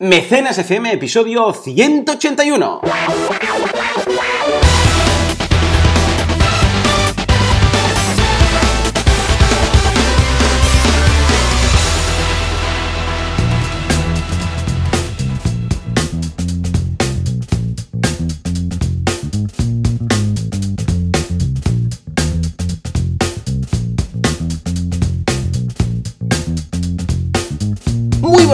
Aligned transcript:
Mecenas 0.00 0.56
FM, 0.56 0.92
episodio 0.92 1.52
181. 1.52 2.80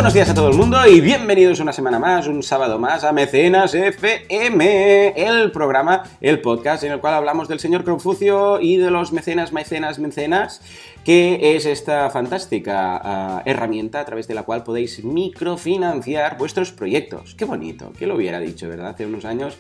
Buenos 0.07 0.15
días 0.15 0.31
a 0.31 0.35
todo 0.35 0.51
el 0.51 0.57
mundo 0.57 0.79
y 0.87 1.01
bienvenidos 1.01 1.59
una 1.59 1.73
semana 1.73 1.99
más, 1.99 2.29
un 2.29 2.41
sábado 2.41 2.79
más 2.79 3.03
a 3.03 3.13
Mecenas 3.13 3.75
FM, 3.75 5.15
el 5.17 5.51
programa, 5.51 6.05
el 6.21 6.41
podcast 6.41 6.85
en 6.85 6.93
el 6.93 7.01
cual 7.01 7.15
hablamos 7.15 7.49
del 7.49 7.59
señor 7.59 7.83
Confucio 7.83 8.61
y 8.61 8.77
de 8.77 8.93
los 8.93 9.13
mecenas, 9.13 9.53
mecenas, 9.53 9.99
mecenas, 9.99 10.63
que 11.05 11.57
es 11.57 11.67
esta 11.67 12.09
fantástica 12.11 13.01
ah, 13.03 13.43
herramienta 13.47 13.99
a 13.99 14.05
través 14.05 14.29
de 14.29 14.35
la 14.35 14.45
cual 14.45 14.63
podéis 14.63 15.03
microfinanciar 15.03 16.39
vuestros 16.39 16.71
proyectos. 16.71 17.35
Qué 17.35 17.45
bonito, 17.45 17.93
¿quién 17.99 18.11
lo 18.11 18.15
hubiera 18.15 18.39
dicho, 18.39 18.69
verdad? 18.69 18.91
Hace 18.91 19.07
unos 19.07 19.25
años. 19.25 19.59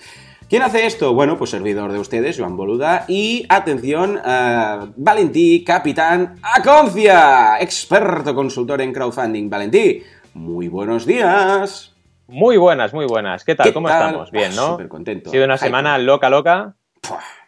¿Quién 0.48 0.62
hace 0.62 0.86
esto? 0.86 1.12
Bueno, 1.12 1.36
pues 1.36 1.50
servidor 1.50 1.90
de 1.90 1.98
ustedes, 1.98 2.38
Joan 2.38 2.56
Boluda. 2.56 3.04
Y 3.08 3.44
atención, 3.48 4.20
ah, 4.24 4.86
Valentí, 4.96 5.64
capitán 5.64 6.38
Aconcia, 6.40 7.58
experto 7.58 8.32
consultor 8.32 8.80
en 8.80 8.92
crowdfunding. 8.92 9.50
Valentí, 9.50 10.04
muy 10.36 10.68
buenos 10.68 11.06
días. 11.06 11.94
Muy 12.28 12.58
buenas, 12.58 12.92
muy 12.92 13.06
buenas. 13.06 13.44
¿Qué 13.44 13.54
tal? 13.54 13.66
¿Qué 13.68 13.72
¿Cómo 13.72 13.88
tal? 13.88 14.06
estamos? 14.08 14.30
Bien, 14.30 14.50
Ah, 14.52 14.56
¿no? 14.56 14.66
súper 14.72 14.88
contento. 14.88 15.30
Ha 15.30 15.32
sido 15.32 15.44
una 15.44 15.54
Ay, 15.54 15.58
semana 15.60 15.96
loca, 15.98 16.28
loca. 16.28 16.76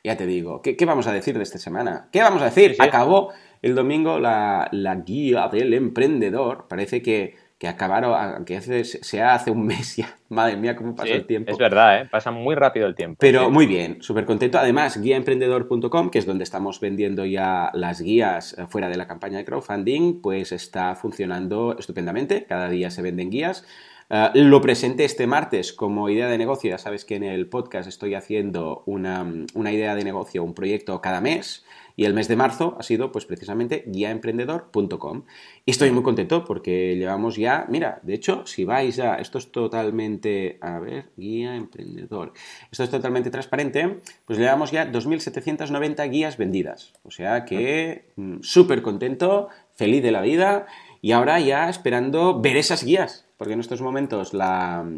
Ya 0.03 0.17
te 0.17 0.25
digo, 0.27 0.63
¿qué, 0.63 0.75
qué 0.77 0.87
vamos 0.87 1.07
a 1.07 1.13
decir 1.13 1.37
de 1.37 1.43
esta 1.43 1.59
semana? 1.59 2.09
¿Qué 2.13 2.23
vamos 2.23 2.41
a 2.41 2.47
decir? 2.47 2.71
Sí, 2.71 2.77
sí. 2.77 2.83
Acabó 2.83 3.33
el 3.61 3.75
domingo 3.75 4.19
la, 4.19 4.69
la 4.73 4.95
guía 4.97 5.49
del 5.49 5.75
emprendedor. 5.75 6.67
Parece 6.69 7.03
que, 7.03 7.37
que 7.59 7.67
acabaron, 7.69 8.45
que 8.45 8.57
hace, 8.57 8.85
se 8.85 9.21
hace 9.23 9.51
un 9.51 9.67
mes 9.67 9.97
ya. 9.97 10.17
Madre 10.29 10.57
mía, 10.57 10.77
cómo 10.77 10.95
pasa 10.95 11.09
Sí, 11.09 11.13
el 11.15 11.27
tiempo. 11.27 11.51
Es 11.51 11.59
verdad, 11.59 12.03
¿eh? 12.03 12.09
Pasa 12.11 12.31
muy 12.31 12.55
rápido 12.55 12.87
el 12.87 12.95
tiempo. 12.95 13.17
Pero 13.19 13.47
Sí. 13.47 13.51
muy 13.51 13.67
bien, 13.67 14.01
súper 14.01 14.25
contento. 14.27 14.59
Además, 14.59 15.01
guiaemprendedor.com, 15.01 16.11
que 16.11 16.19
es 16.19 16.27
donde 16.27 16.45
estamos 16.45 16.81
vendiendo 16.81 17.25
ya 17.25 17.71
las 17.75 18.01
guías 18.01 18.57
eh, 18.59 18.67
fuera 18.69 18.89
de 18.89 18.97
la 18.97 19.07
campaña 19.07 19.39
de 19.39 19.45
crowdfunding, 19.45 20.21
pues 20.21 20.53
está 20.53 20.95
funcionando 20.95 21.77
estupendamente. 21.79 22.45
Cada 22.45 22.69
día 22.69 22.91
se 22.91 23.03
venden 23.03 23.31
guías. 23.31 23.65
Eh, 24.11 24.31
lo 24.35 24.61
presenté 24.61 25.05
este 25.05 25.27
martes 25.27 25.73
como 25.73 26.09
idea 26.09 26.29
de 26.29 26.39
negocio. 26.39 26.71
Ya 26.71 26.79
sabes 26.79 27.05
que 27.05 27.17
en 27.17 27.25
el 27.25 27.49
podcast 27.49 27.89
estoy 27.89 28.15
haciendo 28.15 28.83
una, 28.87 29.27
una 29.55 29.73
idea 29.73 29.95
de 29.95 30.05
negocio, 30.05 30.45
un 30.45 30.55
proyecto 30.55 31.01
cada 31.01 31.21
mes. 31.21 31.65
Y 31.99 32.05
el 32.05 32.15
mes 32.15 32.29
de 32.29 32.37
marzo 32.37 32.77
ha 32.79 32.85
sido, 32.85 33.11
pues 33.11 33.25
precisamente, 33.25 33.83
guiaemprendedor.com. 33.89 35.25
Y 35.67 35.73
estoy 35.73 35.91
muy 35.91 36.05
contento 36.05 36.45
porque 36.45 36.95
llevamos 36.95 37.35
ya, 37.35 37.67
mira, 37.69 37.99
de 38.05 38.15
hecho, 38.15 38.47
si 38.47 38.65
vais 38.65 39.01
a, 39.01 39.17
esto 39.17 39.39
es 39.39 39.51
totalmente, 39.51 40.59
a 40.61 40.79
ver, 40.79 41.11
guía 41.17 41.57
emprendedor, 41.57 42.35
esto 42.71 42.85
es 42.85 42.91
totalmente 42.91 43.31
transparente, 43.31 43.99
pues 44.27 44.39
llevamos 44.39 44.71
ya 44.71 44.93
2.790 44.93 46.09
guías 46.09 46.37
vendidas. 46.37 46.93
O 47.03 47.11
sea 47.11 47.45
que 47.45 48.13
mm, 48.15 48.43
súper 48.43 48.81
contento, 48.83 49.49
feliz 49.75 50.01
de 50.01 50.13
la 50.13 50.23
vida 50.23 50.67
y 51.03 51.11
ahora 51.11 51.41
ya 51.41 51.69
esperando 51.69 52.41
ver 52.41 52.59
esas 52.59 52.85
guías, 52.85 53.27
porque 53.37 53.55
en 53.55 53.61
estos 53.61 53.83
momentos 53.83 54.35
la, 54.35 54.89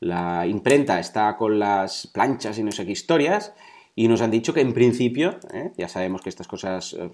la 0.00 0.48
imprenta 0.48 0.98
está 0.98 1.36
con 1.36 1.60
las 1.60 2.08
planchas 2.08 2.58
y 2.58 2.64
no 2.64 2.72
sé 2.72 2.84
qué 2.86 2.90
historias. 2.90 3.54
Y 3.96 4.08
nos 4.08 4.22
han 4.22 4.32
dicho 4.32 4.52
que 4.52 4.60
en 4.60 4.74
principio, 4.74 5.38
¿eh? 5.52 5.72
ya 5.76 5.88
sabemos 5.88 6.20
que 6.20 6.28
estas 6.28 6.48
cosas 6.48 6.94
eh, 6.94 7.10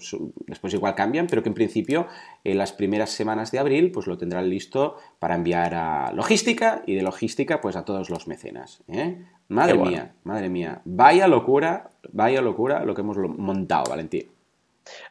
después 0.47 0.73
igual 0.73 0.95
cambian, 0.95 1.27
pero 1.27 1.43
que 1.43 1.49
en 1.49 1.53
principio 1.53 2.07
en 2.43 2.57
las 2.57 2.73
primeras 2.73 3.11
semanas 3.11 3.51
de 3.51 3.59
abril 3.59 3.91
pues 3.91 4.07
lo 4.07 4.17
tendrán 4.17 4.49
listo 4.49 4.97
para 5.19 5.35
enviar 5.35 5.75
a 5.75 6.11
logística 6.13 6.81
y 6.87 6.95
de 6.95 7.03
logística 7.03 7.61
pues 7.61 7.75
a 7.75 7.85
todos 7.85 8.09
los 8.09 8.27
mecenas. 8.27 8.81
¿eh? 8.87 9.23
Madre 9.47 9.73
bueno. 9.73 9.91
mía, 9.91 10.13
madre 10.23 10.49
mía, 10.49 10.81
vaya 10.85 11.27
locura, 11.27 11.91
vaya 12.13 12.41
locura 12.41 12.83
lo 12.83 12.95
que 12.95 13.01
hemos 13.01 13.17
montado, 13.17 13.83
Valentín. 13.89 14.27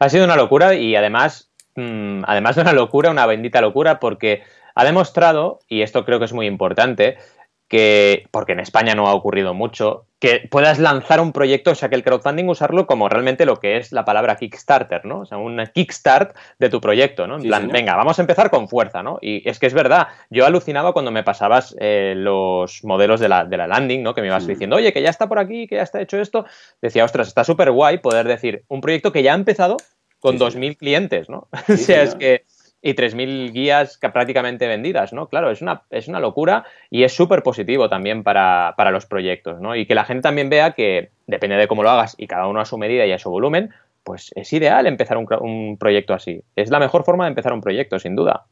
Ha 0.01 0.09
sido 0.09 0.25
una 0.25 0.37
locura 0.37 0.75
y 0.75 0.97
además, 0.97 1.51
mm, 1.77 2.23
además 2.27 2.57
de 2.57 2.63
una 2.63 2.73
locura, 2.73 3.11
una 3.11 3.27
bendita 3.27 3.61
locura, 3.61 4.01
porque 4.01 4.43
ha 4.75 4.85
demostrado, 4.85 5.61
y 5.69 5.83
esto 5.83 6.05
creo 6.05 6.19
que 6.19 6.25
es 6.25 6.33
muy 6.33 6.47
importante, 6.47 7.19
que, 7.71 8.27
porque 8.33 8.53
en 8.53 8.61
España 8.61 8.95
no 8.97 9.07
ha 9.07 9.15
ocurrido 9.15 9.55
mucho, 9.55 10.05
que 10.19 10.47
puedas 10.51 10.81
lanzar 10.81 11.21
un 11.21 11.33
proyecto, 11.33 11.71
o 11.71 11.75
sea, 11.77 11.89
que 11.89 11.95
el 11.95 12.03
crowdfunding 12.03 12.49
usarlo 12.49 12.87
como 12.87 13.09
realmente 13.09 13.47
lo 13.47 13.57
que 13.57 13.77
es 13.77 13.93
la 13.93 14.05
palabra 14.05 14.35
Kickstarter, 14.37 15.05
¿no? 15.07 15.21
O 15.21 15.25
sea, 15.25 15.39
un 15.39 15.63
kickstart 15.73 16.37
de 16.59 16.69
tu 16.69 16.81
proyecto, 16.81 17.29
¿no? 17.29 17.37
En 17.37 17.43
Sí, 17.43 17.47
plan, 17.49 17.63
señor. 17.63 17.73
venga, 17.75 17.97
vamos 17.97 18.19
a 18.19 18.23
empezar 18.23 18.51
con 18.51 18.69
fuerza, 18.69 19.03
¿no? 19.05 19.19
Y 19.23 19.49
es 19.49 19.61
que 19.61 19.67
es 19.69 19.73
verdad, 19.73 20.09
yo 20.31 20.45
alucinaba 20.45 20.93
cuando 20.93 21.13
me 21.13 21.23
pasabas 21.23 21.75
eh, 21.79 22.15
los 22.17 22.83
modelos 22.85 23.21
de 23.21 23.29
la, 23.29 23.45
de 23.45 23.57
la 23.57 23.69
landing, 23.69 24.03
¿no? 24.03 24.13
Que 24.15 24.21
me 24.21 24.27
ibas 24.27 24.47
diciendo, 24.49 24.75
oye, 24.77 24.93
que 24.93 25.01
ya 25.01 25.11
está 25.11 25.29
por 25.29 25.39
aquí, 25.39 25.69
que 25.69 25.77
ya 25.77 25.83
está 25.83 26.01
hecho 26.03 26.21
esto. 26.21 26.45
Decía, 26.83 27.05
ostras, 27.05 27.29
está 27.29 27.45
súper 27.45 27.71
guay 27.71 27.99
poder 27.99 28.27
decir, 28.27 28.65
un 28.69 28.81
proyecto 28.81 29.13
que 29.13 29.23
ya 29.23 29.33
ha 29.33 29.37
empezado 29.37 29.77
con 30.19 30.33
Sí, 30.39 30.51
sí. 30.51 30.59
2.000 30.59 30.77
clientes, 30.77 31.29
¿no? 31.31 31.47
O 31.69 31.77
sea, 31.77 32.03
es 32.03 32.15
que 32.17 32.45
y 32.83 32.95
3.000 32.95 33.53
guías 33.53 33.99
prácticamente 33.99 34.67
vendidas, 34.67 35.13
¿no? 35.13 35.29
Claro, 35.29 35.51
es 35.51 35.61
una, 35.61 35.83
es 35.91 36.09
una 36.09 36.21
locura 36.21 36.65
y 36.89 37.03
es 37.05 37.13
súper 37.13 37.43
positivo 37.43 37.89
también 37.89 38.23
para, 38.23 38.75
para 38.77 38.91
los 38.91 39.07
proyectos, 39.07 39.61
¿no? 39.61 39.77
Y 39.77 39.87
que 39.87 39.95
la 39.95 40.05
gente 40.05 40.23
también 40.23 40.49
vea 40.49 40.73
que, 40.73 41.11
depende 41.27 41.57
de 41.57 41.69
cómo 41.69 41.83
lo 41.83 41.91
hagas 41.91 42.15
y 42.19 42.27
cada 42.27 42.47
uno 42.47 42.61
a 42.61 42.65
su 42.65 42.79
medida 42.79 43.07
y 43.07 43.13
a 43.13 43.19
su 43.19 43.31
volumen, 43.31 43.71
pues 44.03 44.31
es 44.35 44.53
ideal 44.53 44.87
empezar 44.87 45.19
un, 45.19 45.27
un 45.41 45.77
proyecto 45.77 46.15
así. 46.15 46.43
Es 46.57 46.71
la 46.71 46.81
mejor 46.81 47.05
forma 47.05 47.25
de 47.25 47.31
empezar 47.31 47.53
un 47.53 47.61
proyecto, 47.61 47.99
sin 47.99 48.17
duda. 48.17 48.47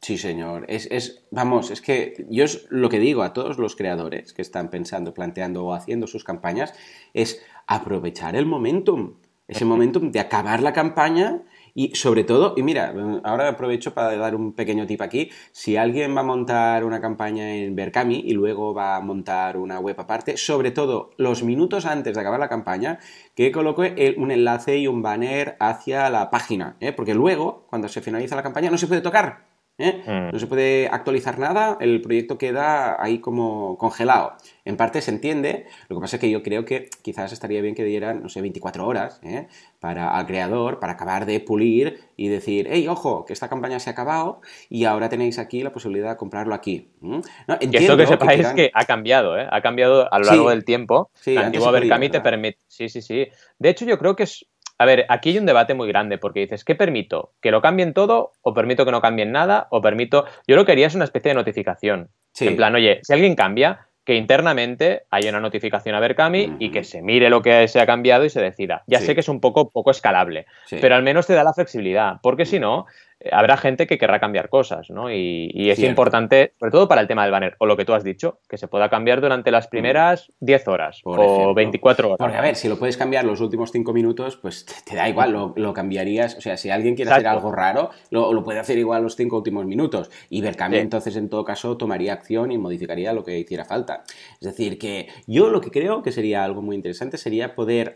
Sí, 0.00 0.16
señor. 0.16 0.64
Es, 0.68 0.86
es, 0.90 1.26
vamos, 1.30 1.70
es 1.70 1.80
que 1.80 2.24
yo 2.30 2.44
es 2.44 2.66
lo 2.70 2.88
que 2.88 3.00
digo 3.00 3.22
a 3.22 3.32
todos 3.32 3.58
los 3.58 3.74
creadores 3.74 4.32
que 4.32 4.42
están 4.42 4.70
pensando, 4.70 5.12
planteando 5.12 5.64
o 5.64 5.74
haciendo 5.74 6.06
sus 6.06 6.24
campañas, 6.24 6.72
es 7.14 7.44
aprovechar 7.66 8.36
el 8.36 8.46
momentum. 8.46 9.16
Ese 9.48 9.64
momentum 9.66 10.12
de 10.12 10.20
acabar 10.20 10.62
la 10.62 10.72
campaña 10.72 11.42
y 11.74 11.94
sobre 11.94 12.24
todo, 12.24 12.54
y 12.56 12.62
mira, 12.62 12.94
ahora 13.24 13.48
aprovecho 13.48 13.94
para 13.94 14.16
dar 14.16 14.34
un 14.34 14.52
pequeño 14.52 14.86
tip 14.86 15.00
aquí, 15.02 15.30
si 15.52 15.76
alguien 15.76 16.16
va 16.16 16.20
a 16.20 16.24
montar 16.24 16.84
una 16.84 17.00
campaña 17.00 17.54
en 17.54 17.74
Berkami 17.74 18.22
y 18.24 18.32
luego 18.32 18.74
va 18.74 18.96
a 18.96 19.00
montar 19.00 19.56
una 19.56 19.80
web 19.80 19.98
aparte, 19.98 20.36
sobre 20.36 20.70
todo 20.70 21.10
los 21.16 21.42
minutos 21.42 21.86
antes 21.86 22.14
de 22.14 22.20
acabar 22.20 22.40
la 22.40 22.48
campaña, 22.48 22.98
que 23.34 23.52
coloque 23.52 24.14
un 24.16 24.30
enlace 24.30 24.78
y 24.78 24.86
un 24.86 25.02
banner 25.02 25.56
hacia 25.60 26.10
la 26.10 26.30
página, 26.30 26.76
¿eh? 26.80 26.92
porque 26.92 27.14
luego, 27.14 27.66
cuando 27.68 27.88
se 27.88 28.00
finaliza 28.00 28.36
la 28.36 28.42
campaña, 28.42 28.70
no 28.70 28.78
se 28.78 28.86
puede 28.86 29.00
tocar. 29.00 29.47
¿Eh? 29.78 30.02
Mm. 30.06 30.32
No 30.32 30.38
se 30.38 30.46
puede 30.46 30.88
actualizar 30.88 31.38
nada, 31.38 31.76
el 31.80 32.00
proyecto 32.02 32.36
queda 32.36 33.02
ahí 33.02 33.20
como 33.20 33.78
congelado. 33.78 34.34
En 34.64 34.76
parte 34.76 35.00
se 35.00 35.10
entiende, 35.10 35.66
lo 35.88 35.96
que 35.96 36.00
pasa 36.02 36.16
es 36.16 36.20
que 36.20 36.30
yo 36.30 36.42
creo 36.42 36.64
que 36.64 36.90
quizás 37.02 37.32
estaría 37.32 37.62
bien 37.62 37.74
que 37.74 37.84
dieran, 37.84 38.22
no 38.22 38.28
sé, 38.28 38.40
24 38.42 38.86
horas 38.86 39.20
¿eh? 39.22 39.48
para, 39.80 40.14
al 40.16 40.26
creador 40.26 40.78
para 40.80 40.92
acabar 40.94 41.24
de 41.24 41.40
pulir 41.40 42.00
y 42.16 42.28
decir, 42.28 42.66
hey, 42.70 42.86
ojo, 42.88 43.24
que 43.24 43.32
esta 43.32 43.48
campaña 43.48 43.78
se 43.80 43.88
ha 43.88 43.92
acabado 43.94 44.40
y 44.68 44.84
ahora 44.84 45.08
tenéis 45.08 45.38
aquí 45.38 45.62
la 45.62 45.72
posibilidad 45.72 46.10
de 46.10 46.16
comprarlo 46.16 46.54
aquí. 46.54 46.90
¿Mm? 47.00 47.20
No, 47.46 47.58
Y 47.60 47.76
esto 47.76 47.96
que 47.96 48.06
sepáis 48.06 48.40
quieran- 48.40 48.56
que 48.56 48.70
ha 48.74 48.84
cambiado, 48.84 49.38
¿eh? 49.38 49.46
Ha 49.50 49.60
cambiado 49.62 50.12
a 50.12 50.18
lo 50.18 50.24
Sí. 50.24 50.30
largo 50.32 50.50
del 50.50 50.64
tiempo. 50.64 51.10
Sí, 51.14 51.34
la 51.34 51.46
antigua 51.46 51.70
Berkami 51.70 52.08
te 52.10 52.20
permite. 52.20 52.58
Sí, 52.66 52.88
sí, 52.88 53.00
sí. 53.00 53.26
De 53.58 53.68
hecho, 53.70 53.84
yo 53.86 53.98
creo 53.98 54.16
que 54.16 54.24
es. 54.24 54.44
A 54.80 54.84
ver, 54.84 55.06
aquí 55.08 55.30
hay 55.30 55.38
un 55.38 55.46
debate 55.46 55.74
muy 55.74 55.88
grande 55.88 56.18
porque 56.18 56.40
dices, 56.40 56.64
¿qué 56.64 56.76
permito? 56.76 57.32
¿Que 57.42 57.50
lo 57.50 57.60
cambien 57.60 57.92
todo? 57.94 58.32
¿O 58.42 58.54
permito 58.54 58.84
que 58.84 58.92
no 58.92 59.00
cambien 59.00 59.32
nada? 59.32 59.66
¿O 59.70 59.80
permito.? 59.82 60.24
Yo 60.46 60.54
lo 60.54 60.64
que 60.64 60.72
haría 60.72 60.86
es 60.86 60.94
una 60.94 61.04
especie 61.04 61.30
de 61.30 61.34
notificación. 61.34 62.10
Sí. 62.32 62.46
En 62.46 62.56
plan, 62.56 62.74
oye, 62.76 63.00
si 63.02 63.12
alguien 63.12 63.34
cambia, 63.34 63.86
que 64.04 64.14
internamente 64.14 65.02
haya 65.10 65.30
una 65.30 65.40
notificación 65.40 65.94
a 65.96 66.00
Berkami 66.00 66.56
y 66.60 66.66
Ujú. 66.66 66.72
que 66.72 66.84
se 66.84 67.02
mire 67.02 67.28
lo 67.28 67.42
que 67.42 67.66
se 67.68 67.80
ha 67.80 67.86
cambiado 67.86 68.24
y 68.24 68.30
se 68.30 68.40
decida. 68.40 68.84
Ya 68.86 69.00
Sí. 69.00 69.06
sé 69.06 69.14
que 69.14 69.20
es 69.20 69.28
un 69.28 69.40
poco, 69.40 69.68
poco 69.68 69.90
escalable, 69.90 70.46
Sí. 70.66 70.78
pero 70.80 70.94
al 70.94 71.02
menos 71.02 71.26
te 71.26 71.34
da 71.34 71.42
la 71.44 71.52
flexibilidad, 71.52 72.14
porque 72.22 72.46
si 72.46 72.58
no, 72.60 72.86
habrá 73.32 73.56
gente 73.56 73.86
que 73.86 73.98
querrá 73.98 74.20
cambiar 74.20 74.48
cosas, 74.48 74.90
¿no? 74.90 75.10
Y, 75.12 75.50
y 75.54 75.70
es 75.70 75.76
Cierto. 75.76 75.90
importante, 75.90 76.52
sobre 76.58 76.72
todo 76.72 76.88
para 76.88 77.00
el 77.00 77.08
tema 77.08 77.22
del 77.22 77.32
banner, 77.32 77.56
o 77.58 77.66
lo 77.66 77.76
que 77.76 77.84
tú 77.84 77.94
has 77.94 78.04
dicho, 78.04 78.40
que 78.48 78.58
se 78.58 78.68
pueda 78.68 78.88
cambiar 78.88 79.20
durante 79.20 79.50
las 79.50 79.66
primeras 79.68 80.32
10 80.40 80.68
horas 80.68 81.00
Por 81.02 81.18
o 81.20 81.22
ejemplo. 81.24 81.54
24 81.54 82.08
horas. 82.08 82.18
Porque, 82.18 82.36
a 82.36 82.40
ver, 82.40 82.56
si 82.56 82.68
lo 82.68 82.78
puedes 82.78 82.96
cambiar 82.96 83.24
los 83.24 83.40
últimos 83.40 83.70
cinco 83.72 83.92
minutos, 83.92 84.36
pues 84.36 84.64
te, 84.66 84.72
te 84.90 84.96
da 84.96 85.08
igual, 85.08 85.32
lo, 85.32 85.52
lo 85.56 85.72
cambiarías. 85.72 86.36
O 86.36 86.40
sea, 86.40 86.56
si 86.56 86.70
alguien 86.70 86.94
quiere 86.94 87.10
hacer 87.10 87.26
algo 87.26 87.52
raro, 87.52 87.90
lo, 88.10 88.32
lo 88.32 88.42
puede 88.44 88.58
hacer 88.58 88.78
igual 88.78 89.02
los 89.02 89.16
cinco 89.16 89.36
últimos 89.36 89.64
minutos. 89.66 90.10
Y 90.30 90.40
Berkami, 90.40 90.76
Sí. 90.76 90.82
entonces, 90.82 91.16
en 91.16 91.28
todo 91.28 91.44
caso, 91.44 91.76
tomaría 91.76 92.12
acción 92.12 92.52
y 92.52 92.58
modificaría 92.58 93.12
lo 93.12 93.24
que 93.24 93.38
hiciera 93.38 93.64
falta. 93.64 94.04
Es 94.40 94.46
decir, 94.48 94.78
que 94.78 95.08
yo 95.26 95.48
lo 95.50 95.60
que 95.60 95.70
creo 95.70 96.02
que 96.02 96.12
sería 96.12 96.44
algo 96.44 96.62
muy 96.62 96.76
interesante 96.76 97.18
sería 97.18 97.54
poder 97.54 97.94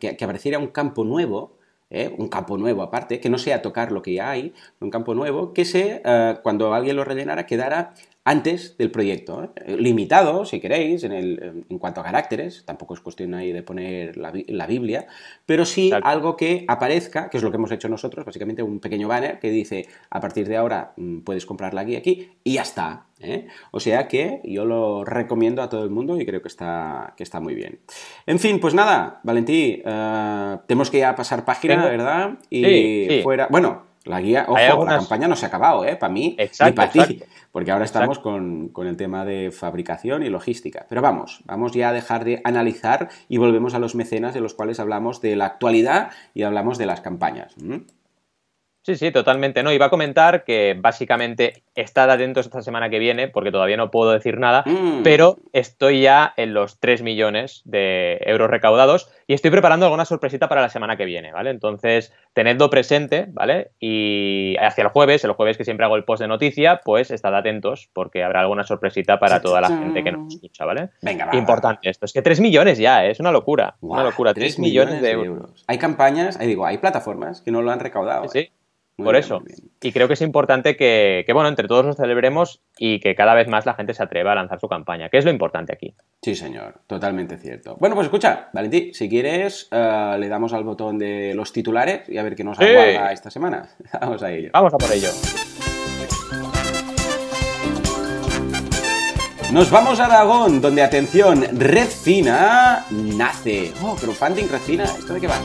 que, 0.00 0.16
que 0.16 0.24
apareciera 0.24 0.58
un 0.58 0.68
campo 0.68 1.04
nuevo. 1.04 1.56
¿Eh? 1.92 2.12
un 2.18 2.28
campo 2.28 2.58
nuevo 2.58 2.82
aparte, 2.82 3.20
que 3.20 3.30
no 3.30 3.38
sea 3.38 3.62
tocar 3.62 3.92
lo 3.92 4.02
que 4.02 4.14
ya 4.14 4.30
hay, 4.30 4.52
un 4.80 4.90
campo 4.90 5.14
nuevo, 5.14 5.52
que 5.52 5.64
se, 5.64 6.02
ah, 6.04 6.40
cuando 6.42 6.74
alguien 6.74 6.96
lo 6.96 7.04
rellenara, 7.04 7.46
quedara 7.46 7.94
antes 8.24 8.76
del 8.78 8.90
proyecto. 8.90 9.44
¿eh? 9.44 9.76
Limitado, 9.76 10.44
si 10.44 10.60
queréis, 10.60 11.04
en, 11.04 11.12
el, 11.12 11.64
en 11.68 11.78
cuanto 11.78 12.00
a 12.00 12.04
caracteres, 12.04 12.64
tampoco 12.64 12.94
es 12.94 13.00
cuestión 13.00 13.34
ahí 13.34 13.52
de 13.52 13.62
poner 13.62 14.16
la, 14.16 14.32
la 14.48 14.66
Biblia, 14.66 15.06
pero 15.46 15.64
sí 15.64 15.90
algo 16.02 16.36
que 16.36 16.64
aparezca, 16.68 17.30
que 17.30 17.38
es 17.38 17.42
lo 17.42 17.50
que 17.50 17.56
hemos 17.56 17.72
hecho 17.72 17.88
nosotros, 17.88 18.24
básicamente 18.24 18.62
un 18.62 18.80
pequeño 18.80 19.08
banner 19.08 19.38
que 19.40 19.50
dice, 19.50 19.86
a 20.10 20.20
partir 20.20 20.48
de 20.48 20.56
ahora 20.56 20.92
mm, 20.96 21.20
puedes 21.20 21.46
comprar 21.46 21.74
la 21.74 21.84
guía 21.84 21.98
aquí 21.98 22.30
y 22.44 22.54
ya 22.54 22.62
está. 22.62 23.06
¿eh? 23.20 23.46
O 23.70 23.80
sea 23.80 24.08
que 24.08 24.40
yo 24.44 24.64
lo 24.64 25.04
recomiendo 25.04 25.62
a 25.62 25.68
todo 25.68 25.84
el 25.84 25.90
mundo 25.90 26.20
y 26.20 26.26
creo 26.26 26.42
que 26.42 26.48
está, 26.48 27.14
que 27.16 27.22
está 27.22 27.40
muy 27.40 27.54
bien. 27.54 27.80
En 28.26 28.38
fin, 28.38 28.60
pues 28.60 28.74
nada, 28.74 29.20
Valentí, 29.24 29.82
uh, 29.84 30.58
tenemos 30.66 30.90
que 30.90 30.98
ya 30.98 31.14
pasar 31.14 31.44
página, 31.44 31.84
¿verdad? 31.86 32.38
Y 32.50 33.20
fuera... 33.22 33.48
Bueno, 33.50 33.91
la 34.04 34.20
guía, 34.20 34.46
ojo, 34.48 34.84
la 34.84 34.98
campaña 34.98 35.28
no 35.28 35.36
se 35.36 35.46
ha 35.46 35.48
acabado, 35.48 35.84
¿eh? 35.84 35.96
Para 35.96 36.12
mí 36.12 36.36
y 36.38 36.72
para 36.72 36.90
ti, 36.90 37.22
porque 37.52 37.70
ahora 37.70 37.84
estamos 37.84 38.18
con, 38.18 38.68
con, 38.68 38.86
el 38.86 38.96
tema 38.96 39.24
de 39.24 39.50
fabricación 39.52 40.22
y 40.22 40.28
logística. 40.28 40.86
Pero 40.88 41.02
vamos, 41.02 41.40
vamos 41.44 41.72
ya 41.72 41.90
a 41.90 41.92
dejar 41.92 42.24
de 42.24 42.40
analizar 42.44 43.08
y 43.28 43.38
volvemos 43.38 43.74
a 43.74 43.78
los 43.78 43.94
mecenas 43.94 44.34
de 44.34 44.40
los 44.40 44.54
cuales 44.54 44.80
hablamos 44.80 45.20
de 45.20 45.36
la 45.36 45.46
actualidad 45.46 46.10
y 46.34 46.42
hablamos 46.42 46.78
de 46.78 46.86
las 46.86 47.00
campañas. 47.00 47.54
Sí, 48.84 48.96
sí, 48.96 49.12
totalmente. 49.12 49.62
No, 49.62 49.72
iba 49.72 49.86
a 49.86 49.90
comentar 49.90 50.42
que 50.42 50.76
básicamente 50.76 51.62
estad 51.76 52.10
atentos 52.10 52.46
esta 52.46 52.62
semana 52.62 52.90
que 52.90 52.98
viene, 52.98 53.28
porque 53.28 53.52
todavía 53.52 53.76
no 53.76 53.92
puedo 53.92 54.10
decir 54.10 54.38
nada, 54.38 54.64
mm. 54.66 55.02
pero 55.04 55.36
estoy 55.52 56.02
ya 56.02 56.34
en 56.36 56.52
los 56.52 56.80
3 56.80 57.02
millones 57.02 57.62
de 57.64 58.18
euros 58.26 58.50
recaudados 58.50 59.08
y 59.28 59.34
estoy 59.34 59.52
preparando 59.52 59.86
alguna 59.86 60.04
sorpresita 60.04 60.48
para 60.48 60.62
la 60.62 60.68
semana 60.68 60.96
que 60.96 61.04
viene, 61.04 61.32
¿vale? 61.32 61.50
Entonces, 61.50 62.12
tenedlo 62.32 62.70
presente, 62.70 63.26
¿vale? 63.30 63.70
Y 63.78 64.56
hacia 64.58 64.82
el 64.82 64.88
jueves, 64.88 65.22
el 65.22 65.32
jueves 65.32 65.56
que 65.56 65.64
siempre 65.64 65.86
hago 65.86 65.94
el 65.94 66.04
post 66.04 66.20
de 66.20 66.26
noticia, 66.28 66.80
pues 66.84 67.12
estad 67.12 67.36
atentos, 67.36 67.88
porque 67.92 68.24
habrá 68.24 68.40
alguna 68.40 68.64
sorpresita 68.64 69.20
para 69.20 69.40
toda 69.40 69.60
la 69.60 69.68
gente 69.68 70.02
que 70.02 70.10
nos 70.10 70.34
escucha, 70.34 70.64
¿vale? 70.64 70.90
Venga, 71.02 71.30
Importante 71.34 71.88
esto. 71.88 72.04
Es 72.06 72.12
que 72.12 72.22
3 72.22 72.40
millones 72.40 72.78
ya, 72.78 73.06
¿eh? 73.06 73.12
es 73.12 73.20
una 73.20 73.30
locura. 73.30 73.76
una 73.80 74.02
locura. 74.02 74.34
3, 74.34 74.58
millones, 74.58 75.00
de, 75.00 75.12
euros. 75.12 75.64
Hay 75.68 75.78
campañas, 75.78 76.38
ahí 76.40 76.48
digo, 76.48 76.66
hay 76.66 76.78
plataformas 76.78 77.42
que 77.42 77.52
no 77.52 77.62
lo 77.62 77.70
han 77.70 77.78
recaudado. 77.78 78.28
Sí. 78.28 78.38
¿eh? 78.40 78.52
Por 78.96 79.16
eso. 79.16 79.42
Y 79.80 79.92
creo 79.92 80.06
que 80.06 80.14
es 80.14 80.20
importante 80.20 80.76
que, 80.76 81.24
bueno, 81.32 81.48
entre 81.48 81.68
todos 81.68 81.84
lo 81.84 81.92
celebremos 81.94 82.62
y 82.76 83.00
que 83.00 83.14
cada 83.14 83.34
vez 83.34 83.48
más 83.48 83.66
la 83.66 83.74
gente 83.74 83.94
se 83.94 84.02
atreva 84.02 84.32
a 84.32 84.34
lanzar 84.34 84.60
su 84.60 84.68
campaña, 84.68 85.08
que 85.08 85.18
es 85.18 85.24
lo 85.24 85.30
importante 85.30 85.72
aquí. 85.72 85.94
Sí, 86.22 86.34
señor, 86.34 86.80
totalmente 86.86 87.36
cierto. 87.36 87.76
Bueno, 87.80 87.94
pues 87.94 88.06
escucha, 88.06 88.50
Valentín, 88.52 88.94
si 88.94 89.08
quieres, 89.08 89.68
eh, 89.70 90.16
le 90.18 90.28
damos 90.28 90.52
al 90.52 90.64
botón 90.64 90.98
de 90.98 91.34
los 91.34 91.52
titulares 91.52 92.08
y 92.08 92.18
a 92.18 92.22
ver 92.22 92.36
qué 92.36 92.44
nos 92.44 92.58
aguarda 92.58 93.12
esta 93.12 93.30
semana. 93.30 93.68
Vamos 94.00 94.22
a 94.22 94.30
ello. 94.30 94.50
Vamos 94.52 94.74
a 94.74 94.78
por 94.78 94.92
ello. 94.92 95.08
Nos 99.52 99.70
vamos 99.70 100.00
a 100.00 100.06
Aragón, 100.06 100.62
donde, 100.62 100.82
atención, 100.82 101.44
Red 101.52 101.88
Fina 101.88 102.86
nace. 102.90 103.70
Oh, 103.82 103.94
crowdfunding 103.96 104.48
Red 104.48 104.60
Fina, 104.60 104.84
¿esto 104.84 105.12
de 105.12 105.20
qué 105.20 105.26
va? 105.26 105.38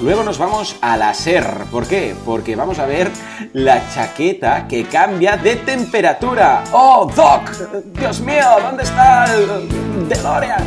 Luego 0.00 0.22
nos 0.22 0.38
vamos 0.38 0.76
a 0.80 0.96
la 0.96 1.12
SER. 1.12 1.64
¿Por 1.72 1.86
qué? 1.88 2.14
Porque 2.24 2.54
vamos 2.54 2.78
a 2.78 2.86
ver 2.86 3.10
la 3.52 3.82
chaqueta 3.92 4.68
que 4.68 4.84
cambia 4.84 5.36
de 5.36 5.56
temperatura. 5.56 6.62
¡Oh, 6.70 7.10
Doc! 7.16 7.50
¡Dios 7.98 8.20
mío! 8.20 8.44
¿Dónde 8.62 8.84
está 8.84 9.34
el 9.34 10.08
DeLorean? 10.08 10.62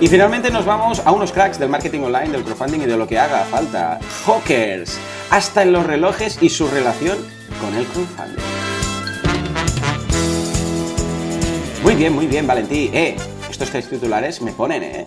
Y 0.00 0.08
finalmente 0.08 0.50
nos 0.50 0.64
vamos 0.64 1.00
a 1.04 1.12
unos 1.12 1.30
cracks 1.30 1.60
del 1.60 1.68
marketing 1.68 2.00
online, 2.00 2.30
del 2.30 2.42
crowdfunding 2.42 2.80
y 2.80 2.86
de 2.86 2.96
lo 2.96 3.06
que 3.06 3.20
haga 3.20 3.44
falta. 3.44 4.00
Hawkers, 4.26 4.98
hasta 5.30 5.62
en 5.62 5.72
los 5.72 5.86
relojes 5.86 6.42
y 6.42 6.48
su 6.48 6.66
relación 6.66 7.18
con 7.60 7.72
el 7.76 7.86
crowdfunding. 7.86 8.42
Muy 11.84 11.94
bien, 11.94 12.12
muy 12.12 12.26
bien, 12.26 12.48
Valentí. 12.48 12.90
Eh, 12.92 13.16
estos 13.48 13.70
tres 13.70 13.88
titulares 13.88 14.42
me 14.42 14.50
ponen, 14.50 14.82
eh. 14.82 15.06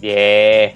Bien. 0.00 0.72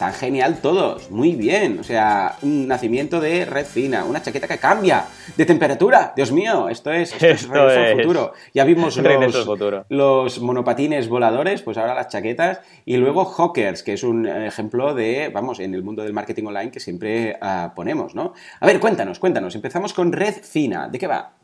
Están 0.00 0.14
genial 0.14 0.60
todos, 0.62 1.10
muy 1.10 1.32
bien. 1.32 1.78
O 1.78 1.82
sea, 1.82 2.36
un 2.40 2.66
nacimiento 2.66 3.20
de 3.20 3.44
red 3.44 3.66
fina, 3.66 4.06
una 4.06 4.22
chaqueta 4.22 4.48
que 4.48 4.56
cambia 4.56 5.04
de 5.36 5.44
temperatura. 5.44 6.14
Dios 6.16 6.32
mío, 6.32 6.70
esto 6.70 6.90
es, 6.90 7.12
esto, 7.22 7.68
es 7.68 7.92
futuro. 7.96 8.32
Ya 8.54 8.64
vimos 8.64 8.96
los, 8.96 9.84
los, 9.90 10.40
monopatines 10.40 11.06
voladores, 11.10 11.60
pues 11.60 11.76
ahora 11.76 11.94
las 11.94 12.08
chaquetas. 12.08 12.62
Y 12.86 12.96
luego 12.96 13.26
Hawkers, 13.26 13.82
que 13.82 13.92
es 13.92 14.02
un 14.02 14.26
ejemplo 14.26 14.94
de, 14.94 15.28
vamos, 15.28 15.60
en 15.60 15.74
el 15.74 15.82
mundo 15.82 16.02
del 16.02 16.14
marketing 16.14 16.44
online 16.44 16.70
que 16.70 16.80
siempre 16.80 17.38
uh, 17.42 17.74
ponemos, 17.74 18.14
¿no? 18.14 18.32
A 18.60 18.66
ver, 18.66 18.80
cuéntanos, 18.80 19.18
cuéntanos. 19.18 19.54
Empezamos 19.54 19.92
con 19.92 20.12
red 20.12 20.36
fina. 20.42 20.88
¿De 20.88 20.98
qué 20.98 21.08
va? 21.08 21.39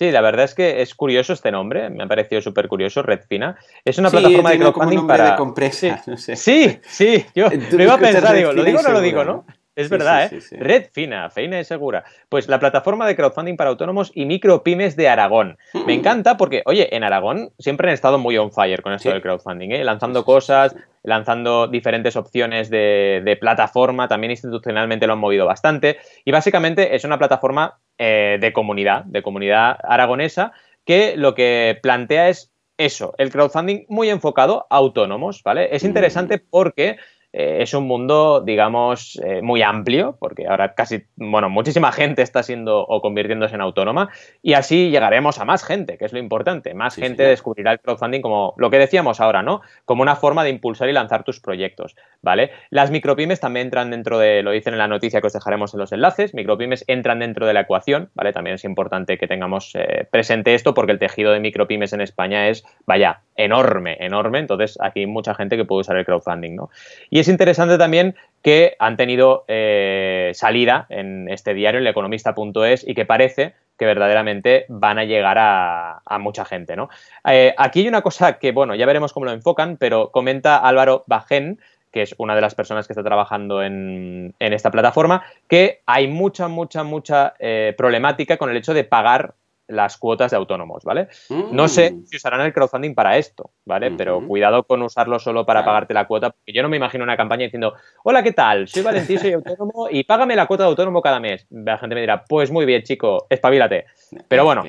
Sí, 0.00 0.10
la 0.10 0.22
verdad 0.22 0.46
es 0.46 0.54
que 0.54 0.80
es 0.80 0.94
curioso 0.94 1.34
este 1.34 1.52
nombre, 1.52 1.90
me 1.90 2.04
ha 2.04 2.06
parecido 2.06 2.40
súper 2.40 2.68
curioso, 2.68 3.02
Redfina. 3.02 3.58
Es 3.84 3.98
una 3.98 4.08
plataforma 4.08 4.52
de 4.52 4.58
crowdfunding 4.58 5.06
para. 5.06 5.32
De 5.32 5.36
compresa, 5.36 5.98
sí. 5.98 6.02
No 6.10 6.16
sé. 6.16 6.36
sí, 6.36 6.78
sí, 6.84 7.26
yo 7.34 7.50
me 7.50 7.84
iba 7.84 7.92
a 7.92 7.98
pensar, 7.98 8.34
digo, 8.34 8.50
¿lo 8.50 8.64
digo 8.64 8.78
o 8.78 8.82
no 8.82 8.92
lo 8.92 9.02
digo, 9.02 9.26
no? 9.26 9.44
Es 9.80 9.88
verdad, 9.90 10.32
¿eh? 10.32 10.40
Red 10.58 10.86
Fina, 10.92 11.30
Feina 11.30 11.60
y 11.60 11.64
Segura. 11.64 12.04
Pues 12.28 12.48
la 12.48 12.60
plataforma 12.60 13.06
de 13.06 13.16
crowdfunding 13.16 13.56
para 13.56 13.70
autónomos 13.70 14.12
y 14.14 14.26
micropymes 14.26 14.96
de 14.96 15.08
Aragón. 15.08 15.58
Me 15.86 15.94
encanta 15.94 16.36
porque, 16.36 16.62
oye, 16.66 16.94
en 16.94 17.04
Aragón 17.04 17.50
siempre 17.58 17.88
han 17.88 17.94
estado 17.94 18.18
muy 18.18 18.36
on 18.38 18.52
fire 18.52 18.82
con 18.82 18.92
esto 18.92 19.10
del 19.10 19.22
crowdfunding, 19.22 19.70
¿eh? 19.70 19.84
lanzando 19.84 20.24
cosas, 20.24 20.74
lanzando 21.02 21.66
diferentes 21.66 22.16
opciones 22.16 22.70
de, 22.70 23.22
de, 23.24 23.36
plataforma, 23.36 24.08
también 24.08 24.30
institucionalmente 24.30 25.06
lo 25.06 25.14
han 25.14 25.18
movido 25.18 25.46
bastante. 25.46 25.98
Y 26.24 26.32
básicamente 26.32 26.94
es 26.94 27.04
una 27.04 27.18
plataforma 27.18 27.78
eh, 27.98 28.38
de 28.40 28.52
comunidad, 28.52 29.04
de 29.04 29.22
comunidad 29.22 29.78
aragonesa, 29.82 30.52
que 30.84 31.14
lo 31.16 31.34
que 31.34 31.78
plantea 31.82 32.28
es 32.28 32.50
eso, 32.78 33.14
el 33.18 33.30
crowdfunding 33.30 33.84
muy 33.88 34.08
enfocado 34.08 34.66
a 34.70 34.76
autónomos, 34.76 35.42
¿vale? 35.42 35.68
Es 35.76 35.84
interesante 35.84 36.38
porque 36.38 36.96
eh, 37.32 37.58
es 37.60 37.74
un 37.74 37.86
mundo, 37.86 38.40
digamos, 38.40 39.20
eh, 39.24 39.40
muy 39.42 39.62
amplio, 39.62 40.16
porque 40.18 40.46
ahora 40.46 40.74
casi, 40.74 41.04
bueno, 41.16 41.48
muchísima 41.48 41.92
gente 41.92 42.22
está 42.22 42.42
siendo 42.42 42.80
o 42.80 43.00
convirtiéndose 43.00 43.54
en 43.54 43.60
autónoma, 43.60 44.10
y 44.42 44.54
así 44.54 44.90
llegaremos 44.90 45.38
a 45.38 45.44
más 45.44 45.64
gente, 45.64 45.96
que 45.96 46.04
es 46.04 46.12
lo 46.12 46.18
importante. 46.18 46.74
Más 46.74 46.96
gente 46.96 47.22
descubrirá 47.22 47.72
el 47.72 47.80
crowdfunding 47.80 48.20
como 48.20 48.54
lo 48.56 48.70
que 48.70 48.78
decíamos 48.78 49.20
ahora, 49.20 49.42
¿no? 49.42 49.60
Como 49.84 50.02
una 50.02 50.16
forma 50.16 50.42
de 50.42 50.50
impulsar 50.50 50.88
y 50.88 50.92
lanzar 50.92 51.22
tus 51.22 51.40
proyectos, 51.40 51.96
¿vale? 52.20 52.50
Las 52.70 52.90
micropymes 52.90 53.38
también 53.38 53.66
entran 53.66 53.90
dentro 53.90 54.18
de, 54.18 54.42
lo 54.42 54.50
dicen 54.50 54.74
en 54.74 54.78
la 54.78 54.88
noticia 54.88 55.20
que 55.20 55.28
os 55.28 55.32
dejaremos 55.32 55.72
en 55.74 55.80
los 55.80 55.92
enlaces, 55.92 56.34
micropymes 56.34 56.84
entran 56.88 57.20
dentro 57.20 57.46
de 57.46 57.54
la 57.54 57.60
ecuación, 57.60 58.10
¿vale? 58.14 58.32
También 58.32 58.54
es 58.54 58.64
importante 58.64 59.18
que 59.18 59.28
tengamos 59.28 59.72
eh, 59.74 60.06
presente 60.10 60.54
esto, 60.54 60.74
porque 60.74 60.92
el 60.92 60.98
tejido 60.98 61.32
de 61.32 61.40
micropymes 61.40 61.92
en 61.92 62.00
España 62.00 62.48
es, 62.48 62.64
vaya, 62.86 63.20
enorme, 63.36 63.96
enorme, 64.00 64.40
entonces 64.40 64.76
aquí 64.80 65.00
hay 65.00 65.06
mucha 65.06 65.34
gente 65.34 65.56
que 65.56 65.64
puede 65.64 65.82
usar 65.82 65.96
el 65.96 66.04
crowdfunding, 66.04 66.56
¿no? 66.56 66.70
Y 67.08 67.19
es 67.20 67.28
interesante 67.28 67.78
también 67.78 68.16
que 68.42 68.76
han 68.78 68.96
tenido 68.96 69.44
eh, 69.48 70.32
salida 70.34 70.86
en 70.88 71.28
este 71.28 71.54
diario, 71.54 71.80
en 71.80 71.86
economista.es, 71.86 72.86
y 72.86 72.94
que 72.94 73.04
parece 73.04 73.54
que 73.78 73.86
verdaderamente 73.86 74.66
van 74.68 74.98
a 74.98 75.04
llegar 75.04 75.38
a, 75.38 76.18
mucha 76.18 76.44
gente. 76.44 76.76
¿no? 76.76 76.90
Eh, 77.24 77.54
aquí 77.56 77.80
hay 77.80 77.88
una 77.88 78.02
cosa 78.02 78.38
que, 78.38 78.52
bueno, 78.52 78.74
ya 78.74 78.86
veremos 78.86 79.12
cómo 79.12 79.26
lo 79.26 79.32
enfocan, 79.32 79.76
pero 79.78 80.10
comenta 80.10 80.58
Álvaro 80.58 81.04
Bajén, 81.06 81.60
que 81.90 82.02
es 82.02 82.14
una 82.18 82.34
de 82.34 82.40
las 82.40 82.54
personas 82.54 82.86
que 82.86 82.92
está 82.92 83.02
trabajando 83.02 83.62
en, 83.62 84.34
esta 84.38 84.70
plataforma, 84.70 85.24
que 85.48 85.80
hay 85.86 86.08
mucha, 86.08 86.48
mucha, 86.48 86.84
mucha 86.84 87.34
eh, 87.38 87.74
problemática 87.76 88.36
con 88.36 88.50
el 88.50 88.56
hecho 88.56 88.74
de 88.74 88.84
pagar 88.84 89.34
las 89.70 89.96
cuotas 89.96 90.30
de 90.30 90.36
autónomos, 90.36 90.84
¿vale? 90.84 91.08
No 91.52 91.68
sé 91.68 91.92
mm. 91.92 92.06
si 92.06 92.16
usarán 92.16 92.40
el 92.42 92.52
crowdfunding 92.52 92.94
para 92.94 93.16
esto, 93.16 93.52
¿vale? 93.64 93.90
Pero 93.92 94.26
cuidado 94.26 94.64
con 94.64 94.82
usarlo 94.82 95.18
solo 95.18 95.46
para 95.46 95.64
pagarte 95.64 95.94
la 95.94 96.06
cuota, 96.06 96.30
porque 96.30 96.52
yo 96.52 96.62
no 96.62 96.68
me 96.68 96.76
imagino 96.76 97.04
una 97.04 97.16
campaña 97.16 97.44
diciendo, 97.44 97.74
hola, 98.04 98.22
¿qué 98.22 98.32
tal? 98.32 98.68
Soy 98.68 98.82
Valentín, 98.82 99.18
soy 99.18 99.32
autónomo 99.32 99.88
y 99.90 100.04
págame 100.04 100.36
la 100.36 100.46
cuota 100.46 100.64
de 100.64 100.70
autónomo 100.70 101.00
cada 101.00 101.20
mes. 101.20 101.46
La 101.50 101.78
gente 101.78 101.94
me 101.94 102.00
dirá, 102.00 102.24
pues 102.28 102.50
muy 102.50 102.66
bien, 102.66 102.82
chico, 102.82 103.26
espabilate. 103.30 103.86
Pero 104.28 104.44
bueno, 104.44 104.64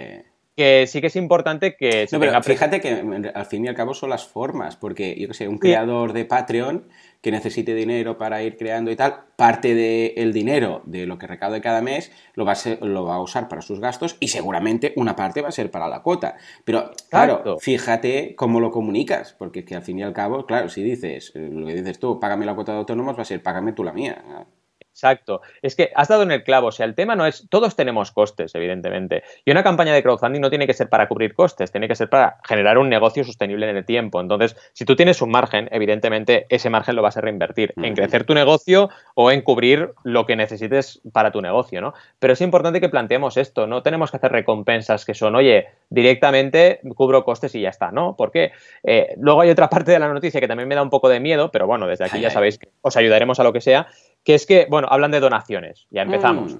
que 0.55 0.86
sí 0.88 1.01
que 1.01 1.08
es 1.08 1.15
importante 1.15 1.75
que 1.75 2.08
se 2.08 2.17
no, 2.17 2.43
fíjate 2.43 2.81
que 2.81 3.31
al 3.34 3.46
fin 3.46 3.65
y 3.65 3.67
al 3.70 3.75
cabo 3.75 3.93
son 3.93 4.10
las 4.10 4.27
formas, 4.27 4.75
porque 4.75 5.15
yo 5.17 5.27
que 5.27 5.34
sé, 5.34 5.48
un 5.48 5.58
creador 5.58 6.13
de 6.13 6.25
Patreon 6.25 6.88
que 7.22 7.32
necesite 7.32 7.75
dinero 7.75 8.18
para 8.18 8.42
ir 8.44 8.58
creando 8.58 8.92
y 8.92 8.96
tal, 8.96 9.25
parte 9.36 9.75
del 9.75 10.34
dinero 10.34 10.82
de 10.86 11.06
lo 11.06 11.18
que 11.18 11.28
recaude 11.28 11.62
cada 11.62 11.82
mes 11.82 12.12
lo 12.34 12.46
va, 12.46 12.54
a 12.54 12.86
lo 12.86 13.06
va 13.06 13.16
a 13.16 13.22
usar 13.22 13.48
para 13.48 13.62
sus 13.62 13.80
gastos 13.80 14.18
y 14.20 14.30
seguramente 14.30 14.94
una 14.96 15.16
parte 15.16 15.42
va 15.42 15.50
a 15.50 15.51
ser 15.51 15.72
para 15.72 15.88
la 15.88 16.01
cuota. 16.01 16.38
Pero 16.66 16.92
claro, 17.10 17.58
fíjate 17.60 18.36
cómo 18.36 18.60
lo 18.60 18.72
comunicas, 18.72 19.34
porque 19.38 19.60
es 19.60 19.66
que 19.66 19.75
al 19.75 19.84
fin 19.84 20.00
y 20.00 20.04
al 20.04 20.13
cabo, 20.13 20.46
claro, 20.46 20.70
si 20.70 20.84
dices, 20.84 21.32
eh, 21.36 21.50
lo 21.51 21.68
que 21.68 21.75
dices 21.75 22.00
tú, 22.00 22.20
págame 22.20 22.46
la 22.46 22.56
cuota 22.56 22.72
de 22.72 22.80
autónomos, 22.80 23.18
va 23.18 23.22
a 23.22 23.25
ser 23.25 23.42
págame 23.42 23.74
tú 23.74 23.84
la 23.84 23.94
mía. 23.94 24.24
Exacto. 24.92 25.42
Es 25.62 25.76
que 25.76 25.92
has 25.96 26.10
dado 26.10 26.24
en 26.24 26.32
el 26.32 26.44
clavo. 26.44 26.68
O 26.68 26.72
sea, 26.72 26.86
el 26.86 26.96
tema 26.96 27.16
no 27.16 27.26
es. 27.26 27.48
Todos 27.50 27.76
tenemos 27.76 28.12
costes, 28.12 28.54
evidentemente. 28.56 29.24
Y 29.46 29.52
una 29.52 29.64
campaña 29.64 29.94
de 29.94 30.04
crowdfunding 30.04 30.42
no 30.42 30.50
tiene 30.50 30.68
que 30.68 30.74
ser 30.74 30.90
para 30.90 31.08
cubrir 31.08 31.34
costes, 31.34 31.72
tiene 31.72 31.88
que 31.88 31.96
ser 31.96 32.10
para 32.10 32.38
generar 32.44 32.78
un 32.78 32.90
negocio 32.90 33.24
sostenible 33.24 33.70
en 33.70 33.78
el 33.78 33.86
tiempo. 33.86 34.20
Entonces, 34.20 34.56
si 34.74 34.86
tú 34.86 34.96
tienes 34.96 35.22
un 35.22 35.32
margen, 35.32 35.70
evidentemente 35.72 36.46
ese 36.50 36.70
margen 36.70 36.96
lo 36.96 37.02
vas 37.02 37.18
a 37.18 37.22
reinvertir 37.22 37.74
en 37.78 37.96
crecer 37.96 38.26
tu 38.26 38.34
negocio 38.34 38.90
o 39.16 39.32
en 39.32 39.42
cubrir 39.42 39.94
lo 40.04 40.26
que 40.26 40.36
necesites 40.36 41.02
para 41.14 41.32
tu 41.32 41.42
negocio, 41.42 41.82
¿no? 41.82 41.94
Pero 42.20 42.34
es 42.34 42.42
importante 42.42 42.82
que 42.82 42.90
planteemos 42.90 43.38
esto. 43.38 43.68
No 43.68 43.84
tenemos 43.84 44.12
que 44.12 44.18
hacer 44.18 44.32
recompensas 44.32 45.06
que 45.06 45.14
son, 45.14 45.36
oye, 45.36 45.68
directamente 45.90 46.82
cubro 46.96 47.24
costes 47.24 47.56
y 47.56 47.62
ya 47.62 47.70
está, 47.70 47.92
¿no? 47.92 48.16
Porque 48.18 48.52
eh, 48.84 49.16
luego 49.18 49.42
hay 49.42 49.50
otra 49.50 49.70
parte 49.70 49.92
de 49.92 50.00
la 50.00 50.12
noticia 50.12 50.42
que 50.42 50.48
también 50.48 50.68
me 50.68 50.76
da 50.76 50.82
un 50.82 50.90
poco 50.90 51.08
de 51.08 51.20
miedo, 51.20 51.50
pero 51.50 51.66
bueno, 51.66 51.88
desde 51.88 52.06
aquí 52.06 52.20
ya 52.20 52.30
sabéis 52.30 52.58
que 52.58 52.68
os 52.82 52.98
ayudaremos 52.98 53.40
a 53.40 53.44
lo 53.44 53.54
que 53.54 53.62
sea 53.62 53.88
que 54.24 54.36
es 54.36 54.46
que, 54.46 54.68
bueno, 54.70 54.88
hablan 54.92 55.12
de 55.12 55.20
donaciones, 55.20 55.88
ya 55.90 56.04
empezamos. 56.04 56.56
Mm. 56.56 56.60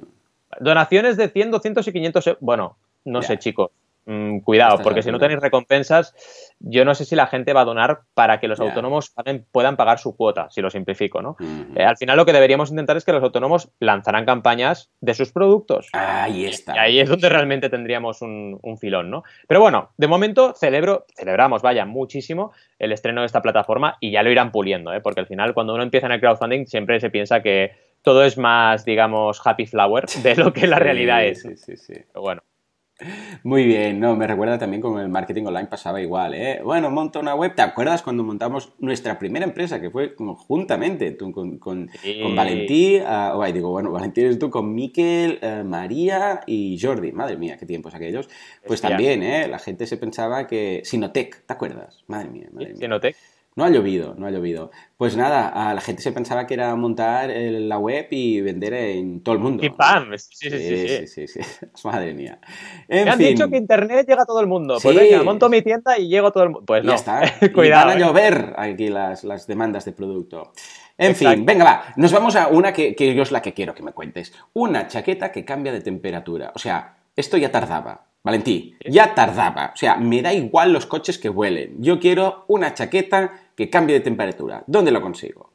Donaciones 0.60 1.18
de 1.18 1.30
100, 1.30 1.51
200 1.51 1.88
y 1.88 1.94
500, 1.94 2.38
bueno, 2.41 2.77
no 3.06 3.22
sé, 3.22 3.39
chicos, 3.39 3.72
Mm, 4.05 4.39
cuidado, 4.39 4.79
porque 4.81 5.03
si 5.03 5.12
no 5.12 5.20
tenéis 5.20 5.39
recompensas, 5.39 6.15
yo 6.60 6.86
no 6.86 6.96
sé 6.96 7.05
si 7.05 7.15
la 7.15 7.27
gente 7.27 7.53
va 7.53 7.62
a 7.62 7.65
donar 7.65 8.01
para 8.15 8.39
que 8.39 8.48
los 8.48 8.60
autónomos 8.60 9.13
puedan 9.51 9.77
pagar 9.77 10.00
su 10.00 10.15
cuota, 10.15 10.50
si 10.50 10.62
lo 10.62 10.72
simplifico, 10.72 11.22
¿no? 11.22 11.36
Eh, 11.75 11.84
al 11.84 11.98
final 11.98 12.17
lo 12.17 12.25
que 12.25 12.34
deberíamos 12.34 12.72
intentar 12.72 12.98
es 12.98 13.05
que 13.05 13.12
los 13.12 13.22
autónomos 13.22 13.70
lanzarán 13.79 14.25
campañas 14.25 14.91
de 15.01 15.13
sus 15.13 15.31
productos. 15.31 15.89
Ahí 15.93 16.46
está. 16.46 16.75
Y 16.75 16.79
ahí 16.79 17.00
es 17.00 17.10
donde 17.10 17.29
realmente 17.29 17.70
tendríamos 17.70 18.22
un, 18.22 18.60
filón, 18.79 19.12
¿no? 19.12 19.24
Pero 19.48 19.60
bueno, 19.60 19.91
de 19.98 20.08
momento 20.08 20.53
celebro, 20.53 21.05
celebramos, 21.15 21.62
vaya, 21.62 21.86
muchísimo 21.86 22.53
el 22.79 22.93
estreno 22.93 23.22
de 23.22 23.27
esta 23.27 23.41
plataforma 23.41 23.98
y 24.00 24.12
ya 24.12 24.24
lo 24.24 24.31
irán 24.31 24.51
puliendo, 24.51 24.93
¿eh? 24.93 25.01
Porque 25.01 25.20
al 25.20 25.27
final 25.27 25.53
cuando 25.53 25.75
uno 25.75 25.84
empieza 25.84 26.08
en 26.08 26.13
el 26.13 26.20
crowdfunding 26.20 26.65
siempre 26.65 27.00
se 27.00 27.12
piensa 27.12 27.43
que 27.43 27.72
todo 28.01 28.24
es 28.24 28.38
más, 28.38 28.84
digamos, 28.84 29.39
happy 29.46 29.67
flower 29.67 30.05
de 30.24 30.36
lo 30.36 30.51
que 30.53 30.65
la 30.65 30.79
realidad 30.79 31.24
es. 31.24 31.43
Sí, 31.43 31.55
sí, 31.55 31.77
sí. 31.77 31.93
Pero 32.12 32.22
bueno. 32.22 32.41
Muy 33.43 33.65
bien, 33.65 34.00
no, 34.00 34.15
me 34.15 34.27
recuerda 34.27 34.58
también 34.58 34.81
con 34.81 35.00
el 35.00 35.10
marketing 35.10 35.46
online 35.46 35.67
pasaba 35.67 36.01
igual, 36.01 36.34
¿eh? 36.34 36.62
Bueno, 36.63 36.89
monta 36.89 37.20
una 37.20 37.36
web, 37.36 37.55
¿te 37.55 37.62
acuerdas 37.62 38.01
cuando 38.01 38.24
montamos 38.24 38.74
nuestra 38.79 39.17
primera 39.17 39.46
empresa, 39.46 39.81
que 39.81 39.89
fue 39.89 40.13
conjuntamente 40.15 41.12
tú, 41.12 41.31
con, 41.31 41.58
con, 41.58 41.89
con 42.22 42.36
Valentí, 42.36 43.00
uh, 43.00 43.51
digo, 43.51 43.72
bueno, 43.72 43.91
Valentí 43.91 44.22
eres 44.22 44.39
tú, 44.39 44.50
con 44.50 44.74
Miquel, 44.74 45.39
uh, 45.41 45.63
María 45.63 46.41
y 46.46 46.79
Jordi, 46.79 47.12
madre 47.12 47.38
mía, 47.38 47.58
qué 47.58 47.65
tiempos 47.65 47.96
aquellos, 47.96 48.29
pues 48.65 48.81
también, 48.81 49.24
¿eh? 49.24 49.48
La 49.48 49.60
gente 49.60 49.88
se 49.88 49.98
pensaba 49.98 50.48
que... 50.48 50.81
Sinotec, 50.84 51.46
¿te 51.46 51.53
acuerdas? 51.53 52.03
Madre 52.08 52.29
mía, 52.29 52.48
madre 52.51 52.70
mía. 52.70 52.77
Sinotec. 52.77 53.15
No 53.53 53.65
ha 53.65 53.70
llovido, 53.70 54.15
no 54.17 54.27
ha 54.27 54.31
llovido. 54.31 54.72
Pues 54.96 55.17
nada, 55.17 55.50
a 55.50 55.74
la 55.74 55.81
gente 55.81 56.01
se 56.01 56.13
pensaba 56.13 56.48
que 56.48 56.53
era 56.53 56.74
montar 56.77 57.29
la 57.29 57.77
web 57.77 58.08
y 58.10 58.39
vender 58.39 58.74
en 58.74 59.22
todo 59.22 59.36
el 59.36 59.41
mundo. 59.41 59.65
Y 59.65 59.70
¡pam! 59.70 60.17
Sí, 60.17 60.50
sí, 60.50 61.05
sí. 61.08 61.27
sí, 61.27 61.39
Madre 61.84 62.13
mía. 62.13 62.39
Me 62.88 63.01
han 63.01 63.20
dicho 63.20 63.50
que 63.50 63.58
Internet 63.58 64.08
llega 64.08 64.24
a 64.24 64.25
todo 64.25 64.39
el 64.39 64.48
mundo. 64.48 64.77
Pues 64.81 64.96
venga, 64.96 65.22
monto 65.24 65.50
mi 65.50 65.62
tienda 65.62 65.98
y 65.98 66.08
llego 66.08 66.27
a 66.27 66.31
todo 66.31 66.43
el 66.43 66.50
mundo. 66.51 66.65
Pues 66.65 66.86
no. 66.86 66.91
Ya 66.91 66.96
está. 66.96 67.22
Cuidado. 67.53 67.88
van 67.88 67.98
a 67.98 68.00
¿eh? 68.00 68.03
llover 68.03 68.53
aquí 68.55 68.88
las, 68.88 69.25
las 69.25 69.48
demandas 69.48 69.84
de 69.84 69.91
producto. 69.91 70.53
En 70.98 71.15
fin, 71.15 71.46
venga, 71.46 71.65
va. 71.65 71.84
Nos 71.98 72.13
vamos 72.13 72.38
a 72.38 72.48
una 72.48 72.72
que, 72.72 72.96
que 72.96 73.13
yo 73.13 73.24
es 73.24 73.31
la 73.31 73.41
que 73.41 73.53
quiero 73.53 73.75
que 73.75 73.84
me 73.84 73.91
cuentes. 73.91 74.34
Una 74.53 74.88
chaqueta 74.88 75.31
que 75.31 75.43
cambia 75.43 75.74
de 75.74 75.81
temperatura. 75.81 76.53
O 76.55 76.60
sea, 76.60 76.96
esto 77.17 77.36
ya 77.36 77.51
tardaba. 77.51 78.11
Valentí, 78.24 78.75
ya 78.86 79.16
tardaba. 79.16 79.72
O 79.74 79.78
sea, 79.78 79.98
me 79.98 80.22
da 80.22 80.34
igual 80.34 80.74
los 80.74 80.86
coches 80.86 81.18
que 81.18 81.30
huelen. 81.30 81.75
Yo 81.80 82.00
quiero 82.00 82.46
una 82.48 82.74
chaqueta 82.74 83.50
que 83.56 83.70
cambie 83.70 83.96
de 83.96 84.01
temperatura. 84.01 84.63
¿Dónde 84.68 84.92
lo 84.92 85.01
consigo? 85.01 85.51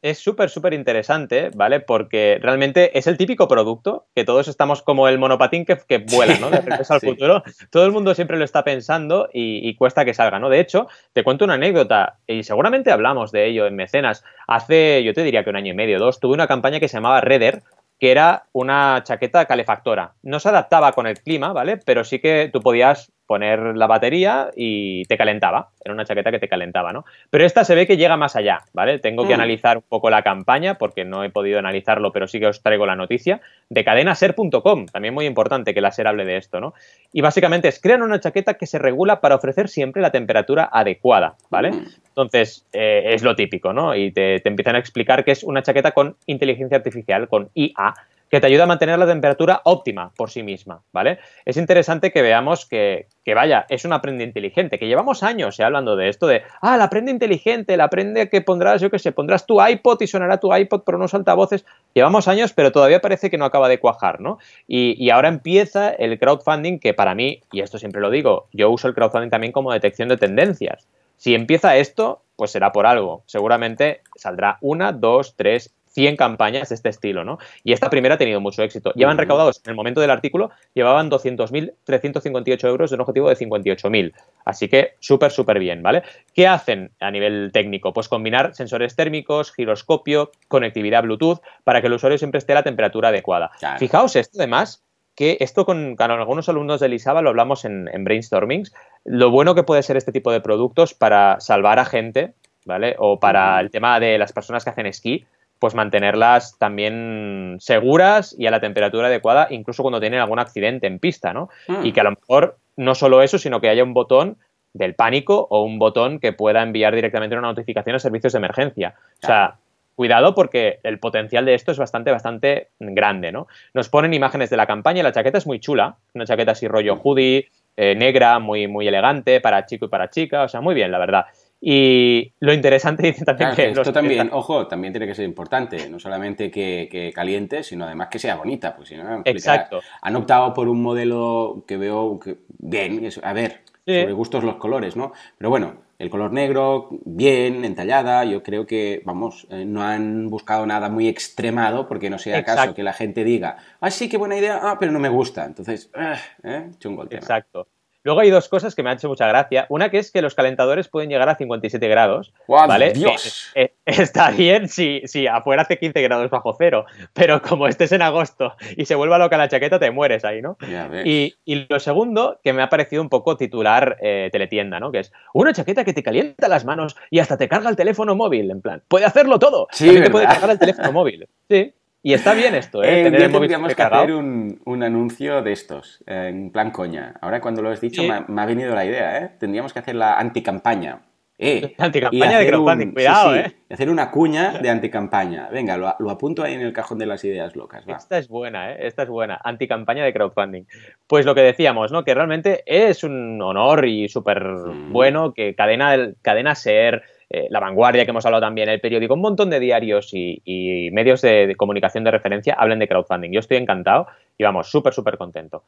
Es 0.00 0.18
súper, 0.18 0.48
súper 0.48 0.74
interesante, 0.74 1.50
¿vale? 1.54 1.80
Porque 1.80 2.38
realmente 2.40 2.96
es 2.96 3.08
el 3.08 3.18
típico 3.18 3.48
producto 3.48 4.06
que 4.14 4.24
todos 4.24 4.46
estamos 4.46 4.80
como 4.80 5.08
el 5.08 5.18
monopatín 5.18 5.64
que, 5.66 5.98
vuela, 5.98 6.38
¿no? 6.38 6.50
De 6.50 6.60
regreso 6.60 6.94
al 6.94 7.00
futuro. 7.02 7.42
Todo 7.70 7.84
el 7.84 7.90
mundo 7.90 8.14
siempre 8.14 8.38
lo 8.38 8.44
está 8.44 8.62
pensando 8.62 9.28
y, 9.32 9.68
y, 9.68 9.74
cuesta 9.74 10.04
que 10.04 10.14
salga, 10.14 10.38
¿no? 10.38 10.50
De 10.50 10.60
hecho, 10.60 10.86
te 11.12 11.24
cuento 11.24 11.44
una 11.44 11.54
anécdota 11.54 12.20
y 12.28 12.44
seguramente 12.44 12.92
hablamos 12.92 13.32
de 13.32 13.46
ello 13.48 13.66
en 13.66 13.74
Mecenas. 13.74 14.24
Hace, 14.46 15.02
yo 15.02 15.12
te 15.14 15.24
diría 15.24 15.42
que 15.42 15.50
un 15.50 15.56
año 15.56 15.72
y 15.72 15.76
medio, 15.76 15.98
dos, 15.98 16.20
tuve 16.20 16.34
una 16.34 16.46
campaña 16.46 16.78
que 16.78 16.86
se 16.86 16.98
llamaba 16.98 17.20
Redder, 17.20 17.62
que 17.98 18.10
era 18.10 18.46
una 18.52 19.02
chaqueta 19.02 19.46
calefactora. 19.46 20.14
No 20.22 20.40
se 20.40 20.48
adaptaba 20.48 20.92
con 20.92 21.06
el 21.06 21.20
clima, 21.20 21.52
¿vale? 21.52 21.78
Pero 21.78 22.04
sí 22.04 22.20
que 22.20 22.50
tú 22.52 22.60
podías 22.60 23.12
poner 23.28 23.76
la 23.76 23.86
batería 23.86 24.50
y 24.56 25.04
te 25.04 25.18
calentaba. 25.18 25.68
Era 25.84 25.92
una 25.92 26.06
chaqueta 26.06 26.30
que 26.30 26.38
te 26.38 26.48
calentaba, 26.48 26.94
¿no? 26.94 27.04
Pero 27.28 27.44
esta 27.44 27.62
se 27.62 27.74
ve 27.74 27.86
que 27.86 27.98
llega 27.98 28.16
más 28.16 28.36
allá, 28.36 28.62
¿vale? 28.72 28.98
Tengo 28.98 29.28
que 29.28 29.34
mm. 29.34 29.40
analizar 29.40 29.76
un 29.76 29.84
poco 29.86 30.08
la 30.08 30.22
campaña 30.22 30.78
porque 30.78 31.04
no 31.04 31.22
he 31.22 31.28
podido 31.28 31.58
analizarlo, 31.58 32.10
pero 32.10 32.26
sí 32.26 32.40
que 32.40 32.46
os 32.46 32.62
traigo 32.62 32.86
la 32.86 32.96
noticia 32.96 33.42
de 33.68 33.84
cadenaser.com, 33.84 34.86
también 34.86 35.12
muy 35.12 35.26
importante 35.26 35.74
que 35.74 35.82
la 35.82 35.92
SER 35.92 36.08
hable 36.08 36.24
de 36.24 36.38
esto, 36.38 36.58
¿no? 36.58 36.72
Y 37.12 37.20
básicamente 37.20 37.68
es 37.68 37.80
crean 37.80 38.00
una 38.00 38.18
chaqueta 38.18 38.54
que 38.54 38.64
se 38.64 38.78
regula 38.78 39.20
para 39.20 39.34
ofrecer 39.34 39.68
siempre 39.68 40.00
la 40.00 40.10
temperatura 40.10 40.70
adecuada, 40.72 41.36
¿vale? 41.50 41.72
Mm. 41.72 41.86
Entonces, 42.08 42.66
eh, 42.72 43.10
es 43.12 43.22
lo 43.22 43.36
típico, 43.36 43.74
¿no? 43.74 43.94
Y 43.94 44.10
te, 44.10 44.40
te 44.40 44.48
empiezan 44.48 44.76
a 44.76 44.78
explicar 44.78 45.22
que 45.22 45.32
es 45.32 45.44
una 45.44 45.62
chaqueta 45.62 45.92
con 45.92 46.16
inteligencia 46.24 46.78
artificial, 46.78 47.28
con 47.28 47.50
IA, 47.54 47.94
que 48.30 48.40
te 48.40 48.46
ayuda 48.46 48.64
a 48.64 48.66
mantener 48.66 48.98
la 48.98 49.06
temperatura 49.06 49.60
óptima 49.64 50.12
por 50.16 50.30
sí 50.30 50.42
misma, 50.42 50.82
¿vale? 50.92 51.18
Es 51.44 51.56
interesante 51.56 52.12
que 52.12 52.22
veamos 52.22 52.66
que, 52.66 53.06
vaya, 53.34 53.66
es 53.68 53.84
una 53.84 54.00
prenda 54.00 54.24
inteligente, 54.24 54.78
que 54.78 54.86
llevamos 54.86 55.22
años 55.22 55.58
¿eh? 55.60 55.64
hablando 55.64 55.96
de 55.96 56.08
esto, 56.08 56.26
de, 56.26 56.42
ah, 56.60 56.76
la 56.76 56.90
prenda 56.90 57.10
inteligente, 57.10 57.76
la 57.76 57.88
prenda 57.88 58.26
que 58.26 58.40
pondrás, 58.40 58.80
yo 58.80 58.90
qué 58.90 58.98
sé, 58.98 59.12
pondrás 59.12 59.46
tu 59.46 59.64
iPod 59.64 60.00
y 60.00 60.06
sonará 60.06 60.38
tu 60.38 60.54
iPod 60.54 60.82
por 60.82 60.94
unos 60.94 61.14
altavoces. 61.14 61.64
Llevamos 61.94 62.28
años, 62.28 62.52
pero 62.52 62.72
todavía 62.72 63.00
parece 63.00 63.30
que 63.30 63.38
no 63.38 63.44
acaba 63.44 63.68
de 63.68 63.80
cuajar, 63.80 64.20
¿no? 64.20 64.38
Y 64.66 65.10
ahora 65.10 65.28
empieza 65.28 65.90
el 65.90 66.18
crowdfunding, 66.18 66.78
que 66.78 66.94
para 66.94 67.14
mí, 67.14 67.40
y 67.52 67.60
esto 67.60 67.78
siempre 67.78 68.00
lo 68.00 68.10
digo, 68.10 68.48
yo 68.52 68.70
uso 68.70 68.88
el 68.88 68.94
crowdfunding 68.94 69.30
también 69.30 69.52
como 69.52 69.72
detección 69.72 70.08
de 70.08 70.16
tendencias. 70.16 70.86
Si 71.18 71.34
empieza 71.34 71.76
esto, 71.76 72.22
pues 72.36 72.52
será 72.52 72.70
por 72.70 72.86
algo. 72.86 73.24
Seguramente 73.26 74.02
saldrá 74.14 74.58
una, 74.60 74.92
dos, 74.92 75.34
tres 75.36 75.74
100 75.98 76.14
campañas 76.14 76.68
de 76.68 76.76
este 76.76 76.90
estilo, 76.90 77.24
¿no? 77.24 77.38
Y 77.64 77.72
esta 77.72 77.90
primera 77.90 78.14
ha 78.14 78.18
tenido 78.18 78.40
mucho 78.40 78.62
éxito. 78.62 78.92
Llevan 78.94 79.18
recaudados, 79.18 79.60
en 79.64 79.70
el 79.70 79.74
momento 79.74 80.00
del 80.00 80.10
artículo, 80.10 80.52
llevaban 80.72 81.10
200.358 81.10 82.68
euros 82.68 82.90
de 82.90 82.94
un 82.94 83.00
objetivo 83.00 83.28
de 83.28 83.34
58.000. 83.34 84.12
Así 84.44 84.68
que 84.68 84.94
súper, 85.00 85.32
súper 85.32 85.58
bien, 85.58 85.82
¿vale? 85.82 86.04
¿Qué 86.32 86.46
hacen 86.46 86.92
a 87.00 87.10
nivel 87.10 87.50
técnico? 87.52 87.92
Pues 87.92 88.08
combinar 88.08 88.54
sensores 88.54 88.94
térmicos, 88.94 89.52
giroscopio, 89.52 90.30
conectividad 90.46 91.02
Bluetooth, 91.02 91.40
para 91.64 91.80
que 91.80 91.88
el 91.88 91.94
usuario 91.94 92.16
siempre 92.16 92.38
esté 92.38 92.52
a 92.52 92.56
la 92.56 92.62
temperatura 92.62 93.08
adecuada. 93.08 93.50
Fijaos 93.80 94.14
esto, 94.14 94.38
además, 94.38 94.84
que 95.16 95.36
esto 95.40 95.66
con, 95.66 95.96
algunos 95.98 96.48
alumnos 96.48 96.78
de 96.78 96.90
Lisaba 96.90 97.22
lo 97.22 97.30
hablamos 97.30 97.64
en, 97.64 97.90
en 97.92 98.04
brainstormings, 98.04 98.72
lo 99.04 99.32
bueno 99.32 99.56
que 99.56 99.64
puede 99.64 99.82
ser 99.82 99.96
este 99.96 100.12
tipo 100.12 100.30
de 100.30 100.40
productos 100.40 100.94
para 100.94 101.40
salvar 101.40 101.80
a 101.80 101.84
gente, 101.84 102.34
¿vale? 102.66 102.94
O 103.00 103.18
para 103.18 103.58
el 103.58 103.72
tema 103.72 103.98
de 103.98 104.16
las 104.16 104.32
personas 104.32 104.62
que 104.62 104.70
hacen 104.70 104.86
esquí, 104.86 105.26
pues 105.58 105.74
mantenerlas 105.74 106.56
también 106.58 107.56
seguras 107.60 108.34
y 108.38 108.46
a 108.46 108.50
la 108.50 108.60
temperatura 108.60 109.08
adecuada, 109.08 109.48
incluso 109.50 109.82
cuando 109.82 110.00
tienen 110.00 110.20
algún 110.20 110.38
accidente 110.38 110.86
en 110.86 110.98
pista, 110.98 111.32
¿no? 111.32 111.48
Hmm. 111.66 111.84
Y 111.84 111.92
que 111.92 112.00
a 112.00 112.04
lo 112.04 112.10
mejor 112.10 112.58
no 112.76 112.94
solo 112.94 113.22
eso, 113.22 113.38
sino 113.38 113.60
que 113.60 113.68
haya 113.68 113.82
un 113.82 113.94
botón 113.94 114.36
del 114.72 114.94
pánico 114.94 115.46
o 115.50 115.62
un 115.62 115.78
botón 115.78 116.20
que 116.20 116.32
pueda 116.32 116.62
enviar 116.62 116.94
directamente 116.94 117.36
una 117.36 117.48
notificación 117.48 117.96
a 117.96 117.98
servicios 117.98 118.32
de 118.32 118.38
emergencia. 118.38 118.94
O 119.22 119.26
sea, 119.26 119.56
cuidado 119.96 120.34
porque 120.34 120.78
el 120.84 121.00
potencial 121.00 121.44
de 121.44 121.54
esto 121.54 121.72
es 121.72 121.78
bastante, 121.78 122.12
bastante 122.12 122.68
grande, 122.78 123.32
¿no? 123.32 123.48
Nos 123.74 123.88
ponen 123.88 124.14
imágenes 124.14 124.50
de 124.50 124.56
la 124.56 124.66
campaña, 124.66 125.02
la 125.02 125.12
chaqueta 125.12 125.38
es 125.38 125.46
muy 125.46 125.58
chula, 125.58 125.96
una 126.14 126.24
chaqueta 126.24 126.52
así 126.52 126.68
rollo 126.68 127.00
hoodie, 127.02 127.48
eh, 127.76 127.94
negra, 127.96 128.38
muy, 128.38 128.68
muy 128.68 128.86
elegante, 128.86 129.40
para 129.40 129.66
chico 129.66 129.86
y 129.86 129.88
para 129.88 130.10
chica, 130.10 130.42
o 130.42 130.48
sea, 130.48 130.60
muy 130.60 130.74
bien, 130.74 130.92
la 130.92 130.98
verdad. 130.98 131.26
Y 131.60 132.32
lo 132.40 132.52
interesante 132.52 133.02
dice 133.06 133.24
también 133.24 133.54
que, 133.54 133.70
esto 133.70 133.92
también, 133.92 134.30
ojo, 134.32 134.66
también 134.66 134.92
tiene 134.92 135.06
que 135.06 135.14
ser 135.14 135.24
importante, 135.24 135.88
no 135.88 135.98
solamente 135.98 136.50
que, 136.50 137.12
caliente, 137.14 137.62
sino 137.62 137.84
además 137.84 138.08
que 138.08 138.18
sea 138.18 138.36
bonita, 138.36 138.76
pues 138.76 138.88
si 138.88 138.96
no, 138.96 139.22
Exacto. 139.24 139.80
Han 140.02 140.16
optado 140.16 140.54
por 140.54 140.68
un 140.68 140.82
modelo 140.82 141.64
que 141.66 141.76
veo 141.76 142.18
que, 142.18 142.38
bien, 142.58 143.08
a 143.22 143.32
ver, 143.32 143.62
sobre 143.84 144.12
gustos 144.12 144.44
los 144.44 144.56
colores, 144.56 144.96
¿no? 144.96 145.12
Pero 145.36 145.50
bueno, 145.50 145.88
el 145.98 146.10
color 146.10 146.32
negro, 146.32 146.88
bien, 147.04 147.64
entallada, 147.64 148.24
yo 148.24 148.42
creo 148.42 148.66
que, 148.66 149.02
vamos, 149.04 149.48
eh, 149.50 149.64
no 149.64 149.82
han 149.82 150.28
buscado 150.30 150.64
nada 150.64 150.88
muy 150.88 151.08
extremado 151.08 151.88
porque 151.88 152.08
no 152.08 152.18
sea 152.18 152.44
caso 152.44 152.72
que 152.74 152.84
la 152.84 152.92
gente 152.92 153.24
diga, 153.24 153.56
ah, 153.80 153.90
sí, 153.90 154.08
qué 154.08 154.16
buena 154.16 154.36
idea, 154.36 154.60
ah, 154.62 154.76
pero 154.78 154.92
no 154.92 155.00
me 155.00 155.08
gusta. 155.08 155.44
Entonces, 155.44 155.90
eh, 155.94 156.14
eh 156.44 156.70
chungo 156.78 157.02
el 157.02 157.08
tema. 157.08 157.20
Exacto. 157.20 157.66
Luego 158.08 158.22
hay 158.22 158.30
dos 158.30 158.48
cosas 158.48 158.74
que 158.74 158.82
me 158.82 158.88
han 158.88 158.96
hecho 158.96 159.10
mucha 159.10 159.28
gracia. 159.28 159.66
Una 159.68 159.90
que 159.90 159.98
es 159.98 160.10
que 160.10 160.22
los 160.22 160.34
calentadores 160.34 160.88
pueden 160.88 161.10
llegar 161.10 161.28
a 161.28 161.34
57 161.34 161.88
grados. 161.88 162.32
¿Vale? 162.46 162.94
Dios. 162.94 163.50
Eh, 163.54 163.74
está 163.84 164.30
bien 164.30 164.70
si, 164.70 165.02
si 165.04 165.26
afuera 165.26 165.60
hace 165.60 165.78
15 165.78 166.00
grados 166.00 166.30
bajo 166.30 166.54
cero, 166.56 166.86
pero 167.12 167.42
como 167.42 167.68
estés 167.68 167.92
en 167.92 168.00
agosto 168.00 168.54
y 168.78 168.86
se 168.86 168.94
vuelva 168.94 169.18
loca 169.18 169.36
la 169.36 169.48
chaqueta, 169.48 169.78
te 169.78 169.90
mueres 169.90 170.24
ahí, 170.24 170.40
¿no? 170.40 170.56
Y, 171.04 171.34
y, 171.44 171.66
lo 171.68 171.78
segundo, 171.80 172.40
que 172.42 172.54
me 172.54 172.62
ha 172.62 172.70
parecido 172.70 173.02
un 173.02 173.10
poco 173.10 173.36
titular 173.36 173.98
eh, 174.00 174.30
teletienda, 174.32 174.80
¿no? 174.80 174.90
Que 174.90 175.00
es 175.00 175.12
una 175.34 175.52
chaqueta 175.52 175.84
que 175.84 175.92
te 175.92 176.02
calienta 176.02 176.48
las 176.48 176.64
manos 176.64 176.96
y 177.10 177.18
hasta 177.18 177.36
te 177.36 177.46
carga 177.46 177.68
el 177.68 177.76
teléfono 177.76 178.16
móvil, 178.16 178.50
en 178.50 178.62
plan. 178.62 178.82
Puede 178.88 179.04
hacerlo 179.04 179.38
todo. 179.38 179.68
Sí, 179.70 180.00
te 180.00 180.08
puede 180.08 180.24
cargar 180.24 180.48
el 180.48 180.58
teléfono 180.58 180.92
móvil. 180.92 181.28
Sí. 181.50 181.74
Y 182.02 182.12
está 182.12 182.34
bien 182.34 182.54
esto, 182.54 182.82
¿eh? 182.82 183.00
eh 183.00 183.04
Tener 183.04 183.22
el 183.22 183.30
móvil 183.30 183.48
que 183.48 183.82
hacer 183.82 184.12
un, 184.12 184.60
un, 184.64 184.82
anuncio 184.82 185.42
de 185.42 185.52
estos, 185.52 186.02
en 186.06 186.50
plan 186.50 186.70
coña. 186.70 187.14
Ahora 187.20 187.40
cuando 187.40 187.60
lo 187.60 187.70
has 187.70 187.80
dicho 187.80 188.02
me, 188.02 188.20
me, 188.28 188.42
ha 188.42 188.46
venido 188.46 188.74
la 188.74 188.84
idea, 188.84 189.18
¿eh? 189.18 189.30
Tendríamos 189.38 189.72
que 189.72 189.80
hacer 189.80 189.96
la 189.96 190.14
anticampaña. 190.14 191.02
Eh, 191.40 191.74
anticampaña 191.78 192.40
de 192.40 192.48
crowdfunding, 192.48 192.92
cuidado, 192.92 193.36
¿eh? 193.36 193.54
hacer 193.70 193.88
una 193.88 194.10
cuña 194.10 194.58
de 194.62 194.70
anticampaña. 194.70 195.48
Venga, 195.50 195.76
lo, 195.76 195.94
lo, 196.00 196.10
apunto 196.10 196.42
ahí 196.42 196.54
en 196.54 196.62
el 196.62 196.72
cajón 196.72 196.98
de 196.98 197.06
las 197.06 197.24
ideas 197.24 197.54
locas. 197.54 197.84
Esta 197.86 198.18
es 198.18 198.28
buena, 198.28 198.72
¿eh? 198.72 198.86
Esta 198.86 199.04
es 199.04 199.08
buena. 199.08 199.40
Anticampaña 199.42 200.04
de 200.04 200.12
crowdfunding. 200.12 200.64
Pues 201.06 201.24
lo 201.24 201.34
que 201.36 201.42
decíamos, 201.42 201.92
¿no? 201.92 202.04
Que 202.04 202.14
realmente 202.14 202.64
es 202.66 203.04
un 203.04 203.40
honor 203.40 203.86
y 203.86 204.08
súper 204.08 204.42
mm. 204.42 204.92
bueno 204.92 205.32
que 205.32 205.54
cadena, 205.54 206.12
cadena 206.22 206.56
Ser, 206.56 207.04
eh, 207.30 207.46
La 207.50 207.60
Vanguardia, 207.60 208.04
que 208.04 208.10
hemos 208.10 208.24
hablado 208.24 208.42
también, 208.42 208.68
el 208.68 208.80
periódico, 208.80 209.14
un 209.14 209.20
montón 209.20 209.50
de 209.50 209.60
diarios 209.60 210.10
y, 210.12 210.90
medios 210.92 211.20
de, 211.22 211.54
comunicación 211.56 212.04
de 212.04 212.10
referencia 212.10 212.54
hablen 212.54 212.78
de 212.78 212.88
crowdfunding. 212.88 213.30
Yo 213.30 213.40
estoy 213.40 213.58
encantado 213.58 214.06
y 214.36 214.44
vamos, 214.44 214.70
súper, 214.70 214.94
súper 214.94 215.18
contento. 215.18 215.64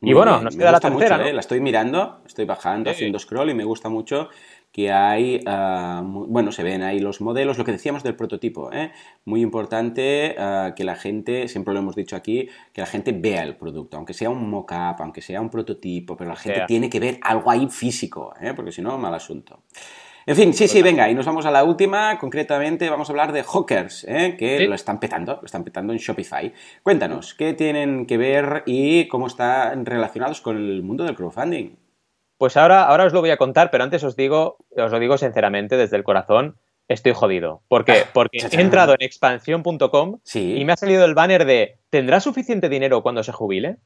y 0.00 0.12
bueno, 0.12 0.40
nos 0.40 0.56
queda 0.56 0.72
la 0.72 0.80
tercera. 0.80 1.28
¿eh? 1.28 1.32
La 1.32 1.40
estoy 1.40 1.60
mirando, 1.60 2.20
estoy 2.26 2.44
bajando, 2.44 2.90
haciendo 2.90 3.18
scroll 3.18 3.50
y 3.50 3.54
me 3.54 3.64
gusta 3.64 3.88
mucho 3.88 4.28
que 4.72 4.92
hay, 4.92 5.42
ah, 5.46 6.02
bueno, 6.04 6.52
se 6.52 6.62
ven 6.62 6.82
ahí 6.82 7.00
los 7.00 7.20
modelos, 7.20 7.58
lo 7.58 7.64
que 7.64 7.72
decíamos 7.72 8.04
del 8.04 8.14
prototipo, 8.14 8.72
¿eh? 8.72 8.92
muy 9.24 9.40
importante 9.40 10.36
ah, 10.38 10.74
que 10.76 10.84
la 10.84 10.94
gente, 10.94 11.48
siempre 11.48 11.74
lo 11.74 11.80
hemos 11.80 11.96
dicho 11.96 12.14
aquí, 12.14 12.48
que 12.72 12.80
la 12.80 12.86
gente 12.86 13.12
vea 13.12 13.42
el 13.42 13.56
producto, 13.56 13.96
aunque 13.96 14.14
sea 14.14 14.30
un 14.30 14.48
mock-up, 14.48 14.96
aunque 15.00 15.22
sea 15.22 15.40
un 15.40 15.50
prototipo, 15.50 16.16
pero 16.16 16.30
la 16.30 16.36
gente 16.36 16.64
tiene 16.68 16.88
que 16.88 17.00
ver 17.00 17.18
algo 17.22 17.50
ahí 17.50 17.68
físico, 17.68 18.32
¿eh? 18.40 18.52
porque 18.54 18.70
si 18.70 18.80
no, 18.80 18.96
mal 18.96 19.14
asunto. 19.14 19.64
En 20.26 20.36
fin, 20.36 20.52
sí, 20.52 20.68
sí, 20.68 20.82
venga, 20.82 21.08
y 21.08 21.14
nos 21.14 21.26
vamos 21.26 21.46
a 21.46 21.50
la 21.50 21.64
última, 21.64 22.18
concretamente 22.18 22.90
vamos 22.90 23.08
a 23.08 23.12
hablar 23.12 23.32
de 23.32 23.42
Hawkers, 23.42 24.04
¿eh? 24.04 24.36
que 24.38 24.66
lo 24.66 24.74
están 24.74 25.00
petando, 25.00 25.36
lo 25.40 25.46
están 25.46 25.64
petando 25.64 25.92
en 25.92 25.98
Shopify. 25.98 26.52
Cuéntanos, 26.82 27.34
¿qué 27.34 27.54
tienen 27.54 28.06
que 28.06 28.18
ver 28.18 28.62
y 28.66 29.08
cómo 29.08 29.26
están 29.26 29.86
relacionados 29.86 30.40
con 30.40 30.56
el 30.56 30.82
mundo 30.82 31.04
del 31.04 31.16
crowdfunding? 31.16 31.76
Pues 32.36 32.56
ahora, 32.56 32.84
ahora 32.84 33.04
os 33.04 33.12
lo 33.12 33.20
voy 33.20 33.30
a 33.30 33.38
contar, 33.38 33.70
pero 33.70 33.84
antes 33.84 34.04
os 34.04 34.14
digo, 34.14 34.58
os 34.76 34.92
lo 34.92 34.98
digo 34.98 35.16
sinceramente, 35.16 35.76
desde 35.76 35.96
el 35.96 36.04
corazón, 36.04 36.56
estoy 36.88 37.12
jodido. 37.12 37.62
¿Por 37.68 37.84
qué? 37.84 38.02
Ah, 38.04 38.10
Porque 38.12 38.38
he 38.38 38.60
entrado 38.60 38.94
en 38.94 39.02
expansión.com 39.02 40.18
y 40.34 40.64
me 40.64 40.72
ha 40.72 40.76
salido 40.76 41.04
el 41.04 41.14
banner 41.14 41.44
de 41.44 41.78
¿tendrá 41.88 42.20
suficiente 42.20 42.68
dinero 42.68 43.02
cuando 43.02 43.22
se 43.22 43.32
jubile? 43.32 43.76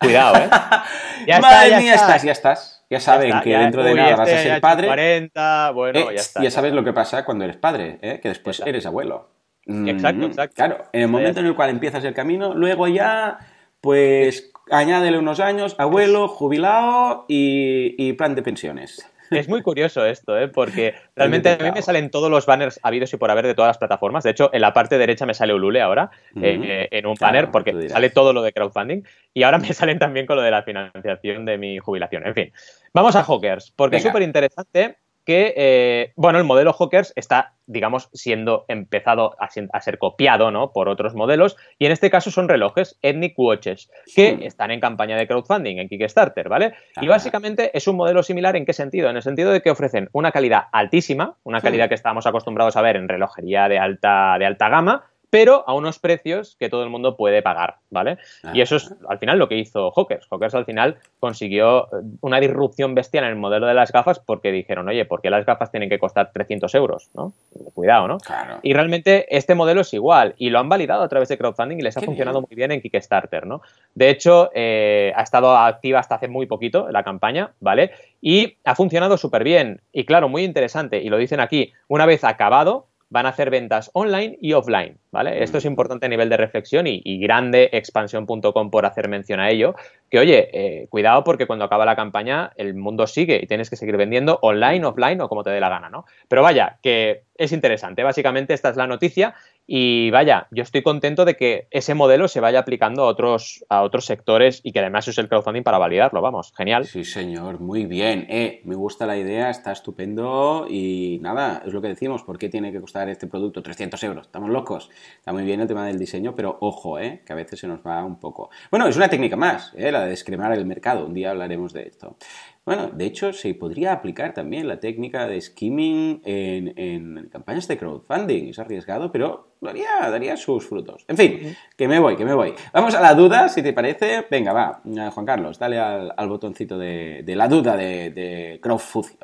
Cuidado, 0.00 0.36
¿eh? 0.36 0.48
Ya 1.26 1.40
Madre 1.40 1.78
mía, 1.78 1.94
estás, 1.94 2.22
ya 2.22 2.32
estás. 2.32 2.84
Ya 2.90 3.00
saben 3.00 3.40
que 3.40 3.56
dentro 3.56 3.82
de 3.82 3.94
nada 3.94 4.16
vas 4.16 4.28
a 4.28 4.32
este 4.32 4.48
ser 4.50 4.60
padre. 4.60 4.86
40, 4.86 5.70
bueno, 5.70 5.98
eh, 5.98 6.06
ya 6.14 6.20
está. 6.20 6.42
Ya 6.42 6.50
sabes 6.50 6.72
lo 6.72 6.84
que 6.84 6.92
pasa 6.92 7.24
cuando 7.24 7.44
eres 7.44 7.56
padre, 7.56 7.98
¿eh? 8.02 8.20
que 8.22 8.28
después 8.28 8.62
eres 8.64 8.86
abuelo. 8.86 9.30
Exacto, 9.66 10.26
mm, 10.26 10.30
exacto. 10.30 10.54
Claro, 10.54 10.84
en 10.92 11.02
el 11.02 11.08
momento 11.08 11.40
en 11.40 11.46
el 11.46 11.54
cual 11.54 11.70
empiezas 11.70 12.04
el 12.04 12.14
camino, 12.14 12.54
luego 12.54 12.86
ya, 12.86 13.38
pues 13.80 14.52
añádele 14.70 15.18
unos 15.18 15.40
años, 15.40 15.74
abuelo, 15.78 16.28
jubilado 16.28 17.24
y, 17.28 18.12
plan 18.14 18.34
de 18.34 18.42
pensiones. 18.42 19.10
Es 19.38 19.48
muy 19.48 19.62
curioso 19.62 20.04
esto, 20.04 20.38
¿eh? 20.38 20.48
porque 20.48 20.94
realmente 21.16 21.50
a 21.50 21.56
mí 21.56 21.70
me 21.72 21.82
salen 21.82 22.10
todos 22.10 22.30
los 22.30 22.46
banners 22.46 22.80
habidos 22.82 23.12
y 23.12 23.16
por 23.16 23.30
haber 23.30 23.46
de 23.46 23.54
todas 23.54 23.68
las 23.68 23.78
plataformas. 23.78 24.24
De 24.24 24.30
hecho, 24.30 24.50
en 24.52 24.60
la 24.60 24.72
parte 24.72 24.98
derecha 24.98 25.26
me 25.26 25.34
sale 25.34 25.54
Ulule 25.54 25.80
ahora, 25.80 26.10
eh, 26.40 26.88
en 26.90 27.06
un 27.06 27.14
banner, 27.18 27.50
porque 27.50 27.88
sale 27.88 28.10
todo 28.10 28.32
lo 28.32 28.42
de 28.42 28.52
crowdfunding. 28.52 29.02
Y 29.32 29.42
ahora 29.42 29.58
me 29.58 29.72
salen 29.74 29.98
también 29.98 30.26
con 30.26 30.36
lo 30.36 30.42
de 30.42 30.50
la 30.50 30.62
financiación 30.62 31.44
de 31.44 31.58
mi 31.58 31.78
jubilación. 31.78 32.26
En 32.26 32.34
fin, 32.34 32.52
vamos 32.92 33.16
a 33.16 33.24
Hawkers, 33.24 33.72
porque 33.76 33.96
es 33.96 34.02
súper 34.02 34.22
interesante 34.22 34.96
que, 35.24 35.54
eh, 35.56 36.12
bueno, 36.16 36.38
el 36.38 36.44
modelo 36.44 36.72
Hawkers 36.72 37.12
está, 37.16 37.54
digamos, 37.66 38.10
siendo 38.12 38.64
empezado 38.68 39.36
a, 39.38 39.80
ser 39.80 39.98
copiado, 39.98 40.50
¿no? 40.50 40.72
Por 40.72 40.88
otros 40.88 41.14
modelos, 41.14 41.56
y 41.78 41.86
en 41.86 41.92
este 41.92 42.10
caso 42.10 42.30
son 42.30 42.48
relojes 42.48 42.98
Ethnic 43.02 43.38
Watches, 43.38 43.90
que 44.14 44.38
están 44.42 44.70
en 44.70 44.80
campaña 44.80 45.16
de 45.16 45.26
crowdfunding, 45.26 45.78
en 45.78 45.88
Kickstarter, 45.88 46.48
¿vale? 46.48 46.74
Y 47.00 47.08
básicamente 47.08 47.70
es 47.76 47.88
un 47.88 47.96
modelo 47.96 48.22
similar, 48.22 48.56
¿en 48.56 48.66
qué 48.66 48.72
sentido? 48.72 49.08
En 49.08 49.16
el 49.16 49.22
sentido 49.22 49.50
de 49.50 49.62
que 49.62 49.70
ofrecen 49.70 50.08
una 50.12 50.30
calidad 50.30 50.64
altísima, 50.72 51.36
una 51.42 51.60
calidad 51.60 51.88
que 51.88 51.94
estamos 51.94 52.26
acostumbrados 52.26 52.76
a 52.76 52.82
ver 52.82 52.96
en 52.96 53.08
relojería 53.08 53.68
de 53.68 53.78
alta, 53.78 54.36
de 54.38 54.46
alta 54.46 54.68
gama, 54.68 55.04
pero 55.34 55.64
a 55.66 55.74
unos 55.74 55.98
precios 55.98 56.54
que 56.60 56.68
todo 56.68 56.84
el 56.84 56.90
mundo 56.90 57.16
puede 57.16 57.42
pagar, 57.42 57.78
¿vale? 57.90 58.18
Y 58.52 58.60
eso 58.60 58.76
es 58.76 58.94
al 59.08 59.18
final 59.18 59.36
lo 59.36 59.48
que 59.48 59.56
hizo 59.56 59.90
Hawkers. 59.90 60.28
Hawkers 60.30 60.54
al 60.54 60.64
final 60.64 60.98
consiguió 61.18 61.86
eh, 61.86 62.04
una 62.20 62.38
disrupción 62.38 62.94
bestial 62.94 63.24
en 63.24 63.30
el 63.30 63.36
modelo 63.36 63.66
de 63.66 63.74
las 63.74 63.90
gafas 63.90 64.20
porque 64.20 64.52
dijeron, 64.52 64.88
oye, 64.88 65.04
¿por 65.06 65.20
qué 65.20 65.30
las 65.30 65.44
gafas 65.44 65.72
tienen 65.72 65.88
que 65.88 65.98
costar 65.98 66.30
300 66.32 66.72
euros? 66.76 67.10
¿no? 67.14 67.32
Cuidado, 67.74 68.06
¿no? 68.06 68.18
Y 68.62 68.74
realmente 68.74 69.26
este 69.36 69.56
modelo 69.56 69.80
es 69.80 69.92
igual 69.92 70.36
y 70.38 70.50
lo 70.50 70.60
han 70.60 70.68
validado 70.68 71.02
a 71.02 71.08
través 71.08 71.28
de 71.28 71.36
crowdfunding 71.36 71.78
y 71.78 71.82
les 71.82 71.96
ha 71.96 72.00
funcionado 72.00 72.40
muy 72.40 72.54
bien 72.54 72.70
en 72.70 72.80
Kickstarter, 72.80 73.44
¿no? 73.44 73.60
De 73.92 74.10
hecho, 74.10 74.52
eh, 74.54 75.12
ha 75.16 75.22
estado 75.24 75.56
activa 75.56 75.98
hasta 75.98 76.14
hace 76.14 76.28
muy 76.28 76.46
poquito 76.46 76.88
la 76.92 77.02
campaña, 77.02 77.50
¿vale? 77.58 77.90
Y 78.20 78.58
ha 78.62 78.76
funcionado 78.76 79.16
súper 79.16 79.42
bien. 79.42 79.80
Y 79.92 80.04
claro, 80.04 80.28
muy 80.28 80.44
interesante, 80.44 81.02
y 81.02 81.08
lo 81.08 81.18
dicen 81.18 81.40
aquí, 81.40 81.72
una 81.88 82.06
vez 82.06 82.22
acabado, 82.22 82.86
van 83.14 83.26
a 83.26 83.28
hacer 83.30 83.48
ventas 83.48 83.90
online 83.94 84.36
y 84.40 84.54
offline, 84.54 84.98
¿vale? 85.14 85.42
Esto 85.42 85.58
es 85.58 85.64
importante 85.64 86.06
a 86.06 86.08
nivel 86.08 86.28
de 86.28 86.36
reflexión 86.36 86.86
y, 86.86 87.18
grande 87.20 87.70
expansión.com 87.72 88.70
por 88.70 88.84
hacer 88.84 89.08
mención 89.08 89.38
a 89.40 89.48
ello, 89.48 89.76
que 90.10 90.18
oye, 90.18 90.50
eh, 90.52 90.88
cuidado 90.90 91.22
porque 91.24 91.46
cuando 91.46 91.64
acaba 91.64 91.86
la 91.86 91.96
campaña 91.96 92.50
el 92.56 92.74
mundo 92.74 93.06
sigue 93.06 93.40
y 93.42 93.46
tienes 93.46 93.70
que 93.70 93.76
seguir 93.76 93.96
vendiendo 93.96 94.40
online, 94.42 94.84
offline 94.84 95.20
o 95.20 95.28
como 95.28 95.44
te 95.44 95.50
dé 95.50 95.60
la 95.60 95.68
gana, 95.68 95.88
¿no? 95.88 96.04
Pero 96.28 96.42
vaya, 96.42 96.78
que 96.82 97.22
es 97.36 97.52
interesante, 97.52 98.02
básicamente 98.02 98.54
esta 98.54 98.68
es 98.68 98.76
la 98.76 98.86
noticia 98.86 99.34
y 99.66 100.10
vaya, 100.10 100.46
yo 100.50 100.62
estoy 100.62 100.82
contento 100.82 101.24
de 101.24 101.36
que 101.36 101.68
ese 101.70 101.94
modelo 101.94 102.28
se 102.28 102.40
vaya 102.40 102.58
aplicando 102.58 103.02
a 103.02 103.06
otros, 103.06 103.64
a 103.70 103.82
otros 103.82 104.04
sectores 104.04 104.60
y 104.62 104.72
que 104.72 104.80
además 104.80 105.08
use 105.08 105.20
el 105.22 105.28
crowdfunding 105.28 105.62
para 105.62 105.78
validarlo. 105.78 106.20
Vamos, 106.20 106.52
genial. 106.54 106.84
Sí, 106.84 107.04
señor, 107.04 107.60
muy 107.60 107.86
bien. 107.86 108.26
Eh, 108.28 108.60
me 108.64 108.74
gusta 108.74 109.06
la 109.06 109.16
idea, 109.16 109.48
está 109.48 109.72
estupendo 109.72 110.66
y 110.68 111.18
nada, 111.22 111.62
es 111.64 111.72
lo 111.72 111.80
que 111.80 111.88
decimos. 111.88 112.22
¿Por 112.24 112.38
qué 112.38 112.50
tiene 112.50 112.72
que 112.72 112.80
costar 112.80 113.08
este 113.08 113.26
producto 113.26 113.62
300 113.62 114.02
euros? 114.04 114.26
Estamos 114.26 114.50
locos. 114.50 114.90
Está 115.16 115.32
muy 115.32 115.44
bien 115.44 115.60
el 115.60 115.68
tema 115.68 115.86
del 115.86 115.98
diseño, 115.98 116.34
pero 116.34 116.56
ojo, 116.60 116.98
eh, 116.98 117.22
que 117.24 117.32
a 117.32 117.36
veces 117.36 117.60
se 117.60 117.66
nos 117.66 117.80
va 117.80 118.04
un 118.04 118.18
poco. 118.18 118.50
Bueno, 118.70 118.86
es 118.86 118.96
una 118.96 119.08
técnica 119.08 119.36
más, 119.36 119.72
eh, 119.76 119.90
la 119.90 120.04
de 120.04 120.10
descremar 120.10 120.52
el 120.52 120.66
mercado. 120.66 121.06
Un 121.06 121.14
día 121.14 121.30
hablaremos 121.30 121.72
de 121.72 121.82
esto. 121.88 122.16
Bueno, 122.64 122.88
de 122.88 123.04
hecho, 123.04 123.34
se 123.34 123.52
podría 123.54 123.92
aplicar 123.92 124.32
también 124.32 124.66
la 124.66 124.80
técnica 124.80 125.26
de 125.26 125.38
skimming 125.38 126.22
en, 126.24 127.28
campañas 127.30 127.68
de 127.68 127.76
crowdfunding. 127.76 128.48
Es 128.48 128.58
arriesgado, 128.58 129.12
pero 129.12 129.56
daría, 129.60 130.08
daría 130.10 130.36
sus 130.38 130.66
frutos. 130.66 131.04
En 131.06 131.16
fin, 131.16 131.56
que 131.76 131.86
me 131.86 131.98
voy, 131.98 132.16
que 132.16 132.24
me 132.24 132.32
voy. 132.32 132.54
Vamos 132.72 132.94
a 132.94 133.02
la 133.02 133.14
duda, 133.14 133.50
si 133.50 133.62
te 133.62 133.74
parece. 133.74 134.26
Venga, 134.30 134.54
va, 134.54 134.80
eh, 134.86 135.10
Juan 135.12 135.26
Carlos, 135.26 135.58
dale 135.58 135.78
al, 135.78 136.28
botoncito 136.28 136.78
de, 136.78 137.22
la 137.26 137.48
duda 137.48 137.76
de, 137.76 138.10
de 138.10 138.60
crowdfunding. 138.62 139.18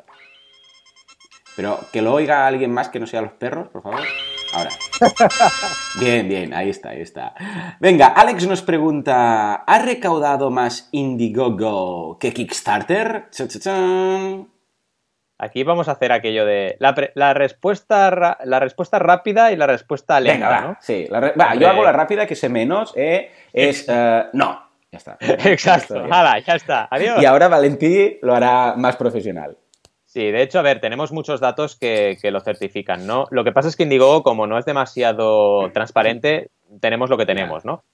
Pero 1.55 1.79
que 1.91 2.01
lo 2.01 2.13
oiga 2.13 2.45
alguien 2.45 2.71
más 2.71 2.89
que 2.89 2.99
no 2.99 3.07
sea 3.07 3.21
los 3.21 3.33
perros, 3.33 3.69
por 3.69 3.81
favor. 3.81 4.01
Ahora. 4.53 4.69
Bien, 5.99 6.27
bien, 6.27 6.53
ahí 6.53 6.69
está, 6.69 6.89
ahí 6.89 7.01
está. 7.01 7.33
Venga, 7.79 8.07
Alex 8.07 8.47
nos 8.47 8.61
pregunta, 8.61 9.55
¿ha 9.55 9.79
recaudado 9.79 10.49
más 10.49 10.89
Indiegogo 10.91 12.17
que 12.19 12.33
Kickstarter? 12.33 13.25
Aquí 15.37 15.63
vamos 15.63 15.87
a 15.87 15.93
hacer 15.93 16.11
aquello 16.11 16.45
de 16.45 16.77
la, 16.79 17.33
respuesta, 17.33 18.37
la 18.43 18.59
respuesta 18.59 18.99
rápida 18.99 19.51
y 19.51 19.55
la 19.55 19.67
respuesta 19.67 20.19
lenta, 20.19 20.49
Venga, 20.49 20.61
¿no? 20.61 20.77
Sí, 20.79 21.07
yo 21.59 21.67
hago 21.67 21.83
la 21.83 21.91
rápida 21.91 22.25
que 22.25 22.35
sé 22.35 22.47
menos, 22.47 22.93
eh, 22.95 23.31
es 23.51 23.85
eh, 23.89 24.25
no. 24.33 24.69
Ya 24.91 24.97
está. 24.97 25.17
Exacto, 25.19 26.05
ya 26.07 26.55
está. 26.55 26.87
Adiós. 26.91 27.21
Y 27.21 27.25
ahora 27.25 27.47
Valentí 27.47 28.19
lo 28.21 28.35
hará 28.35 28.75
más 28.75 28.97
profesional. 28.97 29.57
Sí, 30.11 30.29
de 30.29 30.41
hecho, 30.41 30.59
a 30.59 30.61
ver, 30.61 30.81
tenemos 30.81 31.13
muchos 31.13 31.39
datos 31.39 31.77
que, 31.77 32.17
lo 32.21 32.41
certifican, 32.41 33.07
¿no? 33.07 33.27
Lo 33.31 33.45
que 33.45 33.53
pasa 33.53 33.69
es 33.69 33.77
que 33.77 33.83
Indigo, 33.83 34.23
como 34.23 34.45
no 34.45 34.57
es 34.57 34.65
demasiado 34.65 35.71
transparente, 35.71 36.49
tenemos 36.81 37.09
lo 37.09 37.17
que 37.17 37.25
tenemos, 37.25 37.63
¿no? 37.63 37.85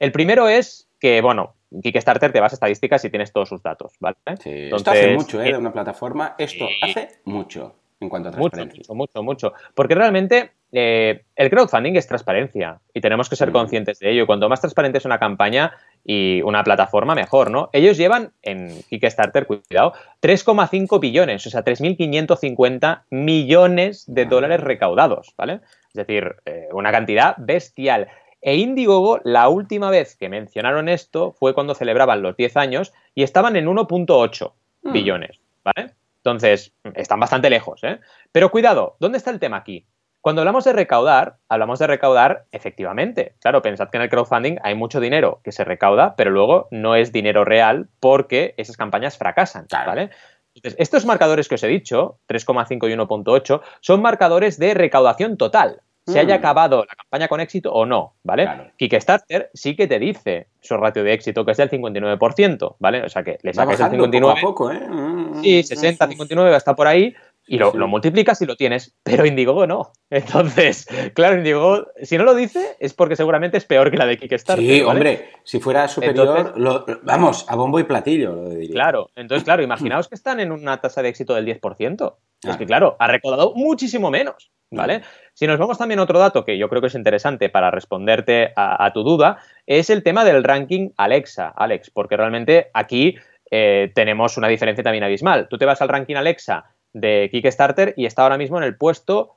El 0.00 0.10
primero 0.10 0.48
es 0.48 0.88
que, 0.98 1.20
bueno, 1.20 1.54
Kickstarter 1.80 2.32
te 2.32 2.40
vas 2.40 2.52
a 2.52 2.56
estadísticas 2.56 3.04
y 3.04 3.10
tienes 3.10 3.32
todos 3.32 3.48
sus 3.48 3.62
datos, 3.62 3.92
¿vale? 4.00 4.16
Sí, 4.42 4.68
esto 4.72 4.90
hace 4.90 5.14
mucho, 5.14 5.40
¿eh? 5.40 5.52
De 5.52 5.58
una 5.58 5.72
plataforma, 5.72 6.34
esto 6.38 6.66
hace 6.82 7.20
mucho 7.24 7.76
en 8.00 8.08
cuanto 8.08 8.30
a 8.30 8.32
transparencia. 8.32 8.80
Mucho, 8.80 8.94
mucho, 8.94 9.22
mucho. 9.22 9.52
Porque 9.72 9.94
realmente 9.94 10.50
eh, 10.72 11.22
el 11.36 11.50
crowdfunding 11.50 11.94
es 11.94 12.06
transparencia 12.08 12.80
y 12.92 13.00
tenemos 13.00 13.28
que 13.28 13.36
ser 13.36 13.52
conscientes 13.52 14.00
de 14.00 14.10
ello. 14.10 14.26
Cuanto 14.26 14.48
más 14.48 14.60
transparente 14.60 14.98
es 14.98 15.04
una 15.04 15.20
campaña, 15.20 15.72
y 16.04 16.42
una 16.42 16.64
plataforma 16.64 17.14
mejor, 17.14 17.50
¿no? 17.50 17.70
Ellos 17.72 17.96
llevan 17.96 18.32
en 18.42 18.82
Kickstarter, 18.88 19.46
cuidado, 19.46 19.92
3,5 20.22 20.98
billones, 21.00 21.46
o 21.46 21.50
sea, 21.50 21.64
3.550 21.64 23.02
millones 23.10 24.04
de 24.06 24.24
dólares 24.24 24.60
recaudados, 24.60 25.34
¿vale? 25.36 25.60
Es 25.88 26.06
decir, 26.06 26.36
eh, 26.46 26.68
una 26.72 26.92
cantidad 26.92 27.34
bestial. 27.38 28.08
E 28.42 28.56
Indiegogo, 28.56 29.20
la 29.24 29.48
última 29.48 29.90
vez 29.90 30.16
que 30.16 30.28
mencionaron 30.28 30.88
esto 30.88 31.32
fue 31.32 31.52
cuando 31.52 31.74
celebraban 31.74 32.22
los 32.22 32.36
10 32.36 32.56
años 32.56 32.92
y 33.14 33.22
estaban 33.22 33.56
en 33.56 33.66
1.8 33.66 34.52
hmm. 34.82 34.92
billones, 34.92 35.40
¿vale? 35.62 35.92
Entonces, 36.18 36.72
están 36.94 37.20
bastante 37.20 37.50
lejos, 37.50 37.82
¿eh? 37.82 37.98
Pero 38.32 38.50
cuidado, 38.50 38.96
¿dónde 39.00 39.18
está 39.18 39.30
el 39.30 39.40
tema 39.40 39.58
aquí? 39.58 39.86
Cuando 40.20 40.42
hablamos 40.42 40.64
de 40.64 40.74
recaudar, 40.74 41.36
hablamos 41.48 41.78
de 41.78 41.86
recaudar 41.86 42.44
efectivamente. 42.52 43.34
Claro, 43.40 43.62
pensad 43.62 43.88
que 43.88 43.96
en 43.96 44.02
el 44.02 44.10
crowdfunding 44.10 44.58
hay 44.62 44.74
mucho 44.74 45.00
dinero 45.00 45.40
que 45.42 45.52
se 45.52 45.64
recauda, 45.64 46.14
pero 46.14 46.30
luego 46.30 46.68
no 46.70 46.94
es 46.94 47.10
dinero 47.10 47.44
real 47.44 47.88
porque 48.00 48.54
esas 48.58 48.76
campañas 48.76 49.16
fracasan, 49.16 49.66
¿vale? 49.70 50.10
Entonces, 50.54 50.78
estos 50.78 51.06
marcadores 51.06 51.48
que 51.48 51.54
os 51.54 51.62
he 51.62 51.68
dicho, 51.68 52.18
3,5 52.28 52.90
y 52.90 52.94
1,8, 52.94 53.62
son 53.80 54.02
marcadores 54.02 54.58
de 54.58 54.74
recaudación 54.74 55.38
total. 55.38 55.80
Se 56.06 56.18
haya 56.18 56.36
mm. 56.36 56.38
acabado 56.38 56.78
la 56.78 56.94
campaña 56.94 57.28
con 57.28 57.40
éxito 57.40 57.72
o 57.72 57.86
no, 57.86 58.14
¿vale? 58.24 58.72
Kickstarter 58.76 59.50
sí 59.54 59.76
que 59.76 59.86
te 59.86 59.98
dice 59.98 60.48
su 60.60 60.76
ratio 60.76 61.04
de 61.04 61.12
éxito, 61.12 61.44
que 61.44 61.52
es 61.52 61.58
del 61.58 61.70
59%, 61.70 62.76
¿vale? 62.78 63.04
O 63.04 63.08
sea 63.08 63.22
que 63.22 63.38
le 63.42 63.54
sacas 63.54 63.78
el 63.80 63.90
59. 63.90 64.40
Poco 64.40 64.68
a 64.68 64.72
poco, 64.72 64.72
¿eh? 64.72 65.40
Sí, 65.42 65.62
60, 65.62 66.08
59, 66.08 66.56
está 66.56 66.74
por 66.74 66.88
ahí 66.88 67.14
y 67.50 67.58
lo, 67.58 67.72
multiplicas 67.88 68.40
y 68.42 68.46
lo 68.46 68.54
tienes, 68.54 68.96
pero 69.02 69.26
Indiegogo 69.26 69.66
no. 69.66 69.90
Entonces, 70.10 70.86
claro, 71.14 71.36
Indiegogo, 71.36 71.88
si 72.00 72.16
no 72.16 72.22
lo 72.22 72.36
dice, 72.36 72.76
es 72.78 72.94
porque 72.94 73.16
seguramente 73.16 73.56
es 73.56 73.64
peor 73.64 73.90
que 73.90 73.96
la 73.96 74.06
de 74.06 74.18
Kickstarter. 74.18 74.64
Sí, 74.64 74.82
hombre, 74.82 75.30
si 75.42 75.58
fuera 75.58 75.88
superior, 75.88 76.54
vamos, 77.02 77.44
a 77.48 77.56
bombo 77.56 77.80
y 77.80 77.84
platillo, 77.84 78.36
lo 78.36 78.50
diría. 78.50 78.70
Claro, 78.70 79.10
entonces, 79.16 79.42
claro, 79.42 79.64
imaginaos 79.64 80.06
que 80.06 80.14
están 80.14 80.38
en 80.38 80.52
una 80.52 80.80
tasa 80.80 81.02
de 81.02 81.08
éxito 81.08 81.34
del 81.34 81.44
10%. 81.44 82.14
Es 82.48 82.56
que, 82.56 82.66
claro, 82.66 82.94
ha 83.00 83.08
recaudado 83.08 83.52
muchísimo 83.56 84.12
menos, 84.12 84.52
¿vale? 84.70 85.02
Si 85.34 85.48
nos 85.48 85.58
vamos 85.58 85.76
también 85.76 85.98
a 85.98 86.04
otro 86.04 86.20
dato 86.20 86.44
que 86.44 86.56
yo 86.56 86.68
creo 86.68 86.80
que 86.80 86.86
es 86.86 86.94
interesante 86.94 87.48
para 87.48 87.72
responderte 87.72 88.52
a, 88.54 88.92
tu 88.94 89.02
duda, 89.02 89.38
es 89.66 89.90
el 89.90 90.04
tema 90.04 90.24
del 90.24 90.44
ranking 90.44 90.90
Alexa, 90.96 91.48
Alex, 91.48 91.90
porque 91.90 92.16
realmente 92.16 92.70
aquí 92.74 93.16
eh, 93.50 93.90
tenemos 93.92 94.36
una 94.36 94.46
diferencia 94.46 94.84
también 94.84 95.02
abismal. 95.02 95.48
Tú 95.48 95.58
te 95.58 95.66
vas 95.66 95.82
al 95.82 95.88
ranking 95.88 96.14
Alexa 96.14 96.76
de 96.92 97.28
Kickstarter 97.30 97.94
y 97.96 98.06
está 98.06 98.22
ahora 98.22 98.38
mismo 98.38 98.58
en 98.58 98.64
el 98.64 98.76
puesto 98.76 99.34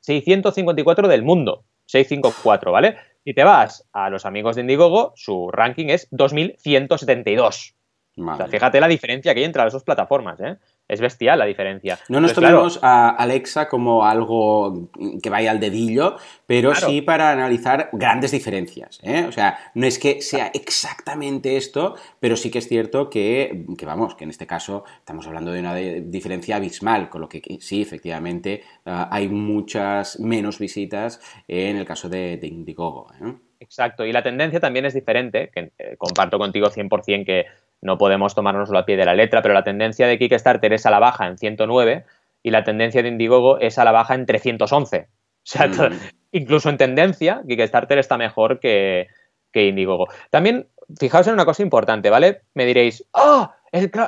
654 0.00 1.08
del 1.08 1.22
mundo. 1.22 1.64
654, 1.86 2.72
¿vale? 2.72 2.96
Si 3.24 3.34
te 3.34 3.44
vas 3.44 3.88
a 3.92 4.10
los 4.10 4.26
amigos 4.26 4.56
de 4.56 4.62
Indiegogo, 4.62 5.12
su 5.16 5.50
ranking 5.50 5.86
es 5.86 6.08
2172. 6.10 7.74
O 8.18 8.36
sea, 8.36 8.46
fíjate 8.46 8.80
la 8.80 8.88
diferencia 8.88 9.34
que 9.34 9.40
hay 9.40 9.46
entre 9.46 9.62
las 9.62 9.72
dos 9.72 9.84
plataformas, 9.84 10.40
¿eh? 10.40 10.56
Es 10.88 11.00
bestial 11.00 11.38
la 11.38 11.46
diferencia. 11.46 11.98
No 12.08 12.20
nos 12.20 12.32
tomemos 12.32 12.78
a 12.82 13.10
Alexa 13.10 13.68
como 13.68 14.04
algo 14.04 14.88
que 15.22 15.30
vaya 15.30 15.50
al 15.50 15.58
dedillo, 15.58 16.16
pero 16.46 16.74
sí 16.74 17.02
para 17.02 17.32
analizar 17.32 17.90
grandes 17.92 18.30
diferencias. 18.30 19.00
¿eh? 19.02 19.24
O 19.28 19.32
sea, 19.32 19.58
no 19.74 19.86
es 19.86 19.98
que 19.98 20.22
sea 20.22 20.50
exactamente 20.54 21.56
esto, 21.56 21.96
pero 22.20 22.36
sí 22.36 22.50
que 22.50 22.58
es 22.58 22.68
cierto 22.68 23.10
que, 23.10 23.64
vamos, 23.84 24.14
que 24.14 24.24
en 24.24 24.30
este 24.30 24.46
caso 24.46 24.84
estamos 24.98 25.26
hablando 25.26 25.50
de 25.50 25.60
una 25.60 25.74
diferencia 25.74 26.56
abismal, 26.56 27.08
con 27.08 27.20
lo 27.20 27.28
que 27.28 27.42
sí, 27.60 27.82
efectivamente, 27.82 28.62
ah, 28.84 29.08
hay 29.10 29.28
muchas 29.28 30.20
menos 30.20 30.58
visitas 30.58 31.20
en 31.48 31.76
el 31.76 31.84
caso 31.84 32.08
de, 32.08 32.38
Indiegogo. 32.42 33.08
¿eh? 33.14 33.34
Exacto, 33.58 34.04
y 34.04 34.12
la 34.12 34.22
tendencia 34.22 34.60
también 34.60 34.84
es 34.84 34.94
diferente, 34.94 35.50
que 35.52 35.72
eh, 35.78 35.96
comparto 35.96 36.38
contigo 36.38 36.68
100% 36.68 37.24
que 37.24 37.46
no 37.82 37.98
podemos 37.98 38.34
tomárnoslo 38.34 38.78
a 38.78 38.86
pie 38.86 38.96
de 38.96 39.04
la 39.04 39.14
letra, 39.14 39.42
pero 39.42 39.54
la 39.54 39.64
tendencia 39.64 40.06
de 40.06 40.18
Kickstarter 40.18 40.72
es 40.72 40.86
a 40.86 40.90
la 40.90 40.98
baja 40.98 41.26
en 41.26 41.38
109 41.38 42.04
y 42.42 42.50
la 42.50 42.64
tendencia 42.64 43.02
de 43.02 43.08
Indiegogo 43.08 43.58
es 43.58 43.78
a 43.78 43.84
la 43.84 43.92
baja 43.92 44.14
en 44.14 44.26
311. 44.26 45.08
O 45.08 45.48
sea, 45.48 45.68
mm. 45.68 45.98
incluso 46.32 46.68
en 46.70 46.76
tendencia, 46.76 47.42
Kickstarter 47.46 47.98
está 47.98 48.16
mejor 48.18 48.58
que, 48.58 49.08
que 49.52 49.66
Indiegogo. 49.66 50.08
También, 50.30 50.68
fijaos 50.98 51.26
en 51.28 51.34
una 51.34 51.44
cosa 51.44 51.62
importante, 51.62 52.10
¿vale? 52.10 52.42
Me 52.54 52.66
diréis, 52.66 53.04
¡oh! 53.12 53.50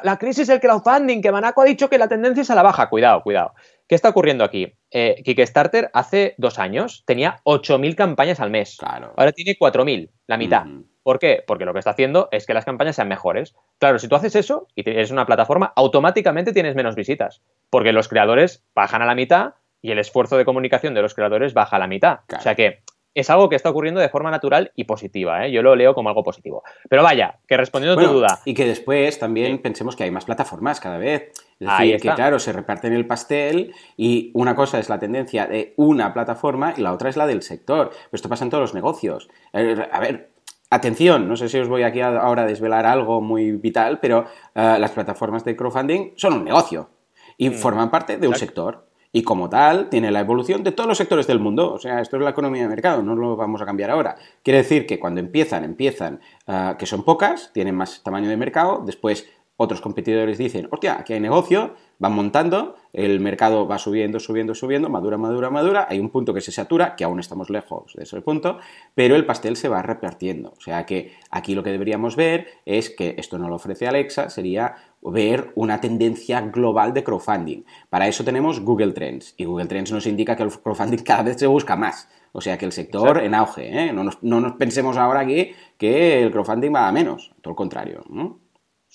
la 0.03 0.19
crisis 0.19 0.47
del 0.47 0.61
crowdfunding, 0.61 1.21
que 1.21 1.33
Manaco 1.33 1.63
ha 1.63 1.65
dicho 1.65 1.89
que 1.89 1.99
la 1.99 2.09
tendencia 2.09 2.43
es 2.43 2.51
a 2.51 2.55
la 2.55 2.63
baja. 2.63 2.89
Cuidado, 2.89 3.23
cuidado. 3.23 3.55
¿Qué 3.87 3.95
está 3.95 4.09
ocurriendo 4.11 4.45
aquí? 4.45 4.75
Eh, 4.91 5.23
Kickstarter 5.25 5.91
hace 5.93 6.35
dos 6.39 6.59
años 6.59 7.05
tenía 7.07 7.41
8.000 7.45 7.95
campañas 7.95 8.41
al 8.41 8.51
mes. 8.51 8.77
Ahora 9.17 9.33
tiene 9.33 9.57
4.000, 9.59 10.11
la 10.27 10.37
mitad. 10.37 10.65
¿Por 11.03 11.19
qué? 11.19 11.43
Porque 11.47 11.65
lo 11.65 11.73
que 11.73 11.79
está 11.79 11.93
haciendo 11.93 12.29
es 12.33 12.47
que 12.47 12.55
las 12.55 12.65
campañas 12.65 12.97
sean 12.97 13.09
mejores. 13.09 13.55
Claro, 13.79 13.99
si 13.99 14.09
tú 14.09 14.17
haces 14.17 14.37
eso 14.37 14.67
y 14.75 14.83
tienes 14.83 15.11
una 15.11 15.27
plataforma, 15.27 15.73
automáticamente 15.77 16.53
tienes 16.53 16.75
menos 16.75 16.95
visitas, 16.95 17.43
porque 17.71 17.93
los 17.93 18.09
creadores 18.09 18.65
bajan 18.75 19.03
a 19.03 19.07
la 19.07 19.15
mitad 19.15 19.55
y 19.81 19.93
el 19.93 19.99
esfuerzo 19.99 20.37
de 20.37 20.45
comunicación 20.45 20.95
de 20.95 21.03
los 21.03 21.15
creadores 21.15 21.55
baja 21.55 21.77
a 21.77 21.79
la 21.79 21.87
mitad. 21.87 22.21
O 22.37 22.41
sea 22.41 22.55
que 22.55 22.83
es 23.15 23.31
algo 23.31 23.49
que 23.49 23.57
está 23.57 23.71
ocurriendo 23.71 24.01
de 24.01 24.09
forma 24.09 24.31
natural 24.31 24.71
y 24.77 24.85
positiva. 24.85 25.45
¿eh? 25.45 25.51
Yo 25.51 25.63
lo 25.63 25.75
leo 25.75 25.95
como 25.95 26.09
algo 26.09 26.23
positivo. 26.23 26.63
Pero 26.89 27.03
vaya, 27.03 27.39
que 27.47 27.57
respondiendo 27.57 28.01
a 28.01 28.05
tu 28.05 28.13
duda. 28.13 28.41
Y 28.45 28.55
que 28.55 28.65
después 28.65 29.19
también 29.19 29.59
pensemos 29.59 29.97
que 29.97 30.05
hay 30.05 30.11
más 30.11 30.25
plataformas 30.25 30.79
cada 30.79 30.99
vez. 30.99 31.33
Es 31.59 31.69
decir, 31.69 32.01
que 32.01 32.15
claro, 32.15 32.39
se 32.39 32.53
reparten 32.53 32.93
el 32.93 33.07
pastel 33.07 33.75
y 33.97 34.31
una 34.35 34.55
cosa 34.55 34.79
es 34.79 34.89
la 34.89 35.01
tendencia 35.01 35.47
de 35.47 35.75
una 35.77 36.15
plataforma 36.15 36.75
y 36.77 36.83
la 36.83 36.93
otra 36.93 37.09
es 37.09 37.17
la 37.17 37.27
del 37.27 37.43
sector. 37.43 37.91
Pero 37.91 38.09
esto 38.13 38.29
pasa 38.29 38.45
en 38.45 38.51
todos 38.51 38.63
los 38.63 38.75
negocios. 38.75 39.29
Eh, 39.53 39.89
a 39.91 39.99
ver, 39.99 40.31
Atención, 40.71 41.29
no 41.29 41.37
sé 41.37 41.49
si 41.49 41.59
os 41.59 41.69
voy 41.69 41.83
aquí 41.83 42.03
ahora 42.03 42.43
a 42.43 42.47
desvelar 42.47 42.85
algo 42.85 43.23
muy 43.23 43.53
vital, 43.53 44.01
pero 44.01 44.27
eh, 44.55 44.77
las 44.79 44.91
plataformas 44.91 45.43
de 45.43 45.57
crowdfunding 45.57 46.13
son 46.17 46.35
un 46.35 46.45
negocio 46.45 46.91
y 47.39 47.49
mm. 47.49 47.55
forman 47.55 47.91
parte 47.91 48.19
de 48.19 48.29
un 48.29 48.35
sector. 48.35 48.87
Y 49.11 49.23
como 49.23 49.49
tal, 49.49 49.89
tiene 49.89 50.11
la 50.11 50.21
evolución 50.21 50.63
de 50.63 50.73
todos 50.73 50.87
los 50.87 50.99
sectores 50.99 51.27
del 51.27 51.41
mundo. 51.41 51.73
O 51.73 51.79
sea, 51.79 52.03
esto 52.03 52.19
es 52.19 52.23
la 52.23 52.31
economía 52.31 52.63
de 52.63 52.69
mercado, 52.69 53.03
no 53.03 53.15
lo 53.15 53.37
vamos 53.37 53.63
a 53.63 53.65
cambiar 53.65 53.91
ahora. 53.91 54.17
Quiere 54.43 54.59
decir 54.59 54.87
que 54.87 55.01
cuando 55.01 55.21
empiezan, 55.21 55.65
empiezan, 55.65 56.21
eh, 56.47 56.75
que 56.79 56.85
son 56.85 57.03
pocas, 57.03 57.51
tienen 57.55 57.75
más 57.75 58.03
tamaño 58.03 58.29
de 58.29 58.37
mercado, 58.37 58.83
después 58.85 59.27
otros 59.57 59.81
competidores 59.81 60.37
dicen, 60.37 60.69
hostia, 60.71 60.99
aquí 61.01 61.15
hay 61.15 61.21
negocio, 61.21 61.75
van 61.99 62.13
montando, 62.13 62.77
el 62.93 63.21
mercado 63.21 63.67
va 63.67 63.79
subiendo, 63.79 64.21
subiendo, 64.21 64.55
subiendo, 64.55 64.89
madura, 64.89 65.19
madura, 65.19 65.51
madura, 65.51 65.87
hay 65.91 65.99
un 65.99 66.11
punto 66.11 66.33
que 66.33 66.41
se 66.41 66.53
satura, 66.53 66.95
que 66.97 67.05
aún 67.05 67.21
estamos 67.21 67.51
lejos 67.51 67.93
de 67.95 68.05
ese 68.05 68.21
punto, 68.21 68.59
pero 68.95 69.17
el 69.17 69.27
pastel 69.27 69.57
se 69.57 69.69
va 69.69 69.83
repartiendo. 69.83 70.55
O 70.57 70.61
sea 70.61 70.87
que 70.87 71.13
aquí 71.31 71.55
lo 71.55 71.63
que 71.63 71.71
deberíamos 71.71 72.17
ver 72.17 72.49
es 72.65 72.91
que 72.91 73.17
esto 73.19 73.39
no 73.39 73.49
lo 73.49 73.57
ofrece 73.57 73.89
Alexa, 73.89 74.31
sería 74.31 74.77
ver 75.03 75.53
una 75.55 75.81
tendencia 75.81 76.41
global 76.41 76.93
de 76.95 77.05
crowdfunding. 77.05 77.65
Para 77.91 78.09
eso 78.09 78.25
tenemos 78.25 78.61
Google 78.61 78.93
Trends, 78.93 79.35
y 79.37 79.45
Google 79.45 79.67
Trends 79.67 79.93
nos 79.93 80.07
indica 80.07 80.37
que 80.37 80.45
el 80.45 80.51
crowdfunding 80.51 80.99
cada 80.99 81.25
vez 81.25 81.39
se 81.39 81.47
busca 81.47 81.77
más. 81.77 82.09
O 82.33 82.41
sea 82.41 82.59
que 82.59 82.67
el 82.67 82.73
sector 82.73 83.23
en 83.23 83.35
auge, 83.35 83.69
¿eh? 83.69 83.93
no, 83.93 84.05
nos, 84.05 84.23
no, 84.23 84.41
nos, 84.41 84.53
pensemos 84.53 84.97
ahora 84.97 85.21
aquí 85.21 85.53
que 85.77 86.23
el 86.23 86.31
crowdfunding 86.31 86.75
va 86.75 86.87
a 86.87 86.93
menos, 86.93 87.33
todo 87.41 87.53
lo 87.53 87.57
contrario. 87.57 88.05
¿no? 88.09 88.39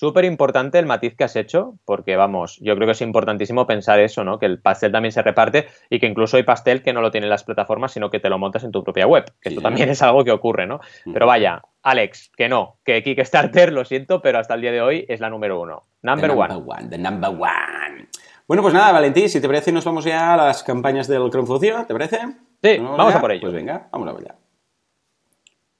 Súper 0.03 0.25
importante 0.25 0.79
el 0.79 0.85
matiz 0.85 1.15
que 1.15 1.23
has 1.23 1.37
hecho, 1.37 1.75
porque 1.85 2.17
vamos, 2.17 2.59
yo 2.59 2.75
creo 2.75 2.87
que 2.87 2.91
es 2.91 2.99
importantísimo 2.99 3.65
pensar 3.65 4.01
eso, 4.01 4.25
¿no? 4.25 4.37
Que 4.37 4.45
el 4.47 4.59
pastel 4.59 4.91
también 4.91 5.13
se 5.13 5.21
reparte 5.21 5.67
y 5.89 6.01
que 6.01 6.07
incluso 6.07 6.35
hay 6.35 6.43
pastel 6.43 6.83
que 6.83 6.91
no 6.91 6.99
lo 6.99 7.09
tienen 7.09 7.29
las 7.29 7.45
plataformas, 7.45 7.93
sino 7.93 8.09
que 8.09 8.19
te 8.19 8.27
lo 8.27 8.37
montas 8.37 8.65
en 8.65 8.73
tu 8.73 8.83
propia 8.83 9.07
web. 9.07 9.23
Que 9.39 9.47
esto 9.47 9.61
también 9.61 9.87
es 9.87 10.01
algo 10.01 10.25
que 10.25 10.31
ocurre, 10.31 10.67
¿no? 10.67 10.81
Pero 11.13 11.25
vaya, 11.25 11.61
Alex, 11.83 12.33
que 12.35 12.49
no, 12.49 12.79
que 12.83 13.01
Kickstarter, 13.01 13.71
lo 13.71 13.85
siento, 13.85 14.21
pero 14.21 14.39
hasta 14.39 14.55
el 14.55 14.59
día 14.59 14.73
de 14.73 14.81
hoy 14.81 15.05
es 15.07 15.21
la 15.21 15.29
número 15.29 15.61
uno. 15.61 15.83
Number, 16.01 16.31
one. 16.31 16.53
one. 16.53 16.89
The 16.89 16.97
number 16.97 17.29
one. 17.29 18.09
Bueno, 18.45 18.61
pues 18.61 18.73
nada, 18.73 18.91
Valentín, 18.91 19.29
si 19.29 19.39
te 19.39 19.47
parece, 19.47 19.71
nos 19.71 19.85
vamos 19.85 20.03
ya 20.03 20.33
a 20.33 20.35
las 20.35 20.63
campañas 20.63 21.07
del 21.07 21.29
crowdfunding, 21.29 21.85
¿te 21.87 21.93
parece? 21.93 22.19
Sí, 22.61 22.77
vamos, 22.77 23.15
a 23.15 23.21
por 23.21 23.31
ello. 23.31 23.43
Pues 23.43 23.53
venga, 23.53 23.87
vamos 23.89 24.09
a 24.09 24.19
allá. 24.19 24.35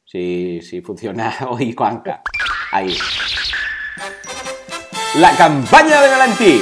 Si, 0.06 0.62
si 0.62 0.80
funciona 0.80 1.34
hoy, 1.50 1.74
Juanca. 1.74 2.22
Ahí. 2.72 2.96
La 5.20 5.30
campaña 5.38 6.02
de 6.02 6.10
Valentín. 6.10 6.62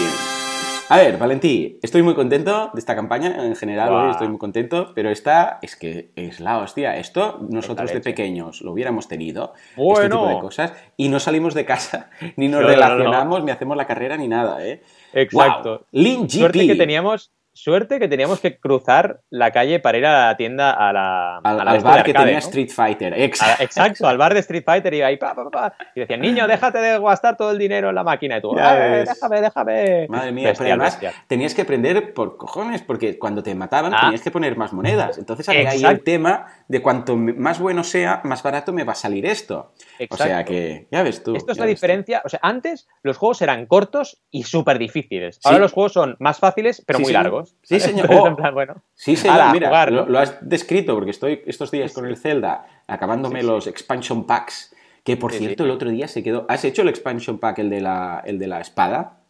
A 0.89 0.97
ver, 0.97 1.17
Valentí, 1.17 1.79
estoy 1.81 2.01
muy 2.01 2.13
contento 2.15 2.69
de 2.73 2.79
esta 2.79 2.95
campaña, 2.95 3.45
en 3.45 3.55
general 3.55 3.93
hoy 3.93 4.11
estoy 4.11 4.27
muy 4.27 4.39
contento, 4.39 4.91
pero 4.93 5.09
esta 5.09 5.57
es 5.61 5.77
que 5.77 6.11
es 6.17 6.41
la 6.41 6.57
hostia. 6.57 6.97
Esto 6.97 7.39
nosotros 7.49 7.93
de 7.93 8.01
pequeños 8.01 8.59
lo 8.59 8.73
hubiéramos 8.73 9.07
tenido, 9.07 9.53
este 9.77 10.09
tipo 10.09 10.27
de 10.27 10.39
cosas, 10.39 10.73
y 10.97 11.07
no 11.07 11.21
salimos 11.21 11.53
de 11.53 11.63
casa, 11.63 12.09
ni 12.35 12.49
nos 12.49 12.65
relacionamos, 12.65 13.41
ni 13.45 13.51
hacemos 13.51 13.77
la 13.77 13.87
carrera, 13.87 14.17
ni 14.17 14.27
nada, 14.27 14.67
¿eh? 14.67 14.81
Exacto. 15.13 15.85
Wow. 15.93 16.29
Suerte 16.29 16.67
que 16.67 16.75
teníamos 16.75 17.31
Suerte 17.63 17.99
que 17.99 18.07
teníamos 18.07 18.39
que 18.39 18.57
cruzar 18.57 19.21
la 19.29 19.51
calle 19.51 19.79
para 19.79 19.95
ir 19.95 20.05
a 20.07 20.29
la 20.29 20.35
tienda 20.35 20.71
a 20.71 20.91
la. 20.91 21.37
Al, 21.43 21.79
bar 21.81 22.03
que 22.03 22.11
tenía 22.11 22.39
Street 22.39 22.71
Fighter. 22.71 23.13
Exacto. 23.13 24.07
al 24.07 24.17
bar 24.17 24.33
de 24.33 24.39
Street 24.39 24.63
Fighter 24.65 24.91
y 24.95 25.03
ahí 25.03 25.17
pa, 25.17 25.35
pa, 25.35 25.47
pa, 25.47 25.73
y 25.93 25.99
decían, 25.99 26.21
niño, 26.21 26.47
déjate 26.47 26.79
de 26.79 26.99
gastar 26.99 27.37
todo 27.37 27.51
el 27.51 27.59
dinero 27.59 27.89
en 27.89 27.95
la 27.95 28.03
máquina. 28.03 28.39
Y 28.39 28.41
tú, 28.41 28.55
déjame, 28.55 29.41
déjame. 29.41 30.07
Madre 30.09 30.31
mía, 30.31 30.53
pero 30.57 30.69
además 30.69 30.99
tenías 31.27 31.53
que 31.53 31.61
aprender 31.61 32.15
por 32.15 32.35
cojones, 32.35 32.81
porque 32.81 33.19
cuando 33.19 33.43
te 33.43 33.53
mataban 33.53 33.93
ah. 33.93 33.99
tenías 34.05 34.21
que 34.21 34.31
poner 34.31 34.57
más 34.57 34.73
monedas. 34.73 35.19
Entonces 35.19 35.47
había 35.47 35.69
ahí 35.69 35.83
el 35.83 36.03
tema 36.03 36.47
de 36.67 36.81
cuanto 36.81 37.15
más 37.15 37.59
bueno 37.59 37.83
sea, 37.83 38.21
más 38.23 38.41
barato 38.41 38.73
me 38.73 38.85
va 38.85 38.93
a 38.93 38.95
salir 38.95 39.27
esto. 39.27 39.71
O 40.09 40.17
sea 40.17 40.43
que, 40.45 40.87
ya 40.89 41.03
ves 41.03 41.21
tú. 41.21 41.35
Esto 41.35 41.51
es 41.51 41.59
la 41.59 41.67
diferencia. 41.67 42.23
O 42.25 42.29
sea, 42.29 42.39
antes 42.41 42.87
los 43.03 43.17
juegos 43.17 43.43
eran 43.43 43.67
cortos 43.67 44.19
y 44.31 44.45
súper 44.45 44.79
difíciles. 44.79 45.39
Ahora 45.43 45.59
los 45.59 45.73
juegos 45.73 45.93
son 45.93 46.15
más 46.17 46.39
fáciles, 46.39 46.83
pero 46.87 46.97
muy 46.97 47.13
largos. 47.13 47.50
Sí, 47.63 47.79
señor. 47.79 48.09
Oh. 48.11 48.51
bueno, 48.51 48.75
sí, 48.93 49.15
señor. 49.15 49.51
mira, 49.53 49.89
lo, 49.89 50.19
has 50.19 50.37
descrito 50.41 50.93
porque 50.95 51.11
estoy 51.11 51.41
estos 51.45 51.71
días 51.71 51.93
con 51.93 52.05
el 52.05 52.17
Zelda 52.17 52.65
acabándome 52.87 53.43
los 53.43 53.67
expansion 53.67 54.25
packs. 54.25 54.75
Que 55.03 55.17
por 55.17 55.33
cierto, 55.33 55.65
el 55.65 55.71
otro 55.71 55.89
día 55.89 56.07
se 56.07 56.21
quedó. 56.21 56.45
¿Has 56.47 56.63
hecho 56.63 56.83
el 56.83 56.89
expansion 56.89 57.39
pack, 57.39 57.57
el 57.59 57.71
de 57.71 57.81
la, 57.81 58.21
el 58.23 58.37
de 58.37 58.47
la 58.47 58.61
espada? 58.61 59.21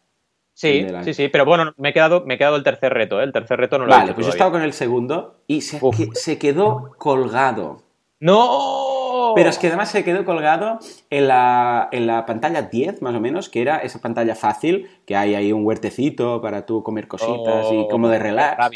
Sí, 0.53 0.86
sí, 1.03 1.13
sí, 1.13 1.29
pero 1.29 1.45
bueno, 1.45 1.73
me 1.77 1.89
he 1.89 1.93
quedado, 1.93 2.25
me 2.25 2.34
he 2.34 2.38
quedado 2.38 2.57
el 2.57 2.63
tercer 2.63 2.93
reto, 2.93 3.21
¿eh? 3.21 3.23
El 3.23 3.31
tercer 3.31 3.57
reto 3.57 3.79
no 3.79 3.86
lo 3.86 3.91
vale, 3.91 4.03
he 4.03 4.05
hecho 4.07 4.15
pues 4.15 4.27
he 4.27 4.29
estado 4.31 4.51
con 4.51 4.62
el 4.62 4.73
segundo 4.73 5.43
y 5.47 5.62
se, 5.62 5.79
se 6.13 6.38
quedó 6.38 6.91
colgado. 6.97 7.84
¡No! 8.19 9.11
Pero 9.36 9.49
es 9.49 9.57
que 9.57 9.67
además 9.67 9.89
se 9.89 10.03
quedó 10.03 10.25
colgado 10.25 10.79
en 11.10 11.27
la, 11.27 11.89
en 11.91 12.07
la 12.07 12.25
pantalla 12.25 12.63
10, 12.63 13.01
más 13.01 13.15
o 13.15 13.19
menos, 13.19 13.49
que 13.49 13.62
era 13.62 13.77
esa 13.77 13.99
pantalla 13.99 14.36
fácil, 14.36 14.88
que 15.05 15.15
hay 15.15 15.36
ahí 15.36 15.51
un 15.51 15.65
huertecito 15.65 16.41
para 16.41 16.65
tú 16.65 16.84
comer 16.84 17.07
cositas 17.07 17.67
y 17.71 17.88
como 17.89 18.07
de 18.10 18.17
Oh, 18.17 18.21
relax. 18.21 18.69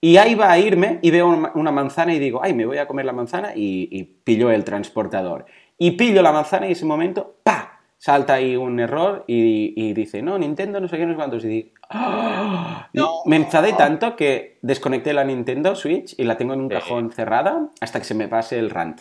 Y 0.00 0.16
ahí 0.16 0.34
va 0.34 0.50
a 0.50 0.58
irme 0.58 0.98
y 1.00 1.10
veo 1.12 1.28
una 1.54 1.70
manzana 1.70 2.12
y 2.12 2.18
digo, 2.18 2.40
ay, 2.42 2.54
me 2.54 2.66
voy 2.66 2.78
a 2.78 2.88
comer 2.88 3.04
la 3.06 3.12
manzana 3.12 3.52
y, 3.54 3.88
y 3.92 4.02
pillo 4.02 4.50
el 4.50 4.64
transportador. 4.64 5.46
Y 5.78 5.92
pillo 5.92 6.22
la 6.22 6.32
manzana 6.32 6.66
y 6.66 6.70
en 6.70 6.72
ese 6.72 6.84
momento, 6.84 7.36
¡pa! 7.44 7.80
Salta 7.98 8.34
ahí 8.34 8.56
un 8.56 8.80
error 8.80 9.22
y, 9.28 9.74
y 9.76 9.92
dice, 9.92 10.20
no, 10.22 10.36
Nintendo 10.36 10.80
no 10.80 10.88
sé 10.88 10.96
qué, 10.96 11.06
no 11.06 11.12
sé 11.12 11.16
cuántos. 11.16 11.44
Y 11.44 11.48
digo, 11.48 11.68
¡ah! 11.88 12.88
Y 12.92 13.00
me 13.26 13.36
enfadé 13.36 13.74
tanto 13.74 14.16
que 14.16 14.58
desconecté 14.62 15.12
la 15.12 15.22
Nintendo 15.22 15.76
Switch 15.76 16.14
y 16.18 16.24
la 16.24 16.36
tengo 16.36 16.54
en 16.54 16.62
un 16.62 16.68
Sí. 16.68 16.74
cajón 16.74 17.12
cerrada 17.12 17.68
hasta 17.80 18.00
que 18.00 18.04
se 18.04 18.14
me 18.14 18.26
pase 18.26 18.58
el 18.58 18.70
rant. 18.70 19.00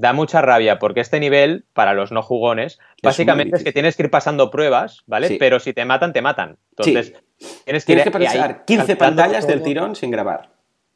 Da 0.00 0.14
mucha 0.14 0.40
rabia 0.40 0.78
porque 0.78 1.00
este 1.00 1.20
nivel, 1.20 1.66
para 1.74 1.92
los 1.92 2.10
no 2.10 2.22
jugones, 2.22 2.78
básicamente 3.02 3.58
es, 3.58 3.64
que 3.64 3.70
tienes 3.72 3.96
que 3.96 4.04
ir 4.04 4.10
pasando 4.10 4.50
pruebas, 4.50 5.02
¿vale? 5.06 5.28
Sí. 5.28 5.36
Pero 5.38 5.60
si 5.60 5.74
te 5.74 5.84
matan, 5.84 6.14
te 6.14 6.22
matan. 6.22 6.56
Entonces, 6.70 7.12
tienes 7.66 7.84
que 7.84 7.94
Tienes 7.94 8.06
ir 8.06 8.12
que 8.12 8.18
y 8.18 8.26
ahí 8.26 8.38
pasar 8.38 8.64
15 8.64 8.86
calculando 8.86 8.96
pantallas 9.22 9.46
del 9.46 9.62
tirón 9.62 9.94
sin 9.94 10.10
grabar. 10.10 10.52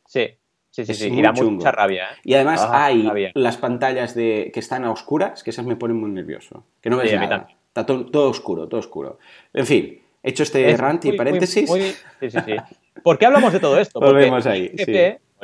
Sí, 0.06 0.38
sí, 0.70 0.86
sí, 0.86 0.92
Es 0.92 0.98
sí. 1.00 1.10
muy 1.10 1.18
Y 1.18 1.22
da 1.22 1.34
chungo. 1.34 1.50
mucha 1.50 1.70
rabia, 1.70 2.04
¿eh? 2.04 2.16
Y 2.24 2.32
además 2.32 2.62
Ah, 2.66 2.86
hay 2.86 3.02
rabia. 3.06 3.30
las 3.34 3.58
pantallas 3.58 4.14
de, 4.14 4.50
que 4.54 4.60
están 4.60 4.84
a 4.84 4.90
oscuras, 4.90 5.42
que 5.42 5.50
esas 5.50 5.66
me 5.66 5.76
ponen 5.76 5.98
muy 5.98 6.10
nervioso. 6.10 6.64
Que 6.80 6.88
no 6.88 6.96
ves 6.96 7.10
Sí, 7.10 7.16
nada. 7.16 7.46
Está 7.68 7.84
todo, 7.84 8.06
todo 8.06 8.30
oscuro, 8.30 8.68
todo 8.68 8.80
oscuro. 8.80 9.18
En 9.52 9.66
fin, 9.66 10.00
hecho 10.22 10.44
este 10.44 10.70
Es 10.70 10.78
rant 10.80 11.04
y 11.04 11.08
muy, 11.08 11.18
paréntesis, 11.18 11.68
muy- 11.68 11.82
sí, 12.20 12.30
sí, 12.30 12.38
sí. 12.46 12.56
¿Por 13.02 13.18
qué 13.18 13.26
hablamos 13.26 13.52
de 13.52 13.60
todo 13.60 13.78
esto? 13.78 14.00
Porque 14.00 14.14
Volvemos 14.14 14.46
ahí, 14.46 14.72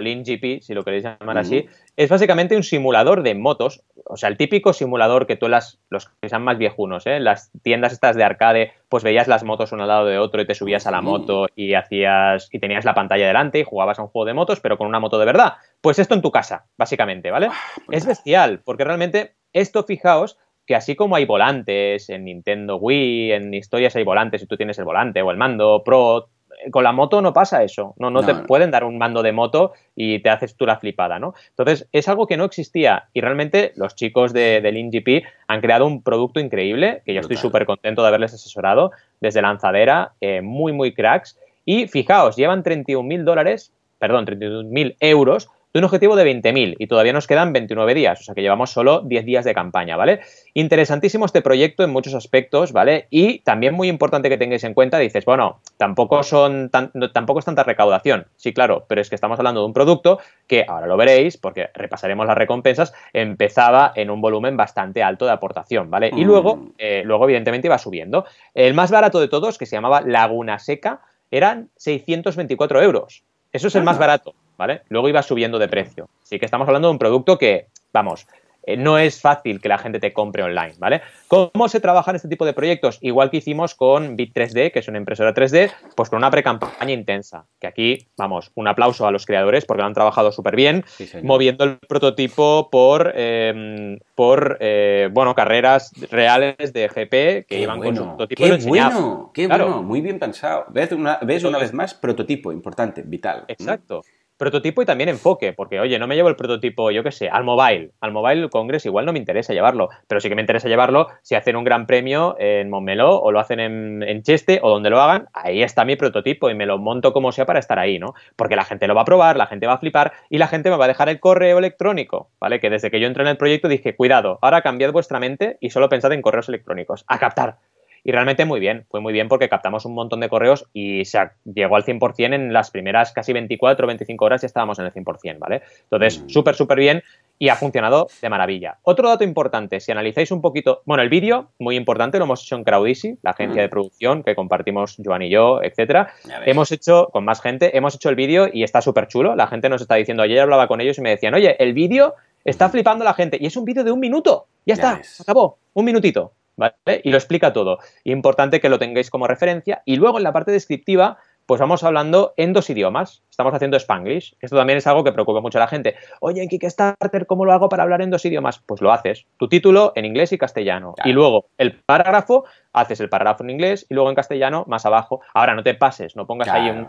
sí. 0.00 0.10
o 0.10 0.38
LinGP, 0.38 0.62
si 0.62 0.74
lo 0.74 0.84
queréis 0.84 1.04
llamar 1.04 1.38
así, 1.38 1.66
es 1.96 2.08
básicamente 2.08 2.56
un 2.56 2.62
simulador 2.62 3.22
de 3.22 3.34
motos. 3.34 3.82
O 4.04 4.16
sea, 4.16 4.28
el 4.28 4.36
típico 4.36 4.72
simulador 4.72 5.26
que 5.26 5.36
tú 5.36 5.48
las, 5.48 5.80
los 5.88 6.08
que 6.20 6.28
sean 6.28 6.42
más 6.42 6.58
viejunos, 6.58 7.06
¿eh? 7.06 7.20
las 7.20 7.50
tiendas 7.62 7.92
estas 7.92 8.16
de 8.16 8.24
arcade, 8.24 8.72
pues 8.88 9.04
veías 9.04 9.28
las 9.28 9.44
motos 9.44 9.72
uno 9.72 9.82
al 9.82 9.88
lado 9.88 10.06
de 10.06 10.18
otro 10.18 10.42
y 10.42 10.46
te 10.46 10.54
subías 10.54 10.86
a 10.86 10.90
la 10.90 11.00
moto 11.00 11.46
y 11.54 11.74
hacías 11.74 12.48
y 12.50 12.58
tenías 12.58 12.84
la 12.84 12.94
pantalla 12.94 13.26
delante 13.26 13.60
y 13.60 13.64
jugabas 13.64 13.98
a 13.98 14.02
un 14.02 14.08
juego 14.08 14.26
de 14.26 14.34
motos, 14.34 14.60
pero 14.60 14.78
con 14.78 14.86
una 14.86 15.00
moto 15.00 15.18
de 15.18 15.26
verdad. 15.26 15.54
Pues 15.80 15.98
esto 15.98 16.14
en 16.14 16.22
tu 16.22 16.30
casa, 16.30 16.66
básicamente, 16.76 17.30
¿vale? 17.30 17.48
Es 17.90 18.06
bestial, 18.06 18.62
porque 18.64 18.84
realmente 18.84 19.34
esto, 19.52 19.84
fijaos, 19.84 20.38
que 20.66 20.76
así 20.76 20.94
como 20.94 21.16
hay 21.16 21.24
volantes 21.24 22.08
en 22.10 22.24
Nintendo 22.24 22.76
Wii, 22.76 23.32
en 23.32 23.54
historias 23.54 23.96
hay 23.96 24.04
volantes 24.04 24.42
y 24.42 24.46
tú 24.46 24.56
tienes 24.56 24.78
el 24.78 24.84
volante 24.84 25.20
o 25.20 25.30
el 25.30 25.36
mando 25.36 25.82
Pro, 25.84 26.28
con 26.70 26.84
la 26.84 26.92
moto 26.92 27.20
no 27.22 27.32
pasa 27.32 27.62
eso. 27.62 27.94
No, 27.98 28.10
no, 28.10 28.20
No, 28.20 28.26
te 28.26 28.34
no. 28.34 28.42
pueden 28.46 28.70
dar 28.70 28.84
un 28.84 28.98
mando 28.98 29.22
de 29.22 29.32
moto 29.32 29.72
y 29.96 30.18
te 30.20 30.30
haces 30.30 30.54
tú 30.56 30.66
la 30.66 30.78
flipada, 30.78 31.18
¿no? 31.18 31.34
Entonces, 31.50 31.88
es 31.92 32.08
algo 32.08 32.26
que 32.26 32.36
no 32.36 32.44
existía 32.44 33.08
y 33.12 33.20
realmente 33.20 33.72
los 33.76 33.94
chicos 33.94 34.32
de, 34.32 34.60
del 34.60 34.76
InGP 34.76 35.24
han 35.48 35.60
creado 35.60 35.86
un 35.86 36.02
producto 36.02 36.40
increíble 36.40 37.02
que 37.04 37.14
yo 37.14 37.20
estoy 37.20 37.36
súper 37.36 37.66
contento 37.66 38.02
de 38.02 38.08
haberles 38.08 38.34
asesorado 38.34 38.90
desde 39.20 39.42
lanzadera, 39.42 40.12
eh, 40.20 40.40
muy, 40.42 40.72
muy 40.72 40.92
cracks. 40.92 41.38
Y 41.64 41.86
fijaos, 41.88 42.36
llevan 42.36 42.62
31.000 42.62 43.24
dólares, 43.24 43.72
perdón, 43.98 44.26
31.000 44.26 44.96
euros 45.00 45.50
de 45.72 45.78
un 45.78 45.84
objetivo 45.84 46.16
de 46.16 46.24
20.000 46.24 46.74
y 46.78 46.86
todavía 46.88 47.12
nos 47.12 47.26
quedan 47.26 47.52
29 47.52 47.94
días, 47.94 48.20
o 48.20 48.24
sea 48.24 48.34
que 48.34 48.42
llevamos 48.42 48.70
solo 48.70 49.02
10 49.02 49.24
días 49.24 49.44
de 49.44 49.54
campaña, 49.54 49.96
¿vale? 49.96 50.20
Interesantísimo 50.54 51.26
este 51.26 51.42
proyecto 51.42 51.84
en 51.84 51.90
muchos 51.90 52.14
aspectos, 52.14 52.72
¿vale? 52.72 53.06
Y 53.10 53.38
también 53.40 53.74
muy 53.74 53.88
importante 53.88 54.28
que 54.28 54.36
tengáis 54.36 54.64
en 54.64 54.74
cuenta, 54.74 54.98
dices, 54.98 55.24
bueno, 55.24 55.60
tampoco 55.76 56.22
son 56.24 56.70
tan- 56.70 56.90
no- 56.94 57.12
tampoco 57.12 57.38
es 57.38 57.44
tanta 57.44 57.62
recaudación, 57.62 58.26
sí, 58.36 58.52
claro, 58.52 58.84
pero 58.88 59.00
es 59.00 59.08
que 59.08 59.14
estamos 59.14 59.38
hablando 59.38 59.60
de 59.60 59.66
un 59.66 59.72
producto 59.72 60.18
que 60.48 60.64
ahora 60.66 60.86
lo 60.88 60.96
veréis, 60.96 61.36
porque 61.36 61.68
repasaremos 61.74 62.26
las 62.26 62.36
recompensas, 62.36 62.92
empezaba 63.12 63.92
en 63.94 64.10
un 64.10 64.20
volumen 64.20 64.56
bastante 64.56 65.02
alto 65.04 65.24
de 65.24 65.32
aportación, 65.32 65.88
¿vale? 65.88 66.10
Y 66.16 66.24
Mm. 66.24 66.26
luego, 66.26 66.58
eh, 66.78 67.02
luego 67.04 67.24
evidentemente 67.24 67.68
iba 67.68 67.78
subiendo. 67.78 68.24
El 68.54 68.74
más 68.74 68.90
barato 68.90 69.20
de 69.20 69.28
todos, 69.28 69.56
que 69.56 69.66
se 69.66 69.76
llamaba 69.76 70.00
Laguna 70.00 70.58
Seca, 70.58 71.00
eran 71.30 71.68
624 71.76 72.82
euros. 72.82 73.22
Eso 73.52 73.68
es 73.68 73.74
el 73.76 73.82
más 73.84 73.98
barato, 73.98 74.34
¿vale? 74.60 74.82
Luego 74.90 75.08
iba 75.08 75.22
subiendo 75.22 75.58
de 75.58 75.68
precio. 75.68 76.10
Así 76.22 76.38
que 76.38 76.44
estamos 76.44 76.68
hablando 76.68 76.88
de 76.88 76.92
un 76.92 76.98
producto 76.98 77.38
que, 77.38 77.68
vamos, 77.94 78.26
eh, 78.62 78.76
no 78.76 78.98
es 78.98 79.18
fácil 79.18 79.58
que 79.58 79.70
la 79.70 79.78
gente 79.78 80.00
te 80.00 80.12
compre 80.12 80.42
online, 80.42 80.74
¿vale? 80.78 81.00
¿Cómo 81.28 81.66
se 81.68 81.80
trabaja 81.80 82.10
en 82.10 82.16
este 82.16 82.28
tipo 82.28 82.44
de 82.44 82.52
proyectos? 82.52 82.98
Igual 83.00 83.30
que 83.30 83.38
hicimos 83.38 83.74
con 83.74 84.18
Bit3D, 84.18 84.70
que 84.70 84.80
es 84.80 84.88
una 84.88 84.98
impresora 84.98 85.32
3D, 85.32 85.70
pues 85.96 86.10
con 86.10 86.18
una 86.18 86.30
pre-campaña 86.30 86.92
intensa. 86.92 87.46
Que 87.58 87.68
aquí, 87.68 88.06
vamos, 88.18 88.50
un 88.54 88.68
aplauso 88.68 89.06
a 89.06 89.10
los 89.10 89.24
creadores 89.24 89.64
porque 89.64 89.80
lo 89.80 89.86
han 89.86 89.94
trabajado 89.94 90.30
súper 90.30 90.56
bien, 90.56 90.84
Sí, 90.86 91.08
moviendo 91.22 91.64
el 91.64 91.78
prototipo 91.78 92.68
por, 92.70 93.12
eh, 93.16 93.98
por 94.14 94.58
eh, 94.60 95.08
bueno, 95.10 95.34
carreras 95.34 95.90
reales 96.10 96.74
de 96.74 96.86
GP 96.88 97.10
que 97.10 97.44
Qué 97.48 97.60
iban 97.60 97.80
con 97.80 97.96
su 97.96 98.04
prototipo 98.04 98.44
qué 98.44 98.56
bueno, 98.68 99.30
qué 99.32 99.46
Claro. 99.46 99.64
bueno, 99.64 99.82
muy 99.82 100.02
bien 100.02 100.18
pensado. 100.18 100.66
¿Ves 100.68 100.92
una, 100.92 101.18
ves 101.22 101.44
una 101.44 101.56
vez 101.56 101.72
más 101.72 101.94
prototipo, 101.94 102.52
importante, 102.52 103.02
vital. 103.06 103.44
Exacto. 103.48 104.02
Prototipo 104.40 104.80
y 104.80 104.86
también 104.86 105.10
enfoque, 105.10 105.52
porque 105.52 105.80
oye, 105.80 105.98
no 105.98 106.06
me 106.06 106.14
llevo 106.14 106.30
el 106.30 106.34
prototipo, 106.34 106.90
yo 106.90 107.02
qué 107.02 107.12
sé, 107.12 107.28
al 107.28 107.44
mobile. 107.44 107.90
Al 108.00 108.10
mobile 108.10 108.48
Congress 108.48 108.86
igual 108.86 109.04
no 109.04 109.12
me 109.12 109.18
interesa 109.18 109.52
llevarlo, 109.52 109.90
pero 110.08 110.18
sí 110.18 110.30
que 110.30 110.34
me 110.34 110.40
interesa 110.40 110.66
llevarlo 110.66 111.08
si 111.20 111.34
hacen 111.34 111.56
un 111.56 111.64
gran 111.64 111.86
premio 111.86 112.36
en 112.38 112.70
Montmeló 112.70 113.20
o 113.20 113.32
lo 113.32 113.38
hacen 113.38 113.60
en, 113.60 114.02
en 114.02 114.22
Cheste 114.22 114.58
o 114.62 114.70
donde 114.70 114.88
lo 114.88 114.98
hagan. 114.98 115.28
Ahí 115.34 115.62
está 115.62 115.84
mi 115.84 115.96
prototipo 115.96 116.48
y 116.48 116.54
me 116.54 116.64
lo 116.64 116.78
monto 116.78 117.12
como 117.12 117.32
sea 117.32 117.44
para 117.44 117.58
estar 117.58 117.78
ahí, 117.78 117.98
¿no? 117.98 118.14
Porque 118.34 118.56
la 118.56 118.64
gente 118.64 118.88
lo 118.88 118.94
va 118.94 119.02
a 119.02 119.04
probar, 119.04 119.36
la 119.36 119.46
gente 119.46 119.66
va 119.66 119.74
a 119.74 119.78
flipar 119.78 120.14
y 120.30 120.38
la 120.38 120.48
gente 120.48 120.70
me 120.70 120.78
va 120.78 120.86
a 120.86 120.88
dejar 120.88 121.10
el 121.10 121.20
correo 121.20 121.58
electrónico, 121.58 122.30
¿vale? 122.40 122.60
Que 122.60 122.70
desde 122.70 122.90
que 122.90 122.98
yo 122.98 123.08
entré 123.08 123.24
en 123.24 123.28
el 123.28 123.36
proyecto 123.36 123.68
dije, 123.68 123.94
cuidado, 123.94 124.38
ahora 124.40 124.62
cambiad 124.62 124.90
vuestra 124.90 125.20
mente 125.20 125.58
y 125.60 125.68
solo 125.68 125.90
pensad 125.90 126.14
en 126.14 126.22
correos 126.22 126.48
electrónicos. 126.48 127.04
A 127.08 127.18
captar. 127.18 127.58
Y 128.04 128.12
realmente 128.12 128.44
muy 128.44 128.60
bien, 128.60 128.86
fue 128.90 129.00
muy 129.00 129.12
bien 129.12 129.28
porque 129.28 129.48
captamos 129.48 129.84
un 129.84 129.94
montón 129.94 130.20
de 130.20 130.28
correos 130.28 130.66
y 130.72 131.04
se 131.04 131.18
llegó 131.44 131.76
al 131.76 131.84
100% 131.84 132.34
en 132.34 132.52
las 132.52 132.70
primeras 132.70 133.12
casi 133.12 133.32
24 133.32 133.84
o 133.84 133.88
25 133.88 134.24
horas 134.24 134.42
ya 134.42 134.46
estábamos 134.46 134.78
en 134.78 134.86
el 134.86 134.92
100%, 134.92 135.38
¿vale? 135.38 135.62
Entonces, 135.84 136.22
Mm. 136.24 136.28
súper, 136.28 136.54
súper 136.54 136.78
bien 136.78 137.02
y 137.38 137.48
ha 137.48 137.56
funcionado 137.56 138.08
de 138.20 138.28
maravilla. 138.28 138.78
Otro 138.82 139.08
dato 139.08 139.24
importante, 139.24 139.80
si 139.80 139.90
analizáis 139.92 140.30
un 140.30 140.40
poquito, 140.42 140.82
bueno, 140.84 141.02
el 141.02 141.08
vídeo, 141.08 141.50
muy 141.58 141.76
importante, 141.76 142.18
lo 142.18 142.24
hemos 142.24 142.42
hecho 142.42 142.56
en 142.56 142.64
Crowdisi, 142.64 143.18
la 143.22 143.30
agencia 143.30 143.62
Mm. 143.62 143.64
de 143.64 143.68
producción 143.68 144.22
que 144.22 144.34
compartimos 144.34 144.96
Joan 145.02 145.22
y 145.22 145.30
yo, 145.30 145.60
etcétera. 145.62 146.12
Hemos 146.46 146.70
hecho, 146.72 147.08
con 147.12 147.24
más 147.24 147.40
gente, 147.40 147.76
hemos 147.76 147.94
hecho 147.94 148.08
el 148.10 148.14
vídeo 148.16 148.48
y 148.52 148.62
está 148.62 148.80
súper 148.82 149.08
chulo. 149.08 149.34
La 149.36 149.46
gente 149.46 149.68
nos 149.68 149.80
está 149.80 149.94
diciendo, 149.94 150.22
ayer 150.22 150.40
hablaba 150.40 150.68
con 150.68 150.80
ellos 150.80 150.98
y 150.98 151.02
me 151.02 151.10
decían, 151.10 151.34
oye, 151.34 151.56
el 151.62 151.72
vídeo 151.72 152.14
está 152.44 152.68
flipando 152.68 153.04
la 153.04 153.14
gente. 153.14 153.38
Y 153.40 153.46
es 153.46 153.56
un 153.56 153.64
vídeo 153.64 153.84
de 153.84 153.92
un 153.92 154.00
minuto. 154.00 154.46
Ya, 154.66 154.74
Ya 154.74 154.74
está, 154.74 155.02
se 155.02 155.22
acabó. 155.22 155.58
Un 155.74 155.84
minutito. 155.84 156.32
¿Vale? 156.56 156.74
Y 157.04 157.10
lo 157.10 157.16
explica 157.16 157.52
todo. 157.52 157.78
Importante 158.04 158.60
que 158.60 158.68
lo 158.68 158.78
tengáis 158.78 159.10
como 159.10 159.26
referencia. 159.26 159.82
Y 159.86 159.96
luego 159.96 160.18
en 160.18 160.24
la 160.24 160.32
parte 160.32 160.52
descriptiva, 160.52 161.18
pues 161.46 161.58
vamos 161.58 161.82
hablando 161.82 162.34
en 162.36 162.52
dos 162.52 162.70
idiomas. 162.70 163.22
Estamos 163.28 163.52
haciendo 163.54 163.76
Spanglish. 163.76 164.36
Esto 164.40 164.56
también 164.56 164.76
es 164.76 164.86
algo 164.86 165.02
que 165.02 165.10
preocupa 165.10 165.40
mucho 165.40 165.58
a 165.58 165.62
la 165.62 165.68
gente. 165.68 165.96
Oye, 166.20 166.42
en 166.42 166.48
Kickstarter, 166.48 167.26
¿cómo 167.26 167.44
lo 167.44 167.52
hago 167.52 167.68
para 167.68 167.82
hablar 167.82 168.02
en 168.02 168.10
dos 168.10 168.24
idiomas? 168.24 168.62
Pues 168.66 168.80
lo 168.80 168.92
haces. 168.92 169.26
Tu 169.36 169.48
título 169.48 169.92
en 169.96 170.04
inglés 170.04 170.32
y 170.32 170.38
castellano. 170.38 170.92
Claro. 170.94 171.10
Y 171.10 171.12
luego 171.12 171.46
el 171.58 171.80
párrafo, 171.80 172.44
haces 172.72 173.00
el 173.00 173.08
párrafo 173.08 173.42
en 173.42 173.50
inglés 173.50 173.86
y 173.88 173.94
luego 173.94 174.10
en 174.10 174.14
castellano 174.14 174.64
más 174.68 174.86
abajo. 174.86 175.22
Ahora 175.34 175.54
no 175.54 175.62
te 175.64 175.74
pases, 175.74 176.14
no 176.14 176.26
pongas 176.26 176.48
ahí 176.48 176.70
un. 176.70 176.88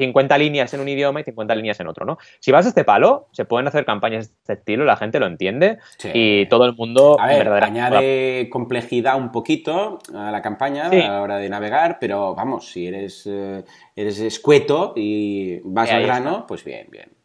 50 0.00 0.36
líneas 0.38 0.74
en 0.74 0.80
un 0.80 0.88
idioma 0.88 1.20
y 1.20 1.24
50 1.24 1.54
líneas 1.54 1.78
en 1.80 1.86
otro, 1.86 2.04
¿no? 2.04 2.18
Si 2.40 2.50
vas 2.50 2.66
a 2.66 2.70
este 2.70 2.82
palo, 2.84 3.28
se 3.32 3.44
pueden 3.44 3.68
hacer 3.68 3.84
campañas 3.84 4.28
de 4.28 4.34
este 4.34 4.52
estilo, 4.54 4.84
la 4.84 4.96
gente 4.96 5.20
lo 5.20 5.26
entiende 5.26 5.78
Sí. 5.98 6.10
y 6.12 6.46
todo 6.46 6.64
el 6.64 6.74
mundo 6.74 7.16
A 7.20 7.26
ver, 7.28 7.48
añade 7.48 8.48
complejidad 8.50 9.16
un 9.16 9.30
poquito 9.30 9.98
a 10.14 10.30
la 10.30 10.42
campaña 10.42 10.90
Sí. 10.90 11.00
a 11.00 11.08
la 11.12 11.22
hora 11.22 11.36
de 11.36 11.48
navegar, 11.48 11.98
pero 12.00 12.34
vamos, 12.34 12.70
si 12.70 12.86
eres, 12.86 13.26
eh, 13.30 13.62
eres 13.94 14.18
escueto 14.20 14.92
y 14.96 15.60
vas 15.64 15.90
al 15.92 16.02
grano, 16.02 16.44
pues 16.48 16.64
bien, 16.64 16.88
bien. 16.90 17.19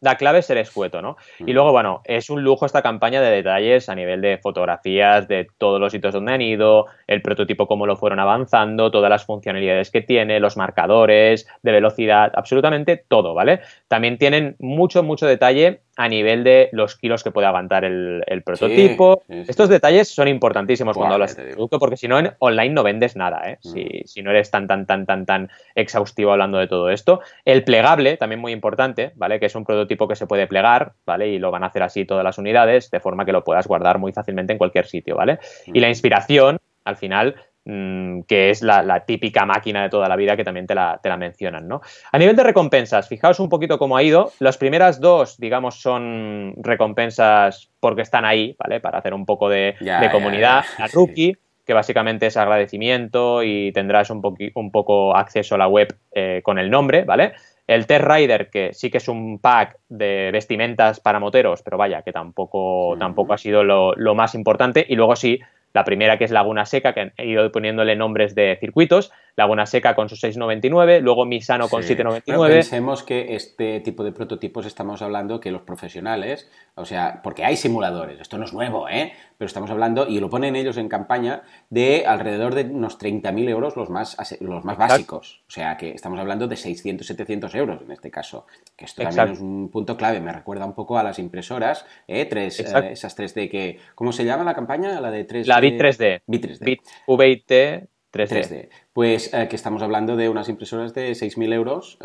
La 0.00 0.16
clave 0.16 0.38
es 0.38 0.46
ser 0.46 0.58
escueto, 0.58 1.02
¿no? 1.02 1.16
Mm. 1.40 1.48
Y 1.48 1.52
luego, 1.52 1.72
bueno, 1.72 2.02
es 2.04 2.30
un 2.30 2.42
lujo 2.42 2.66
esta 2.66 2.82
campaña 2.82 3.20
de 3.20 3.30
detalles 3.30 3.88
a 3.88 3.94
nivel 3.94 4.20
de 4.20 4.38
fotografías, 4.38 5.26
de 5.26 5.48
todos 5.58 5.80
los 5.80 5.92
sitios 5.92 6.14
donde 6.14 6.32
han 6.32 6.42
ido, 6.42 6.86
el 7.06 7.22
prototipo, 7.22 7.66
cómo 7.66 7.86
lo 7.86 7.96
fueron 7.96 8.20
avanzando, 8.20 8.90
todas 8.90 9.10
las 9.10 9.24
funcionalidades 9.24 9.90
que 9.90 10.02
tiene, 10.02 10.40
los 10.40 10.56
marcadores 10.56 11.48
de 11.62 11.72
velocidad, 11.72 12.32
absolutamente 12.34 12.96
todo, 13.08 13.34
¿vale? 13.34 13.60
También 13.88 14.18
tienen 14.18 14.56
mucho, 14.58 15.02
mucho 15.02 15.26
detalle 15.26 15.80
a 16.00 16.08
nivel 16.08 16.44
de 16.44 16.68
los 16.70 16.94
kilos 16.96 17.24
que 17.24 17.32
puede 17.32 17.48
aguantar 17.48 17.84
el, 17.84 18.22
el 18.28 18.42
prototipo. 18.44 19.24
sí, 19.26 19.34
sí. 19.42 19.50
Estos 19.50 19.68
detalles 19.68 20.08
son 20.08 20.28
importantísimos 20.28 20.96
cuando 20.96 21.14
hablas 21.14 21.36
de 21.36 21.50
producto, 21.54 21.80
porque 21.80 21.96
si 21.96 22.06
no, 22.06 22.20
en 22.20 22.30
online 22.38 22.72
no 22.72 22.84
vendes 22.84 23.16
nada, 23.16 23.42
¿eh? 23.50 23.58
Mm. 23.64 23.68
Si, 23.68 24.02
si 24.06 24.22
no 24.22 24.30
eres 24.30 24.48
tan, 24.52 24.68
tan, 24.68 24.86
tan, 24.86 25.06
tan, 25.06 25.26
tan 25.26 25.50
exhaustivo 25.74 26.30
hablando 26.30 26.58
de 26.58 26.68
todo 26.68 26.88
esto. 26.90 27.20
El 27.44 27.64
plegable, 27.64 28.16
también 28.16 28.40
muy 28.40 28.52
importante, 28.52 29.10
¿vale? 29.16 29.40
Que 29.40 29.46
es 29.46 29.54
un 29.56 29.64
prototipo 29.64 30.06
que 30.06 30.14
se 30.14 30.28
puede 30.28 30.46
plegar, 30.46 30.92
¿vale? 31.04 31.26
Y 31.28 31.40
lo 31.40 31.50
van 31.50 31.64
a 31.64 31.66
hacer 31.66 31.82
así 31.82 32.04
todas 32.04 32.22
las 32.22 32.38
unidades, 32.38 32.92
de 32.92 33.00
forma 33.00 33.24
que 33.24 33.32
lo 33.32 33.42
puedas 33.42 33.66
guardar 33.66 33.98
muy 33.98 34.12
fácilmente 34.12 34.52
en 34.52 34.58
cualquier 34.58 34.86
sitio, 34.86 35.16
¿vale? 35.16 35.40
Y 35.66 35.80
la 35.80 35.88
Mm. 35.88 35.90
inspiración, 35.90 36.58
al 36.84 36.96
final, 36.96 37.34
mm, 37.68 38.22
que 38.22 38.50
es 38.50 38.62
la, 38.62 39.04
típica 39.06 39.46
máquina 39.46 39.82
de 39.82 39.88
toda 39.88 40.08
la 40.08 40.16
vida 40.16 40.36
que 40.36 40.42
también 40.42 40.66
te 40.66 40.74
la, 40.74 40.98
te 41.00 41.08
la, 41.08 41.16
mencionan, 41.16 41.68
¿no? 41.68 41.80
A 42.10 42.18
nivel 42.18 42.34
de 42.34 42.42
recompensas, 42.42 43.08
fijaos 43.08 43.38
un 43.38 43.48
poquito 43.48 43.78
cómo 43.78 43.96
ha 43.96 44.02
ido. 44.02 44.32
Las 44.40 44.58
primeras 44.58 45.00
dos, 45.00 45.38
digamos, 45.38 45.80
son 45.80 46.54
recompensas 46.56 47.70
porque 47.78 48.02
están 48.02 48.24
ahí, 48.24 48.56
¿vale? 48.58 48.80
Para 48.80 48.98
hacer 48.98 49.14
un 49.14 49.24
poco 49.24 49.48
de, 49.48 49.76
comunidad. 50.10 50.64
la 50.78 50.86
rookie, 50.88 51.36
que 51.68 51.74
básicamente 51.74 52.26
es 52.26 52.36
agradecimiento 52.38 53.42
y 53.42 53.70
tendrás 53.72 54.08
un, 54.08 54.22
un 54.54 54.70
poco 54.72 55.14
acceso 55.14 55.54
a 55.54 55.58
la 55.58 55.68
web 55.68 55.94
eh, 56.12 56.40
con 56.42 56.58
el 56.58 56.70
nombre, 56.70 57.04
¿vale? 57.04 57.34
El 57.66 57.86
Test 57.86 58.06
Rider, 58.06 58.48
que 58.48 58.72
sí 58.72 58.90
que 58.90 58.96
es 58.96 59.08
un 59.08 59.38
pack 59.38 59.76
de 59.90 60.30
vestimentas 60.32 61.00
para 61.00 61.20
moteros, 61.20 61.60
pero 61.62 61.76
vaya, 61.76 62.00
que 62.00 62.12
tampoco, 62.12 62.96
tampoco 62.98 63.34
ha 63.34 63.38
sido 63.38 63.62
lo, 63.62 63.92
lo, 63.94 64.14
más 64.14 64.34
importante. 64.34 64.86
Y 64.88 64.96
luego 64.96 65.14
sí, 65.14 65.38
la 65.78 65.84
primera 65.84 66.18
que 66.18 66.24
es 66.24 66.32
Laguna 66.32 66.66
Seca, 66.66 66.92
que 66.92 67.12
he 67.16 67.26
ido 67.26 67.52
poniéndole 67.52 67.94
nombres 67.94 68.34
de 68.34 68.56
circuitos. 68.58 69.12
Laguna 69.38 69.66
Seca 69.66 69.94
con 69.94 70.08
su 70.08 70.16
6,99, 70.16 71.00
luego 71.00 71.24
Misano 71.24 71.68
con 71.68 71.82
7,99. 71.82 72.48
pensemos 72.48 73.04
que 73.04 73.36
este 73.36 73.78
tipo 73.78 74.02
de 74.02 74.10
prototipos 74.10 74.66
estamos 74.66 75.00
hablando 75.00 75.38
que 75.38 75.52
los 75.52 75.62
profesionales, 75.62 76.50
o 76.74 76.84
sea, 76.84 77.20
porque 77.22 77.44
hay 77.44 77.56
simuladores, 77.56 78.20
esto 78.20 78.36
no 78.36 78.44
es 78.44 78.52
nuevo, 78.52 78.88
¿eh? 78.88 79.12
Pero 79.38 79.46
estamos 79.46 79.70
hablando, 79.70 80.08
y 80.08 80.18
lo 80.18 80.28
ponen 80.28 80.56
ellos 80.56 80.76
en 80.76 80.88
campaña, 80.88 81.42
de 81.70 82.04
alrededor 82.04 82.56
de 82.56 82.64
unos 82.64 82.98
30.000 82.98 83.48
euros 83.48 83.76
los 83.76 83.90
más, 83.90 84.16
los 84.40 84.64
más 84.64 84.76
básicos. 84.76 85.44
O 85.46 85.50
sea, 85.52 85.76
que 85.76 85.92
estamos 85.92 86.18
hablando 86.18 86.48
de 86.48 86.56
600, 86.56 87.06
700 87.06 87.54
euros 87.54 87.80
en 87.82 87.92
este 87.92 88.10
caso. 88.10 88.44
Que 88.76 88.86
esto 88.86 89.04
también 89.04 89.28
es 89.28 89.40
un 89.40 89.70
punto 89.70 89.96
clave, 89.96 90.20
me 90.20 90.32
recuerda 90.32 90.66
un 90.66 90.74
poco 90.74 90.98
a 90.98 91.04
las 91.04 91.20
impresoras, 91.20 91.86
¿eh? 92.08 92.24
Tres, 92.24 92.58
eh, 92.58 92.90
esas 92.90 93.16
3D 93.16 93.48
que... 93.48 93.78
¿Cómo 93.94 94.10
se 94.10 94.24
llama 94.24 94.42
la 94.42 94.54
campaña? 94.54 95.00
La 95.00 95.12
de 95.12 95.28
3D. 95.28 95.46
La 95.46 95.60
Bit 95.60 95.80
3D. 95.80 96.22
Bit 96.26 96.44
3D. 96.44 96.64
Bit 96.64 96.80
VIT 97.06 97.88
3D. 98.12 98.68
Pues 98.98 99.32
eh, 99.32 99.46
que 99.46 99.54
estamos 99.54 99.80
hablando 99.82 100.16
de 100.16 100.28
unas 100.28 100.48
impresoras 100.48 100.92
de 100.92 101.12
6.000 101.12 101.52
euros, 101.52 101.98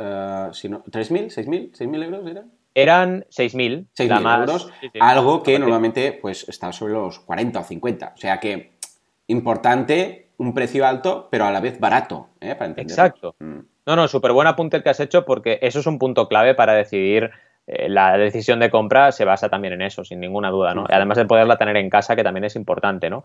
si 0.55 0.69
no, 0.69 0.83
¿3.000? 0.83 1.33
¿6.000? 1.33 1.71
¿6.000 1.71 2.03
euros 2.03 2.27
eran? 2.29 2.51
Eran 2.75 3.25
6.000. 3.31 3.87
6.000 3.97 4.39
euros, 4.41 4.71
algo 4.99 5.41
que 5.41 5.57
normalmente 5.57 6.11
pues 6.21 6.47
está 6.47 6.71
sobre 6.71 6.93
los 6.93 7.19
40 7.21 7.61
o 7.61 7.63
50. 7.63 8.13
O 8.15 8.17
sea 8.19 8.39
que 8.39 8.73
importante, 9.25 10.33
un 10.37 10.53
precio 10.53 10.85
alto, 10.85 11.29
pero 11.31 11.45
a 11.45 11.51
la 11.51 11.61
vez 11.61 11.79
barato, 11.79 12.29
¿eh? 12.39 12.53
para 12.53 12.73
Exacto. 12.73 13.37
Mm. 13.39 13.61
No, 13.87 13.95
no, 13.95 14.07
súper 14.07 14.31
buen 14.31 14.45
apunte 14.45 14.77
el 14.77 14.83
que 14.83 14.91
has 14.91 14.99
hecho 14.99 15.25
porque 15.25 15.57
eso 15.63 15.79
es 15.79 15.87
un 15.87 15.97
punto 15.97 16.27
clave 16.27 16.53
para 16.53 16.73
decidir 16.73 17.31
eh, 17.65 17.87
la 17.87 18.17
decisión 18.17 18.59
de 18.59 18.69
compra 18.69 19.11
se 19.11 19.23
basa 19.23 19.49
también 19.49 19.73
en 19.73 19.81
eso, 19.81 20.03
sin 20.03 20.19
ninguna 20.19 20.49
duda, 20.49 20.75
¿no? 20.75 20.85
Además 20.89 21.17
de 21.17 21.25
poderla 21.25 21.57
tener 21.57 21.77
en 21.77 21.89
casa, 21.89 22.15
que 22.15 22.23
también 22.23 22.43
es 22.43 22.55
importante, 22.55 23.09
¿no? 23.09 23.23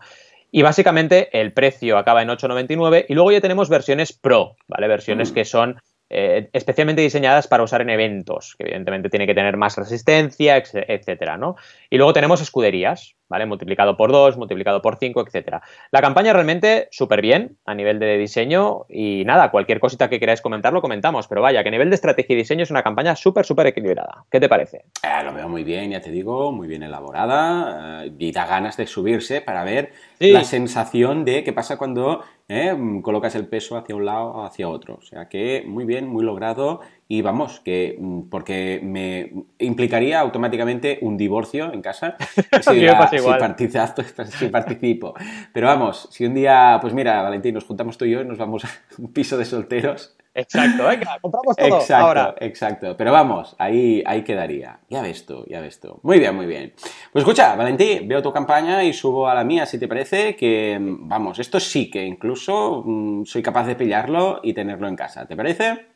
Y 0.51 0.61
básicamente 0.61 1.29
el 1.39 1.53
precio 1.53 1.97
acaba 1.97 2.21
en 2.21 2.29
8,99 2.29 3.05
y 3.07 3.13
luego 3.13 3.31
ya 3.31 3.41
tenemos 3.41 3.69
versiones 3.69 4.13
Pro, 4.13 4.55
¿vale? 4.67 4.87
Versiones 4.87 5.31
mm. 5.31 5.33
que 5.33 5.45
son 5.45 5.81
eh, 6.09 6.49
especialmente 6.53 7.01
diseñadas 7.01 7.47
para 7.47 7.63
usar 7.63 7.81
en 7.81 7.89
eventos, 7.89 8.55
que 8.57 8.63
evidentemente 8.63 9.09
tiene 9.09 9.27
que 9.27 9.35
tener 9.35 9.57
más 9.57 9.77
resistencia, 9.77 10.57
etcétera, 10.57 11.37
¿no? 11.37 11.55
Y 11.89 11.97
luego 11.97 12.13
tenemos 12.13 12.41
escuderías, 12.41 13.15
¿vale? 13.29 13.45
Multiplicado 13.45 13.95
por 13.95 14.11
2, 14.11 14.37
multiplicado 14.37 14.81
por 14.81 14.97
5, 14.97 15.23
etcétera. 15.27 15.61
La 15.91 16.01
campaña 16.01 16.33
realmente 16.33 16.87
súper 16.91 17.21
bien 17.21 17.57
a 17.65 17.75
nivel 17.75 17.99
de 17.99 18.17
diseño 18.17 18.85
y 18.89 19.23
nada, 19.25 19.51
cualquier 19.51 19.79
cosita 19.79 20.09
que 20.09 20.19
queráis 20.19 20.41
comentar 20.41 20.73
lo 20.73 20.81
comentamos, 20.81 21.27
pero 21.27 21.41
vaya, 21.41 21.61
que 21.61 21.69
a 21.69 21.71
nivel 21.71 21.89
de 21.89 21.95
estrategia 21.95 22.33
y 22.33 22.37
diseño 22.37 22.63
es 22.63 22.71
una 22.71 22.81
campaña 22.81 23.15
súper, 23.15 23.45
súper 23.45 23.67
equilibrada. 23.67 24.25
¿Qué 24.31 24.39
te 24.39 24.49
parece? 24.49 24.85
Eh, 25.03 25.23
lo 25.23 25.33
veo 25.33 25.47
muy 25.47 25.63
bien, 25.63 25.91
ya 25.91 26.01
te 26.01 26.09
digo, 26.09 26.51
muy 26.51 26.67
bien 26.67 26.83
elaborada 26.83 28.03
eh, 28.03 28.11
y 28.17 28.31
da 28.31 28.47
ganas 28.47 28.77
de 28.77 28.87
subirse 28.87 29.41
para 29.41 29.63
ver 29.63 29.91
la 30.19 30.43
sensación 30.43 31.23
de 31.23 31.43
qué 31.43 31.53
pasa 31.53 31.77
cuando 31.77 32.23
eh, 32.49 32.75
colocas 33.03 33.35
el 33.35 33.47
peso 33.47 33.77
hacia 33.77 33.95
un 33.95 34.05
lado 34.05 34.31
o 34.31 34.43
hacia 34.43 34.67
otro. 34.67 34.95
O 34.95 35.01
sea 35.03 35.29
que 35.29 35.63
muy 35.67 35.85
bien, 35.85 36.07
muy 36.07 36.23
logrado 36.23 36.81
y 37.07 37.21
vamos, 37.21 37.59
que 37.59 37.95
mm, 37.99 38.21
porque 38.29 38.81
me 38.83 39.31
implicaría 39.59 40.19
automáticamente 40.19 40.97
un 41.01 41.15
divorcio 41.15 41.71
en 41.71 41.81
casa 41.81 42.17
si, 42.61 42.81
si, 44.37 44.47
participo. 44.49 45.13
Pero 45.53 45.67
vamos, 45.67 46.09
si 46.11 46.25
un 46.25 46.33
día, 46.33 46.79
pues 46.81 46.93
mira, 46.93 47.21
Valentín, 47.21 47.53
nos 47.53 47.65
juntamos 47.65 47.97
tú 47.97 48.05
y 48.05 48.11
yo 48.11 48.21
y 48.21 48.25
nos 48.25 48.39
vamos 48.39 48.65
a 48.65 48.69
un 48.97 49.13
piso 49.13 49.37
de 49.37 49.45
solteros. 49.45 50.17
Exacto, 50.33 50.85
venga, 50.85 51.17
compramos 51.21 51.55
todo 51.55 51.79
exacto, 51.79 52.05
ahora. 52.05 52.35
Exacto, 52.39 52.95
pero 52.95 53.11
vamos, 53.11 53.55
ahí, 53.57 54.03
ahí 54.05 54.23
quedaría. 54.23 54.79
Ya 54.89 55.01
ves 55.01 55.25
tú, 55.25 55.45
ya 55.47 55.59
ves 55.59 55.79
tú. 55.79 55.99
Muy 56.03 56.19
bien, 56.19 56.35
muy 56.35 56.45
bien. 56.45 56.73
Pues 57.11 57.23
escucha, 57.23 57.55
Valentín, 57.55 58.07
veo 58.07 58.21
tu 58.21 58.31
campaña 58.31 58.83
y 58.83 58.93
subo 58.93 59.27
a 59.27 59.33
la 59.33 59.43
mía, 59.43 59.65
si 59.65 59.79
te 59.79 59.87
parece, 59.87 60.35
que, 60.35 60.77
vamos, 60.79 61.39
esto 61.39 61.59
sí 61.59 61.89
que 61.89 62.05
incluso 62.05 62.83
mm, 62.85 63.25
soy 63.25 63.41
capaz 63.41 63.65
de 63.65 63.75
pillarlo 63.75 64.39
y 64.43 64.53
tenerlo 64.53 64.87
en 64.87 64.95
casa. 64.95 65.25
¿Te 65.25 65.35
parece? 65.35 65.87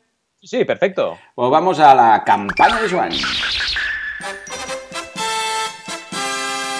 Sí, 0.42 0.64
perfecto. 0.64 1.16
Pues 1.34 1.50
vamos 1.50 1.80
a 1.80 1.94
la 1.94 2.22
campaña 2.24 2.80
de 2.82 2.88
Swan. 2.88 3.10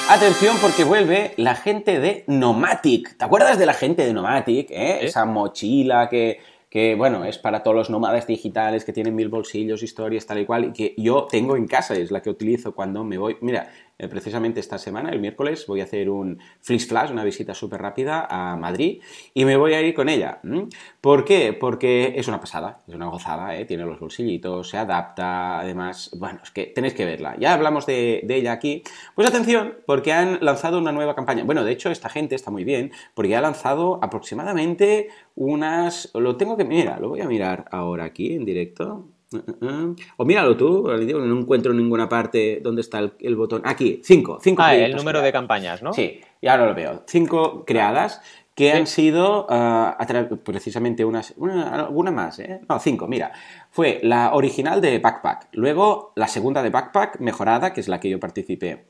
Atención 0.06 0.58
porque 0.60 0.84
vuelve 0.84 1.32
la 1.38 1.54
gente 1.54 1.98
de 1.98 2.24
Nomatic. 2.26 3.16
¿Te 3.16 3.24
acuerdas 3.24 3.58
de 3.58 3.64
la 3.64 3.72
gente 3.72 4.04
de 4.04 4.12
Nomatic? 4.12 4.70
Eh? 4.70 4.98
Esa 5.00 5.24
mochila 5.24 6.10
que, 6.10 6.40
que, 6.74 6.96
bueno, 6.96 7.24
es 7.24 7.38
para 7.38 7.62
todos 7.62 7.76
los 7.76 7.88
nómadas 7.88 8.26
digitales 8.26 8.84
que 8.84 8.92
tienen 8.92 9.14
mil 9.14 9.28
bolsillos, 9.28 9.84
historias, 9.84 10.26
tal 10.26 10.40
y 10.40 10.44
cual, 10.44 10.64
y 10.64 10.72
que 10.72 10.92
yo 10.98 11.28
tengo 11.30 11.56
en 11.56 11.68
casa, 11.68 11.94
es 11.94 12.10
la 12.10 12.20
que 12.20 12.30
utilizo 12.30 12.74
cuando 12.74 13.04
me 13.04 13.16
voy. 13.16 13.36
Mira, 13.42 13.70
eh, 13.96 14.08
precisamente 14.08 14.58
esta 14.58 14.76
semana, 14.78 15.10
el 15.10 15.20
miércoles, 15.20 15.66
voy 15.68 15.80
a 15.80 15.84
hacer 15.84 16.10
un 16.10 16.40
Flish 16.60 16.88
Flash, 16.88 17.12
una 17.12 17.22
visita 17.22 17.54
súper 17.54 17.80
rápida 17.80 18.26
a 18.28 18.56
Madrid 18.56 19.00
y 19.34 19.44
me 19.44 19.56
voy 19.56 19.74
a 19.74 19.82
ir 19.82 19.94
con 19.94 20.08
ella. 20.08 20.40
¿Por 21.00 21.24
qué? 21.24 21.52
Porque 21.52 22.14
es 22.16 22.26
una 22.26 22.40
pasada, 22.40 22.80
es 22.88 22.94
una 22.94 23.06
gozada, 23.06 23.56
¿eh? 23.56 23.64
tiene 23.66 23.84
los 23.84 24.00
bolsillitos, 24.00 24.68
se 24.68 24.78
adapta, 24.78 25.60
además, 25.60 26.10
bueno, 26.18 26.40
es 26.42 26.50
que 26.50 26.66
tenéis 26.66 26.94
que 26.94 27.04
verla. 27.04 27.36
Ya 27.38 27.54
hablamos 27.54 27.86
de, 27.86 28.26
ella 28.28 28.52
aquí. 28.52 28.82
Pues 29.14 29.28
atención, 29.28 29.78
porque 29.86 30.12
han 30.12 30.38
lanzado 30.44 30.78
una 30.78 30.90
nueva 30.90 31.14
campaña. 31.14 31.44
Bueno, 31.44 31.62
de 31.62 31.70
hecho, 31.70 31.90
esta 31.90 32.08
gente 32.08 32.34
está 32.34 32.50
muy 32.50 32.64
bien, 32.64 32.90
porque 33.14 33.36
ha 33.36 33.40
lanzado 33.40 34.00
aproximadamente 34.02 35.08
unas... 35.36 36.10
Lo 36.14 36.36
tengo 36.36 36.56
que... 36.56 36.64
Mira, 36.64 36.98
lo 36.98 37.10
voy 37.10 37.20
a 37.20 37.28
mirar 37.28 37.66
ahora 37.70 38.04
aquí 38.04 38.34
en 38.34 38.44
directo. 38.44 39.13
O 40.16 40.24
míralo 40.24 40.56
tú, 40.56 40.84
no 40.86 41.38
encuentro 41.38 41.72
en 41.72 41.78
ninguna 41.78 42.08
parte 42.08 42.60
dónde 42.62 42.80
está 42.80 43.00
el, 43.18 43.36
botón. 43.36 43.62
Aquí, 43.64 44.00
cinco. 44.04 44.38
cinco 44.42 44.62
ah, 44.62 44.74
el 44.74 44.94
número 44.94 45.20
de 45.20 45.32
campañas, 45.32 45.82
¿no? 45.82 45.92
Sí, 45.92 46.20
ya 46.40 46.52
ahora 46.52 46.66
lo 46.66 46.74
veo. 46.74 47.02
Cinco 47.06 47.64
creadas 47.64 48.20
que 48.54 48.72
han 48.72 48.86
sido 48.86 49.46
ah, 49.50 49.98
precisamente 50.44 51.04
unas, 51.04 51.34
una, 51.36 51.74
alguna 51.74 52.10
más, 52.10 52.38
¿eh? 52.38 52.60
No, 52.68 52.78
cinco, 52.78 53.08
mira. 53.08 53.32
Fue 53.70 54.00
la 54.02 54.34
original 54.34 54.80
de 54.80 54.98
Backpack, 55.00 55.48
luego 55.52 56.12
la 56.14 56.28
segunda 56.28 56.62
de 56.62 56.70
Backpack 56.70 57.18
mejorada, 57.18 57.72
que 57.72 57.80
es 57.80 57.88
la 57.88 57.98
que 57.98 58.10
yo 58.10 58.20
participé. 58.20 58.86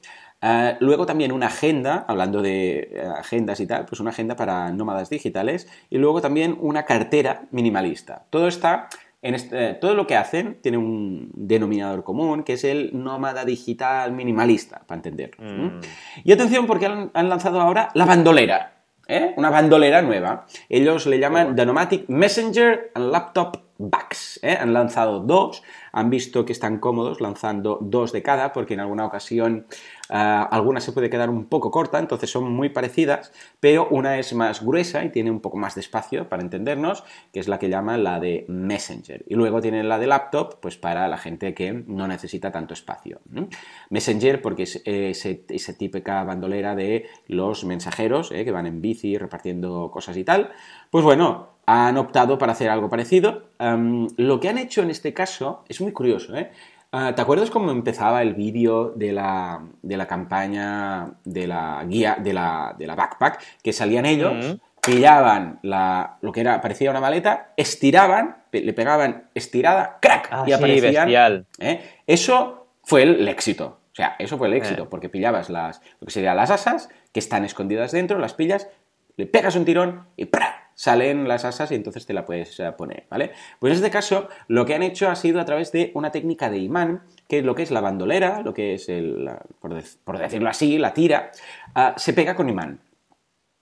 Ah, 0.46 0.76
luego 0.80 1.07
también 1.07 1.33
una 1.33 1.46
agenda, 1.46 2.04
hablando 2.07 2.42
de 2.42 2.90
eh, 2.92 3.02
agendas 3.16 3.61
y 3.61 3.66
tal, 3.66 3.87
pues 3.87 4.00
una 4.00 4.11
agenda 4.11 4.37
para 4.37 4.70
nómadas 4.72 5.09
digitales. 5.09 5.66
Y 5.88 5.96
luego 5.96 6.20
también 6.20 6.59
una 6.61 6.85
cartera 6.85 7.46
minimalista. 7.50 8.26
Todo 8.28 8.46
está 8.46 8.90
este, 9.32 9.72
todo 9.72 9.94
lo 9.94 10.06
que 10.06 10.16
hacen 10.16 10.58
tiene 10.60 10.76
un 10.76 11.30
denominador 11.34 12.04
común, 12.04 12.42
que 12.42 12.52
es 12.52 12.64
el 12.64 12.90
nómada 12.92 13.46
digital 13.46 14.12
minimalista, 14.12 14.82
para 14.87 14.96
entenderlo. 14.96 15.42
Mm. 15.42 15.80
Y 16.24 16.32
atención, 16.32 16.66
porque 16.66 16.84
han, 16.84 17.10
lanzado 17.14 17.62
ahora 17.62 17.88
la 17.94 18.04
bandolera, 18.04 18.82
¿eh? 19.08 19.32
una 19.38 19.48
bandolera 19.48 20.02
nueva. 20.02 20.44
Ellos 20.68 21.06
le 21.06 21.18
llaman 21.18 21.56
The 21.56 21.64
Nomatic 21.64 22.08
Messenger 22.08 22.90
and 22.94 23.10
Laptop 23.10 23.63
Bags. 23.78 24.40
¿eh? 24.42 24.56
Han 24.60 24.72
lanzado 24.72 25.20
dos, 25.20 25.62
han 25.92 26.10
visto 26.10 26.44
que 26.44 26.52
están 26.52 26.78
cómodos 26.78 27.20
lanzando 27.20 27.78
dos 27.80 28.12
de 28.12 28.22
cada, 28.22 28.52
porque 28.52 28.74
en 28.74 28.80
alguna 28.80 29.04
ocasión 29.04 29.66
uh, 30.10 30.46
alguna 30.50 30.80
se 30.80 30.92
puede 30.92 31.10
quedar 31.10 31.28
un 31.30 31.46
poco 31.46 31.70
corta, 31.70 31.98
entonces 31.98 32.30
son 32.30 32.52
muy 32.52 32.68
parecidas, 32.68 33.32
pero 33.58 33.88
una 33.90 34.18
es 34.18 34.32
más 34.34 34.64
gruesa 34.64 35.04
y 35.04 35.10
tiene 35.10 35.30
un 35.30 35.40
poco 35.40 35.56
más 35.56 35.74
de 35.74 35.80
espacio 35.80 36.28
para 36.28 36.42
entendernos, 36.42 37.04
que 37.32 37.40
es 37.40 37.48
la 37.48 37.58
que 37.58 37.68
llaman 37.68 38.04
la 38.04 38.20
de 38.20 38.44
Messenger. 38.48 39.24
Y 39.28 39.34
luego 39.34 39.60
tienen 39.60 39.88
la 39.88 39.98
de 39.98 40.06
laptop, 40.06 40.60
pues 40.60 40.76
para 40.76 41.08
la 41.08 41.18
gente 41.18 41.54
que 41.54 41.72
no 41.72 42.06
necesita 42.06 42.52
tanto 42.52 42.74
espacio. 42.74 43.20
Messenger, 43.90 44.40
porque 44.40 44.64
es 44.64 44.82
esa 44.84 45.72
típica 45.76 46.22
bandolera 46.24 46.74
de 46.74 47.06
los 47.26 47.64
mensajeros 47.64 48.30
¿eh? 48.32 48.44
que 48.44 48.52
van 48.52 48.66
en 48.66 48.80
bici 48.80 49.18
repartiendo 49.18 49.90
cosas 49.90 50.16
y 50.16 50.24
tal. 50.24 50.50
Pues 50.90 51.04
bueno, 51.04 51.54
han 51.66 51.96
optado 51.96 52.38
para 52.38 52.53
hacer 52.53 52.70
algo 52.70 52.88
parecido. 52.88 53.44
lo 53.59 54.40
que 54.40 54.48
han 54.48 54.59
hecho 54.59 54.83
en 54.83 54.90
este 54.90 55.14
caso 55.14 55.65
es 55.69 55.81
muy 55.81 55.92
curioso. 55.92 56.37
¿eh? 56.37 56.50
Ah, 56.92 57.12
¿Te 57.15 57.23
acuerdas 57.23 57.50
cómo 57.50 57.73
empezaba 57.73 58.23
el 58.23 58.35
vídeo 58.35 58.92
de 58.94 59.12
la, 59.12 59.62
de 59.83 59.96
la, 59.96 60.06
campaña 60.06 61.15
de 61.25 61.46
la 61.48 61.85
guía 61.88 62.17
de 62.21 62.33
la, 62.33 62.75
de 62.79 62.87
la 62.87 62.94
backpack? 62.94 63.42
Que 63.62 63.73
salían 63.73 64.06
ellos, 64.06 64.58
pillaban 64.81 65.58
la, 65.62 66.19
lo 66.21 66.31
que 66.31 66.40
era, 66.40 66.60
parecía 66.60 66.90
una 66.90 67.00
maleta, 67.00 67.52
estiraban, 67.56 68.44
le 68.52 68.73
pegaban 68.73 69.29
estirada, 69.35 69.98
¡crack! 70.00 70.29
Ah, 70.31 70.44
y 70.46 70.52
aparecían. 70.52 71.46
¿eh? 71.58 71.81
Eso 72.06 72.69
fue 72.85 73.02
el, 73.02 73.27
éxito. 73.27 73.81
O 73.90 73.94
sea, 73.94 74.15
eso 74.19 74.38
fue 74.38 74.48
el 74.48 74.54
éxito, 74.54 74.85
eh. 74.85 74.87
porque 74.88 75.08
pillabas 75.08 75.50
las, 75.50 75.81
lo 76.00 76.06
que 76.06 76.12
serían 76.12 76.37
las 76.37 76.50
asas, 76.50 76.90
que 77.12 77.21
están 77.21 77.44
escondidas 77.44 77.92
dentro, 77.92 78.19
las 78.19 78.35
pillas, 78.35 78.69
le 79.17 79.27
pegas 79.27 79.56
un 79.56 79.65
tirón 79.65 80.06
y 80.17 80.27
¡pra! 80.27 80.63
Salen 80.75 81.29
las 81.29 81.44
asas 81.44 81.70
y 81.70 81.75
entonces 81.75 82.06
te 82.06 82.12
la 82.12 82.25
puedes 82.25 82.58
eh, 82.60 82.72
poner, 82.72 83.06
¿vale? 83.10 83.33
Pues 83.58 83.72
en 83.72 83.77
este 83.77 83.90
caso, 83.90 84.29
lo 84.48 84.66
que 84.66 84.75
han 84.75 84.83
hecho 84.83 85.08
ha 85.08 85.16
sido 85.16 85.40
a 85.40 85.44
través 85.44 85.72
de 85.72 85.90
una 85.94 86.10
técnica 86.10 86.50
de 86.50 86.58
imán, 86.58 87.02
que 87.29 87.38
es 87.38 87.44
lo 87.44 87.54
que 87.54 87.62
es 87.62 87.70
la 87.70 87.81
bandolera, 87.81 88.42
lo 88.42 88.54
que 88.54 88.75
es, 88.75 88.88
el, 88.88 89.31
por, 89.60 90.18
decirlo 90.18 90.48
así, 90.48 90.79
la 90.79 90.94
tira, 90.94 91.31
ah, 91.75 91.94
se 91.96 92.12
pega 92.12 92.35
con 92.35 92.48
imán. 92.48 92.81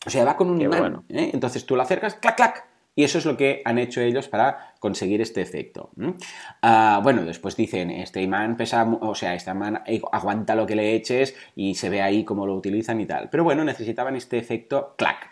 O 0.04 0.10
sea, 0.10 0.24
va 0.24 0.36
con 0.36 0.50
un 0.50 0.60
imán. 0.60 1.04
¿eh? 1.08 1.30
Entonces 1.32 1.64
tú 1.64 1.76
la 1.76 1.84
acercas, 1.84 2.14
clac, 2.16 2.36
clac, 2.36 2.66
y 2.94 3.04
eso 3.04 3.18
es 3.18 3.24
lo 3.24 3.36
que 3.36 3.62
han 3.64 3.78
hecho 3.78 4.00
ellos 4.02 4.28
para 4.28 4.74
conseguir 4.78 5.22
este 5.22 5.40
efecto. 5.40 5.90
Ah, 6.60 7.00
bueno, 7.02 7.24
después 7.24 7.56
dicen, 7.56 7.90
este 7.90 8.20
imán 8.20 8.56
pesa, 8.56 8.84
o 8.84 9.14
sea, 9.14 9.34
este 9.34 9.50
imán 9.50 9.82
aguanta 10.10 10.54
lo 10.54 10.66
que 10.66 10.76
le 10.76 10.94
eches 10.94 11.34
y 11.56 11.74
se 11.74 11.88
ve 11.88 12.02
ahí 12.02 12.24
cómo 12.24 12.46
lo 12.46 12.54
utilizan 12.54 13.00
y 13.00 13.06
tal. 13.06 13.30
Pero 13.30 13.44
bueno, 13.44 13.64
necesitaban 13.64 14.14
este 14.16 14.36
efecto 14.38 14.94
clac. 14.98 15.30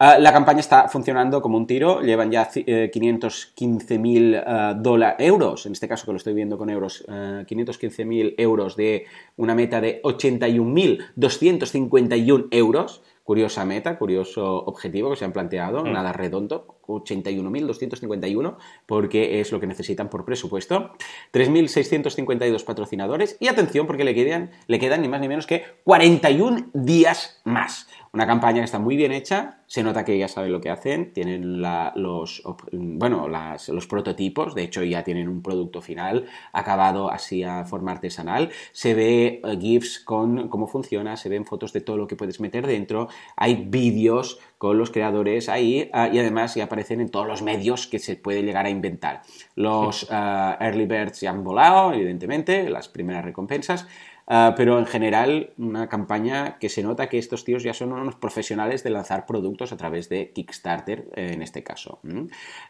Ah, 0.00 0.16
la 0.16 0.32
campaña 0.32 0.60
está 0.60 0.88
funcionando 0.88 1.42
como 1.42 1.58
un 1.58 1.66
tiro, 1.66 2.02
llevan 2.02 2.30
ya 2.30 2.48
515.000 2.48 4.36
eh, 4.36 4.44
ah, 4.46 4.80
euros, 5.18 5.66
en 5.66 5.72
este 5.72 5.88
caso 5.88 6.06
que 6.06 6.12
lo 6.12 6.18
estoy 6.18 6.34
viendo 6.34 6.56
con 6.56 6.70
euros, 6.70 7.04
515.000 7.08 8.36
euros 8.38 8.76
de 8.76 9.06
una 9.36 9.56
meta 9.56 9.80
de 9.80 10.00
81.251 10.02 12.46
euros. 12.52 13.02
Curiosa 13.24 13.64
meta, 13.66 13.98
curioso 13.98 14.64
objetivo 14.64 15.10
que 15.10 15.16
se 15.16 15.24
han 15.26 15.32
planteado, 15.32 15.84
mm. 15.84 15.92
nada 15.92 16.14
redondo, 16.14 16.78
81.251, 16.86 18.56
porque 18.86 19.40
es 19.40 19.52
lo 19.52 19.60
que 19.60 19.66
necesitan 19.66 20.08
por 20.08 20.24
presupuesto, 20.24 20.92
3.652 21.34 22.64
patrocinadores. 22.64 23.36
Y 23.38 23.48
atención 23.48 23.86
porque 23.86 24.04
le 24.04 24.14
quedan, 24.14 24.52
le 24.66 24.78
quedan 24.78 25.02
ni 25.02 25.08
más 25.08 25.20
ni 25.20 25.28
menos 25.28 25.46
que 25.46 25.64
41 25.84 26.70
días 26.72 27.42
más. 27.44 27.86
Una 28.12 28.26
campaña 28.26 28.60
que 28.60 28.64
está 28.64 28.78
muy 28.78 28.96
bien 28.96 29.12
hecha, 29.12 29.58
se 29.66 29.82
nota 29.82 30.04
que 30.04 30.16
ya 30.16 30.28
saben 30.28 30.52
lo 30.52 30.60
que 30.60 30.70
hacen, 30.70 31.12
tienen 31.12 31.60
los, 31.60 32.42
bueno, 32.72 33.28
los 33.28 33.86
prototipos, 33.86 34.54
de 34.54 34.62
hecho 34.62 34.82
ya 34.82 35.04
tienen 35.04 35.28
un 35.28 35.42
producto 35.42 35.82
final 35.82 36.26
acabado 36.52 37.10
así 37.10 37.42
a 37.44 37.64
forma 37.64 37.92
artesanal, 37.92 38.50
se 38.72 38.94
ve 38.94 39.40
eh, 39.44 39.58
GIFs 39.60 40.00
con 40.00 40.48
cómo 40.48 40.66
funciona, 40.66 41.16
se 41.16 41.28
ven 41.28 41.44
fotos 41.44 41.72
de 41.72 41.82
todo 41.82 41.98
lo 41.98 42.06
que 42.06 42.16
puedes 42.16 42.40
meter 42.40 42.66
dentro, 42.66 43.08
hay 43.36 43.56
vídeos 43.56 44.38
con 44.56 44.78
los 44.78 44.90
creadores 44.90 45.48
ahí 45.48 45.90
ah, 45.92 46.08
y 46.08 46.18
además 46.18 46.54
ya 46.54 46.64
aparecen 46.64 47.00
en 47.00 47.10
todos 47.10 47.26
los 47.26 47.42
medios 47.42 47.86
que 47.86 47.98
se 47.98 48.16
puede 48.16 48.42
llegar 48.42 48.66
a 48.66 48.70
inventar. 48.70 49.22
Los 49.54 50.08
ah, 50.10 50.56
early 50.60 50.86
birds 50.86 51.20
ya 51.20 51.30
han 51.30 51.44
volado, 51.44 51.92
evidentemente, 51.92 52.68
las 52.70 52.88
primeras 52.88 53.24
recompensas, 53.24 53.86
Ah, 54.30 54.52
pero 54.54 54.78
en 54.78 54.84
general 54.84 55.54
una 55.56 55.88
campaña 55.88 56.58
que 56.58 56.68
se 56.68 56.82
nota 56.82 57.08
que 57.08 57.16
estos 57.16 57.44
tíos 57.44 57.62
ya 57.62 57.72
son 57.72 57.92
unos 57.92 58.16
profesionales 58.16 58.84
de 58.84 58.90
lanzar 58.90 59.24
productos 59.24 59.72
a 59.72 59.78
través 59.78 60.10
de 60.10 60.32
Kickstarter 60.32 61.08
eh, 61.16 61.30
en 61.32 61.40
este 61.40 61.62
caso. 61.62 62.00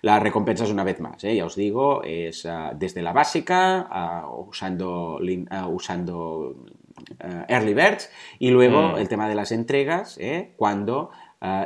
Las 0.01 0.23
recompensas 0.23 0.71
una 0.71 0.85
vez 0.85 1.01
más, 1.01 1.25
eh, 1.25 1.35
ya 1.35 1.45
os 1.45 1.57
digo, 1.57 2.05
es 2.05 2.47
ah, 2.47 2.73
desde 2.77 3.03
la 3.03 3.13
básica, 3.13 3.89
ah, 3.91 4.31
usando, 4.31 5.19
usando 5.69 6.65
Early 7.49 7.75
Birds 7.75 8.09
y 8.39 8.51
luego 8.51 8.91
mm. 8.91 8.99
el 8.99 9.09
tema 9.09 9.29
de 9.29 9.35
las 9.35 9.51
entregas, 9.51 10.17
eh, 10.21 10.53
cuándo 10.57 11.11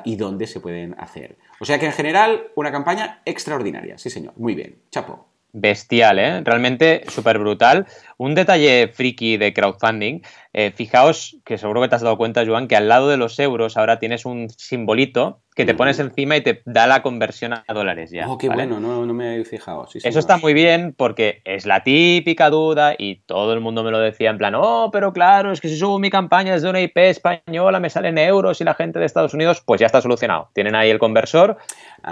y 0.04 0.16
dónde 0.16 0.46
se 0.46 0.60
pueden 0.60 0.94
hacer. 0.98 1.38
O 1.58 1.64
sea 1.64 1.78
que 1.78 1.86
en 1.86 1.92
general 1.92 2.48
una 2.56 2.70
campaña 2.70 3.22
extraordinaria, 3.24 3.96
sí 3.96 4.10
señor, 4.10 4.34
muy 4.36 4.54
bien, 4.54 4.76
chapo 4.90 5.32
bestial, 5.52 6.18
¿eh? 6.18 6.40
Realmente 6.42 7.04
súper 7.08 7.38
brutal. 7.38 7.86
Un 8.22 8.36
detalle 8.36 8.86
friki 8.86 9.36
de 9.36 9.52
crowdfunding. 9.52 10.22
Eh, 10.52 10.70
fijaos 10.70 11.38
que 11.44 11.58
seguro 11.58 11.80
que 11.80 11.88
te 11.88 11.96
has 11.96 12.02
dado 12.02 12.16
cuenta, 12.16 12.46
Joan, 12.46 12.68
que 12.68 12.76
al 12.76 12.86
lado 12.86 13.08
de 13.08 13.16
los 13.16 13.36
euros 13.40 13.76
ahora 13.76 13.98
tienes 13.98 14.24
un 14.24 14.48
simbolito 14.48 15.40
que 15.54 15.66
te 15.66 15.74
pones 15.74 15.98
encima 15.98 16.36
y 16.36 16.40
te 16.40 16.62
da 16.64 16.86
la 16.86 17.02
conversión 17.02 17.52
a 17.52 17.64
dólares 17.74 18.10
ya. 18.10 18.28
Oh, 18.28 18.38
qué 18.38 18.48
bueno, 18.48 18.80
no, 18.80 19.04
me 19.12 19.38
he 19.38 19.44
fijado. 19.44 19.86
Eso 19.92 20.18
está 20.18 20.38
muy 20.38 20.54
bien 20.54 20.94
porque 20.96 21.42
es 21.44 21.66
la 21.66 21.82
típica 21.82 22.48
duda 22.48 22.94
y 22.96 23.16
todo 23.26 23.52
el 23.52 23.60
mundo 23.60 23.84
me 23.84 23.90
lo 23.90 23.98
decía 23.98 24.30
en 24.30 24.38
plan, 24.38 24.54
oh, 24.54 24.88
pero 24.90 25.12
claro, 25.12 25.52
es 25.52 25.60
que 25.60 25.68
si 25.68 25.76
subo 25.76 25.98
mi 25.98 26.08
campaña 26.08 26.54
desde 26.54 26.70
una 26.70 26.80
IP 26.80 26.96
española 26.96 27.80
me 27.80 27.90
salen 27.90 28.16
euros 28.16 28.62
y 28.62 28.64
la 28.64 28.74
gente 28.74 28.98
de 28.98 29.04
Estados 29.04 29.34
Unidos, 29.34 29.62
pues 29.64 29.80
ya 29.80 29.86
está 29.86 30.00
solucionado. 30.00 30.48
Tienen 30.54 30.74
ahí 30.74 30.88
el 30.88 30.98
conversor 30.98 31.58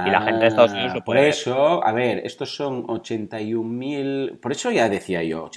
y 0.07 0.11
la 0.11 0.21
gente 0.21 0.41
de 0.41 0.49
Estados 0.49 0.73
Unidos 0.73 0.93
lo 0.95 1.01
ah, 1.01 1.05
puede 1.05 1.21
Por 1.21 1.29
eso, 1.29 1.87
a 1.87 1.93
ver, 1.93 2.21
estos 2.25 2.55
son 2.55 2.87
81.000, 2.87 4.39
por 4.39 4.53
eso 4.53 4.71
ya 4.71 4.89
decía 4.91 5.23
yo, 5.23 5.49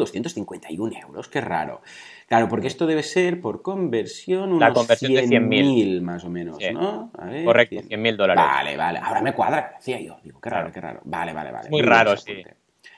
81.251 0.00 1.02
euros, 1.02 1.28
qué 1.28 1.40
raro. 1.40 1.82
Claro, 2.28 2.48
porque 2.48 2.66
esto 2.66 2.86
debe 2.86 3.02
ser 3.02 3.40
por 3.40 3.62
conversión 3.62 4.50
unos 4.50 4.60
la 4.60 4.72
conversión 4.72 5.12
100.000 5.12 6.00
más 6.02 6.24
o 6.24 6.30
menos, 6.30 6.58
¿no? 6.72 7.10
Correcto, 7.44 7.76
100.000 7.76 8.16
dólares. 8.16 8.44
Vale, 8.44 8.76
vale. 8.76 8.98
Ahora 9.02 9.22
me 9.22 9.32
cuadra, 9.32 9.74
decía 9.76 10.00
yo. 10.00 10.18
Digo, 10.22 10.40
qué 10.40 10.50
raro, 10.50 10.72
qué 10.72 10.80
raro. 10.80 11.00
Vale, 11.04 11.32
vale, 11.32 11.52
vale. 11.52 11.70
Muy, 11.70 11.82
raro, 11.82 12.16
sí. 12.16 12.42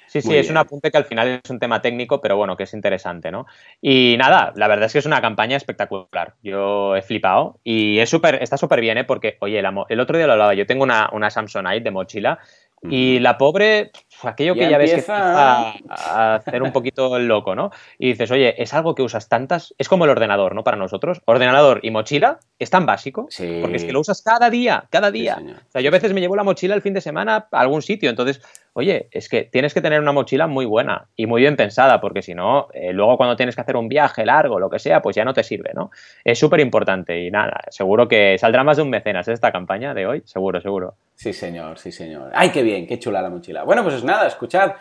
Sí, 0.08 0.22
sí, 0.22 0.34
es 0.34 0.48
un 0.48 0.56
apunte 0.56 0.90
que 0.90 0.96
al 0.96 1.04
final 1.04 1.40
es 1.44 1.50
un 1.50 1.58
tema 1.58 1.82
técnico, 1.82 2.22
pero 2.22 2.38
bueno, 2.38 2.56
que 2.56 2.62
es 2.62 2.72
interesante, 2.72 3.30
¿no? 3.30 3.46
Y 3.82 4.16
nada, 4.18 4.54
la 4.56 4.66
verdad 4.66 4.86
es 4.86 4.94
que 4.94 5.00
es 5.00 5.06
una 5.06 5.20
campaña 5.20 5.58
espectacular. 5.58 6.34
Yo 6.42 6.96
he 6.96 7.02
flipado 7.02 7.60
y 7.62 7.98
es 7.98 8.08
súper, 8.08 8.42
está 8.42 8.56
súper 8.56 8.80
bien, 8.80 8.96
¿eh? 8.96 9.04
Porque, 9.04 9.36
oye, 9.40 9.58
el, 9.58 10.00
otro 10.00 10.16
día 10.16 10.26
lo 10.26 10.32
hablaba, 10.32 10.54
yo 10.54 10.66
tengo 10.66 10.82
una, 10.82 11.10
una 11.12 11.28
Samsonite 11.28 11.82
de 11.82 11.90
mochila 11.90 12.38
y 12.82 13.18
la 13.18 13.36
pobre, 13.36 13.90
aquello 14.22 14.54
que 14.54 14.68
ya, 14.68 14.78
ves 14.78 14.90
que 14.90 14.96
empieza 14.96 15.74
a 15.88 16.34
hacer 16.36 16.62
un 16.62 16.72
poquito 16.72 17.16
el 17.16 17.28
loco, 17.28 17.54
¿no? 17.54 17.70
Y 17.98 18.08
dices, 18.08 18.30
oye, 18.30 18.60
es 18.60 18.74
algo 18.74 18.94
que 18.94 19.02
usas 19.02 19.28
tantas, 19.28 19.74
es 19.78 19.88
como 19.88 20.04
el 20.04 20.10
ordenador, 20.10 20.54
¿no? 20.54 20.64
Para 20.64 20.76
nosotros, 20.76 21.20
ordenador 21.24 21.80
y 21.82 21.90
mochila 21.90 22.38
es 22.58 22.70
tan 22.70 22.86
básico, 22.86 23.28
porque 23.60 23.76
es 23.76 23.84
que 23.84 23.92
lo 23.92 24.00
usas 24.00 24.22
cada 24.22 24.50
día, 24.50 24.84
cada 24.90 25.10
día. 25.10 25.38
o 25.40 25.70
sea, 25.70 25.80
yo 25.80 25.88
a 25.88 25.92
veces 25.92 26.12
me 26.12 26.20
llevo 26.20 26.36
la 26.36 26.42
mochila 26.42 26.74
el 26.74 26.82
fin 26.82 26.94
de 26.94 27.00
semana 27.00 27.48
a 27.50 27.60
algún 27.60 27.82
sitio, 27.82 28.10
entonces, 28.10 28.40
oye, 28.72 29.08
es 29.12 29.28
que 29.28 29.44
tienes 29.44 29.74
que 29.74 29.80
tener 29.80 30.00
una 30.00 30.12
mochila 30.12 30.46
muy 30.46 30.66
buena 30.66 31.06
y 31.14 31.26
muy 31.26 31.42
bien 31.42 31.56
pensada, 31.56 32.00
porque 32.00 32.22
si 32.22 32.34
no, 32.34 32.68
eh, 32.74 32.92
luego 32.92 33.16
cuando 33.16 33.36
tienes 33.36 33.54
que 33.54 33.60
hacer 33.60 33.76
un 33.76 33.88
viaje 33.88 34.24
largo, 34.26 34.58
lo 34.58 34.70
que 34.70 34.78
sea, 34.78 35.00
pues 35.00 35.14
ya 35.14 35.24
no 35.24 35.34
te 35.34 35.44
sirve, 35.44 35.70
¿no? 35.74 35.90
Es 36.24 36.38
súper 36.38 36.60
importante 36.60 37.22
y 37.22 37.30
nada, 37.30 37.60
seguro 37.68 38.08
que 38.08 38.36
saldrá 38.38 38.64
más 38.64 38.76
de 38.76 38.82
un 38.82 38.90
mecenas 38.90 39.28
esta 39.28 39.52
campaña 39.52 39.94
de 39.94 40.06
hoy, 40.06 40.22
seguro, 40.24 40.60
seguro. 40.60 40.94
Sí, 41.14 41.32
señor, 41.32 41.78
sí, 41.78 41.90
señor. 41.90 42.30
¡Ay, 42.32 42.50
qué 42.50 42.62
bien! 42.62 42.86
¡Qué 42.86 42.98
chula 42.98 43.20
la 43.20 43.28
mochila! 43.28 43.64
Bueno, 43.64 43.82
pues 43.82 43.96
es 43.96 44.04
nada, 44.08 44.26
escuchad. 44.26 44.72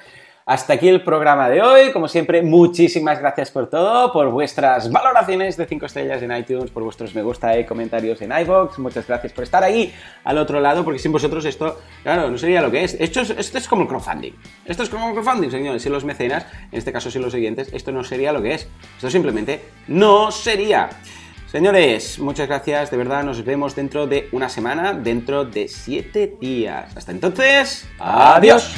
Hasta 0.47 0.71
aquí 0.75 0.87
el 0.87 1.03
programa 1.03 1.49
de 1.49 1.61
hoy. 1.61 1.91
Como 1.91 2.07
siempre, 2.07 2.41
muchísimas 2.41 3.19
gracias 3.19 3.51
por 3.51 3.69
todo, 3.69 4.13
por 4.13 4.29
vuestras 4.29 4.89
valoraciones 4.89 5.57
de 5.57 5.65
5 5.65 5.85
estrellas 5.85 6.21
en 6.21 6.31
iTunes, 6.31 6.71
por 6.71 6.83
vuestros 6.83 7.13
me 7.13 7.21
gusta 7.21 7.59
y 7.59 7.65
comentarios 7.65 8.21
en 8.21 8.31
iVoox. 8.31 8.79
Muchas 8.79 9.05
gracias 9.05 9.33
por 9.33 9.43
estar 9.43 9.61
ahí 9.61 9.93
al 10.23 10.37
otro 10.37 10.61
lado, 10.61 10.85
porque 10.85 10.99
sin 10.99 11.11
vosotros 11.11 11.43
esto, 11.43 11.81
claro, 12.01 12.31
no 12.31 12.37
sería 12.37 12.61
lo 12.61 12.71
que 12.71 12.85
es. 12.85 12.95
Esto 12.97 13.19
es, 13.19 13.67
como 13.67 13.81
el 13.81 13.87
crowdfunding. 13.89 14.31
Esto 14.63 14.83
es 14.83 14.89
como 14.89 15.09
el 15.09 15.15
crowdfunding, 15.15 15.51
señores. 15.51 15.81
Si 15.83 15.89
los 15.89 16.05
mecenas, 16.05 16.45
en 16.71 16.77
este 16.77 16.93
caso 16.93 17.11
si 17.11 17.19
los 17.19 17.33
siguientes, 17.33 17.69
esto 17.73 17.91
no 17.91 18.05
sería 18.05 18.31
lo 18.31 18.41
que 18.41 18.53
es. 18.53 18.69
Esto 18.95 19.09
simplemente 19.09 19.59
no 19.89 20.31
sería. 20.31 20.87
Señores, 21.51 22.19
muchas 22.19 22.47
gracias, 22.47 22.89
de 22.89 22.95
verdad, 22.95 23.21
nos 23.23 23.43
vemos 23.43 23.75
dentro 23.75 24.07
de 24.07 24.29
una 24.31 24.47
semana, 24.47 24.93
dentro 24.93 25.43
de 25.43 25.67
siete 25.67 26.37
días. 26.39 26.95
Hasta 26.95 27.11
entonces, 27.11 27.85
adiós. 27.99 28.73